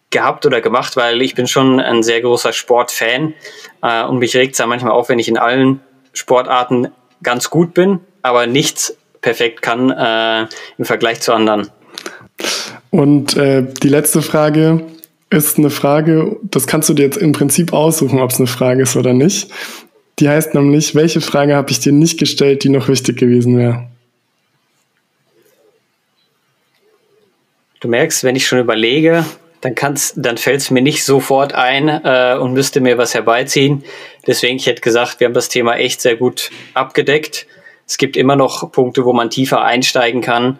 gehabt 0.08 0.46
oder 0.46 0.62
gemacht, 0.62 0.96
weil 0.96 1.20
ich 1.20 1.34
bin 1.34 1.46
schon 1.46 1.80
ein 1.80 2.02
sehr 2.02 2.22
großer 2.22 2.54
Sportfan 2.54 3.34
äh, 3.82 4.04
und 4.04 4.18
mich 4.18 4.34
regt 4.34 4.54
es 4.54 4.58
ja 4.58 4.66
manchmal 4.66 4.92
auf, 4.92 5.10
wenn 5.10 5.18
ich 5.18 5.28
in 5.28 5.36
allen 5.36 5.80
Sportarten 6.14 6.88
ganz 7.22 7.50
gut 7.50 7.74
bin, 7.74 8.00
aber 8.22 8.46
nichts 8.46 8.96
perfekt 9.20 9.60
kann 9.60 9.90
äh, 9.90 10.46
im 10.78 10.86
Vergleich 10.86 11.20
zu 11.20 11.34
anderen. 11.34 11.68
Und 12.88 13.36
äh, 13.36 13.66
die 13.82 13.90
letzte 13.90 14.22
Frage 14.22 14.82
ist 15.30 15.58
eine 15.58 15.70
Frage, 15.70 16.36
das 16.42 16.66
kannst 16.66 16.88
du 16.88 16.94
dir 16.94 17.04
jetzt 17.04 17.18
im 17.18 17.32
Prinzip 17.32 17.72
aussuchen, 17.72 18.20
ob 18.20 18.30
es 18.30 18.38
eine 18.38 18.46
Frage 18.46 18.82
ist 18.82 18.96
oder 18.96 19.12
nicht. 19.12 19.50
Die 20.18 20.28
heißt 20.28 20.54
nämlich, 20.54 20.94
welche 20.94 21.20
Frage 21.20 21.54
habe 21.54 21.70
ich 21.70 21.80
dir 21.80 21.92
nicht 21.92 22.18
gestellt, 22.18 22.64
die 22.64 22.70
noch 22.70 22.88
wichtig 22.88 23.18
gewesen 23.18 23.56
wäre? 23.56 23.88
Du 27.80 27.88
merkst, 27.88 28.24
wenn 28.24 28.34
ich 28.34 28.46
schon 28.46 28.58
überlege, 28.58 29.24
dann 29.60 29.74
dann 30.16 30.36
fällt 30.36 30.60
es 30.60 30.70
mir 30.70 30.82
nicht 30.82 31.04
sofort 31.04 31.52
ein 31.52 31.88
äh, 31.88 32.36
und 32.40 32.52
müsste 32.52 32.80
mir 32.80 32.98
was 32.98 33.14
herbeiziehen. 33.14 33.84
Deswegen, 34.26 34.56
ich 34.56 34.66
hätte 34.66 34.80
gesagt, 34.80 35.20
wir 35.20 35.26
haben 35.26 35.34
das 35.34 35.48
Thema 35.48 35.76
echt 35.76 36.00
sehr 36.00 36.16
gut 36.16 36.50
abgedeckt. 36.74 37.46
Es 37.86 37.96
gibt 37.96 38.16
immer 38.16 38.36
noch 38.36 38.70
Punkte, 38.72 39.04
wo 39.04 39.12
man 39.12 39.30
tiefer 39.30 39.62
einsteigen 39.62 40.20
kann, 40.20 40.58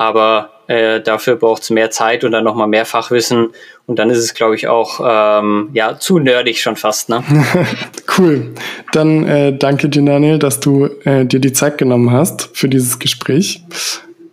aber 0.00 0.48
äh, 0.66 1.02
dafür 1.02 1.36
braucht 1.36 1.60
es 1.60 1.68
mehr 1.68 1.90
Zeit 1.90 2.24
und 2.24 2.32
dann 2.32 2.42
nochmal 2.42 2.68
mehr 2.68 2.86
Fachwissen. 2.86 3.50
Und 3.84 3.98
dann 3.98 4.08
ist 4.08 4.16
es, 4.16 4.32
glaube 4.32 4.54
ich, 4.54 4.66
auch 4.66 4.98
ähm, 5.04 5.68
ja, 5.74 5.98
zu 5.98 6.18
nerdig 6.18 6.62
schon 6.62 6.76
fast. 6.76 7.10
Ne? 7.10 7.22
cool. 8.16 8.54
Dann 8.92 9.28
äh, 9.28 9.52
danke 9.54 9.90
dir, 9.90 10.02
Daniel, 10.02 10.38
dass 10.38 10.58
du 10.58 10.86
äh, 11.04 11.26
dir 11.26 11.38
die 11.38 11.52
Zeit 11.52 11.76
genommen 11.76 12.12
hast 12.12 12.48
für 12.54 12.66
dieses 12.66 12.98
Gespräch. 12.98 13.62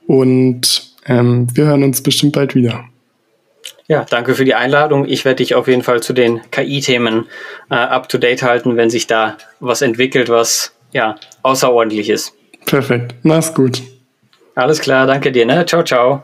Und 0.07 0.93
ähm, 1.05 1.47
wir 1.53 1.65
hören 1.65 1.83
uns 1.83 2.01
bestimmt 2.01 2.31
bald 2.31 2.55
wieder. 2.55 2.85
Ja, 3.89 4.05
danke 4.09 4.35
für 4.35 4.45
die 4.45 4.55
Einladung. 4.55 5.05
Ich 5.05 5.25
werde 5.25 5.43
dich 5.43 5.53
auf 5.53 5.67
jeden 5.67 5.83
Fall 5.83 6.01
zu 6.01 6.13
den 6.13 6.39
KI-Themen 6.49 7.25
äh, 7.69 7.75
up-to-date 7.75 8.43
halten, 8.43 8.77
wenn 8.77 8.89
sich 8.89 9.05
da 9.05 9.35
was 9.59 9.81
entwickelt, 9.81 10.29
was 10.29 10.71
ja 10.93 11.15
außerordentlich 11.41 12.09
ist. 12.09 12.35
Perfekt. 12.65 13.15
Mach's 13.23 13.53
gut. 13.53 13.81
Alles 14.57 14.79
klar, 14.79 15.05
danke 15.05 15.31
dir. 15.31 15.45
Ne? 15.45 15.63
Ciao, 15.67 15.83
ciao. 15.83 16.23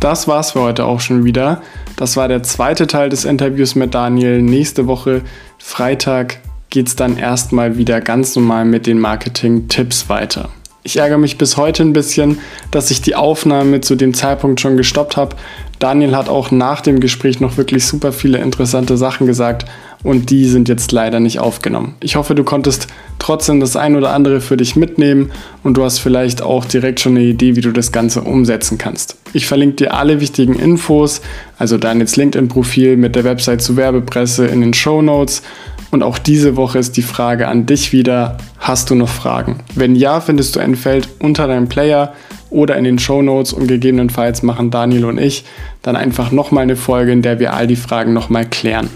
Das 0.00 0.28
war's 0.28 0.52
für 0.52 0.60
heute 0.60 0.84
auch 0.84 1.00
schon 1.00 1.24
wieder. 1.24 1.60
Das 1.96 2.16
war 2.16 2.28
der 2.28 2.44
zweite 2.44 2.86
Teil 2.86 3.08
des 3.08 3.24
Interviews 3.24 3.74
mit 3.74 3.94
Daniel. 3.94 4.40
Nächste 4.40 4.86
Woche, 4.86 5.22
Freitag, 5.58 6.38
geht 6.70 6.86
es 6.86 6.94
dann 6.94 7.18
erstmal 7.18 7.78
wieder 7.78 8.00
ganz 8.00 8.36
normal 8.36 8.64
mit 8.64 8.86
den 8.86 9.00
Marketing-Tipps 9.00 10.08
weiter. 10.08 10.50
Ich 10.84 10.98
ärgere 10.98 11.18
mich 11.18 11.36
bis 11.36 11.56
heute 11.56 11.82
ein 11.82 11.94
bisschen, 11.94 12.38
dass 12.70 12.92
ich 12.92 13.02
die 13.02 13.16
Aufnahme 13.16 13.80
zu 13.80 13.96
dem 13.96 14.14
Zeitpunkt 14.14 14.60
schon 14.60 14.76
gestoppt 14.76 15.16
habe. 15.16 15.34
Daniel 15.80 16.14
hat 16.14 16.28
auch 16.28 16.52
nach 16.52 16.80
dem 16.80 17.00
Gespräch 17.00 17.40
noch 17.40 17.56
wirklich 17.56 17.84
super 17.84 18.12
viele 18.12 18.38
interessante 18.38 18.96
Sachen 18.96 19.26
gesagt 19.26 19.66
und 20.06 20.30
die 20.30 20.44
sind 20.46 20.68
jetzt 20.68 20.92
leider 20.92 21.18
nicht 21.18 21.40
aufgenommen. 21.40 21.96
Ich 22.00 22.14
hoffe, 22.14 22.36
du 22.36 22.44
konntest 22.44 22.86
trotzdem 23.18 23.58
das 23.58 23.74
ein 23.74 23.96
oder 23.96 24.12
andere 24.12 24.40
für 24.40 24.56
dich 24.56 24.76
mitnehmen 24.76 25.32
und 25.64 25.76
du 25.76 25.82
hast 25.82 25.98
vielleicht 25.98 26.42
auch 26.42 26.64
direkt 26.64 27.00
schon 27.00 27.16
eine 27.16 27.24
Idee, 27.24 27.56
wie 27.56 27.60
du 27.60 27.72
das 27.72 27.90
Ganze 27.90 28.22
umsetzen 28.22 28.78
kannst. 28.78 29.16
Ich 29.32 29.46
verlinke 29.46 29.76
dir 29.76 29.94
alle 29.94 30.20
wichtigen 30.20 30.54
Infos, 30.54 31.22
also 31.58 31.76
Daniels 31.76 32.16
LinkedIn-Profil 32.16 32.96
mit 32.96 33.16
der 33.16 33.24
Website 33.24 33.62
zu 33.62 33.76
Werbepresse 33.76 34.46
in 34.46 34.60
den 34.60 34.74
Show 34.74 35.02
Notes 35.02 35.42
und 35.90 36.04
auch 36.04 36.18
diese 36.18 36.56
Woche 36.56 36.78
ist 36.78 36.96
die 36.96 37.02
Frage 37.02 37.48
an 37.48 37.66
dich 37.66 37.92
wieder, 37.92 38.38
hast 38.58 38.90
du 38.90 38.94
noch 38.94 39.08
Fragen? 39.08 39.58
Wenn 39.74 39.96
ja, 39.96 40.20
findest 40.20 40.54
du 40.54 40.60
ein 40.60 40.76
Feld 40.76 41.08
unter 41.18 41.48
deinem 41.48 41.68
Player 41.68 42.12
oder 42.50 42.76
in 42.76 42.84
den 42.84 42.98
Show 42.98 43.22
Notes 43.22 43.52
und 43.52 43.66
gegebenenfalls 43.66 44.42
machen 44.42 44.70
Daniel 44.70 45.04
und 45.04 45.18
ich 45.18 45.44
dann 45.82 45.96
einfach 45.96 46.30
nochmal 46.30 46.62
eine 46.62 46.76
Folge, 46.76 47.12
in 47.12 47.22
der 47.22 47.40
wir 47.40 47.54
all 47.54 47.66
die 47.66 47.76
Fragen 47.76 48.12
nochmal 48.12 48.46
klären. 48.46 48.88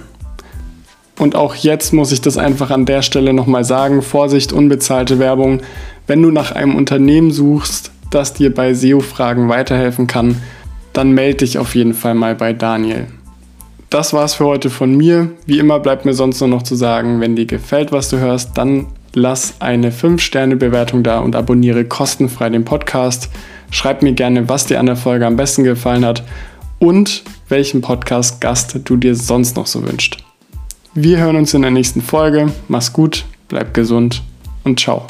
Und 1.20 1.36
auch 1.36 1.54
jetzt 1.54 1.92
muss 1.92 2.12
ich 2.12 2.22
das 2.22 2.38
einfach 2.38 2.70
an 2.70 2.86
der 2.86 3.02
Stelle 3.02 3.34
nochmal 3.34 3.62
sagen, 3.62 4.00
Vorsicht, 4.00 4.54
unbezahlte 4.54 5.18
Werbung. 5.18 5.60
Wenn 6.06 6.22
du 6.22 6.30
nach 6.30 6.52
einem 6.52 6.74
Unternehmen 6.74 7.30
suchst, 7.30 7.90
das 8.10 8.32
dir 8.32 8.54
bei 8.54 8.72
SEO-Fragen 8.72 9.50
weiterhelfen 9.50 10.06
kann, 10.06 10.40
dann 10.94 11.12
melde 11.12 11.44
dich 11.44 11.58
auf 11.58 11.74
jeden 11.74 11.92
Fall 11.92 12.14
mal 12.14 12.34
bei 12.34 12.54
Daniel. 12.54 13.06
Das 13.90 14.14
war's 14.14 14.32
für 14.32 14.46
heute 14.46 14.70
von 14.70 14.96
mir. 14.96 15.28
Wie 15.44 15.58
immer 15.58 15.78
bleibt 15.78 16.06
mir 16.06 16.14
sonst 16.14 16.40
nur 16.40 16.48
noch 16.48 16.62
zu 16.62 16.74
sagen, 16.74 17.20
wenn 17.20 17.36
dir 17.36 17.44
gefällt, 17.44 17.92
was 17.92 18.08
du 18.08 18.16
hörst, 18.16 18.56
dann 18.56 18.86
lass 19.12 19.56
eine 19.58 19.90
5-Sterne-Bewertung 19.90 21.02
da 21.02 21.18
und 21.18 21.36
abonniere 21.36 21.84
kostenfrei 21.84 22.48
den 22.48 22.64
Podcast. 22.64 23.28
Schreib 23.70 24.00
mir 24.00 24.14
gerne, 24.14 24.48
was 24.48 24.64
dir 24.64 24.80
an 24.80 24.86
der 24.86 24.96
Folge 24.96 25.26
am 25.26 25.36
besten 25.36 25.64
gefallen 25.64 26.06
hat 26.06 26.24
und 26.78 27.24
welchen 27.50 27.82
Podcast-Gast 27.82 28.80
du 28.86 28.96
dir 28.96 29.14
sonst 29.14 29.56
noch 29.56 29.66
so 29.66 29.86
wünscht. 29.86 30.24
Wir 30.94 31.18
hören 31.18 31.36
uns 31.36 31.54
in 31.54 31.62
der 31.62 31.70
nächsten 31.70 32.02
Folge. 32.02 32.52
Mach's 32.66 32.92
gut, 32.92 33.24
bleib 33.48 33.74
gesund 33.74 34.22
und 34.64 34.80
ciao. 34.80 35.06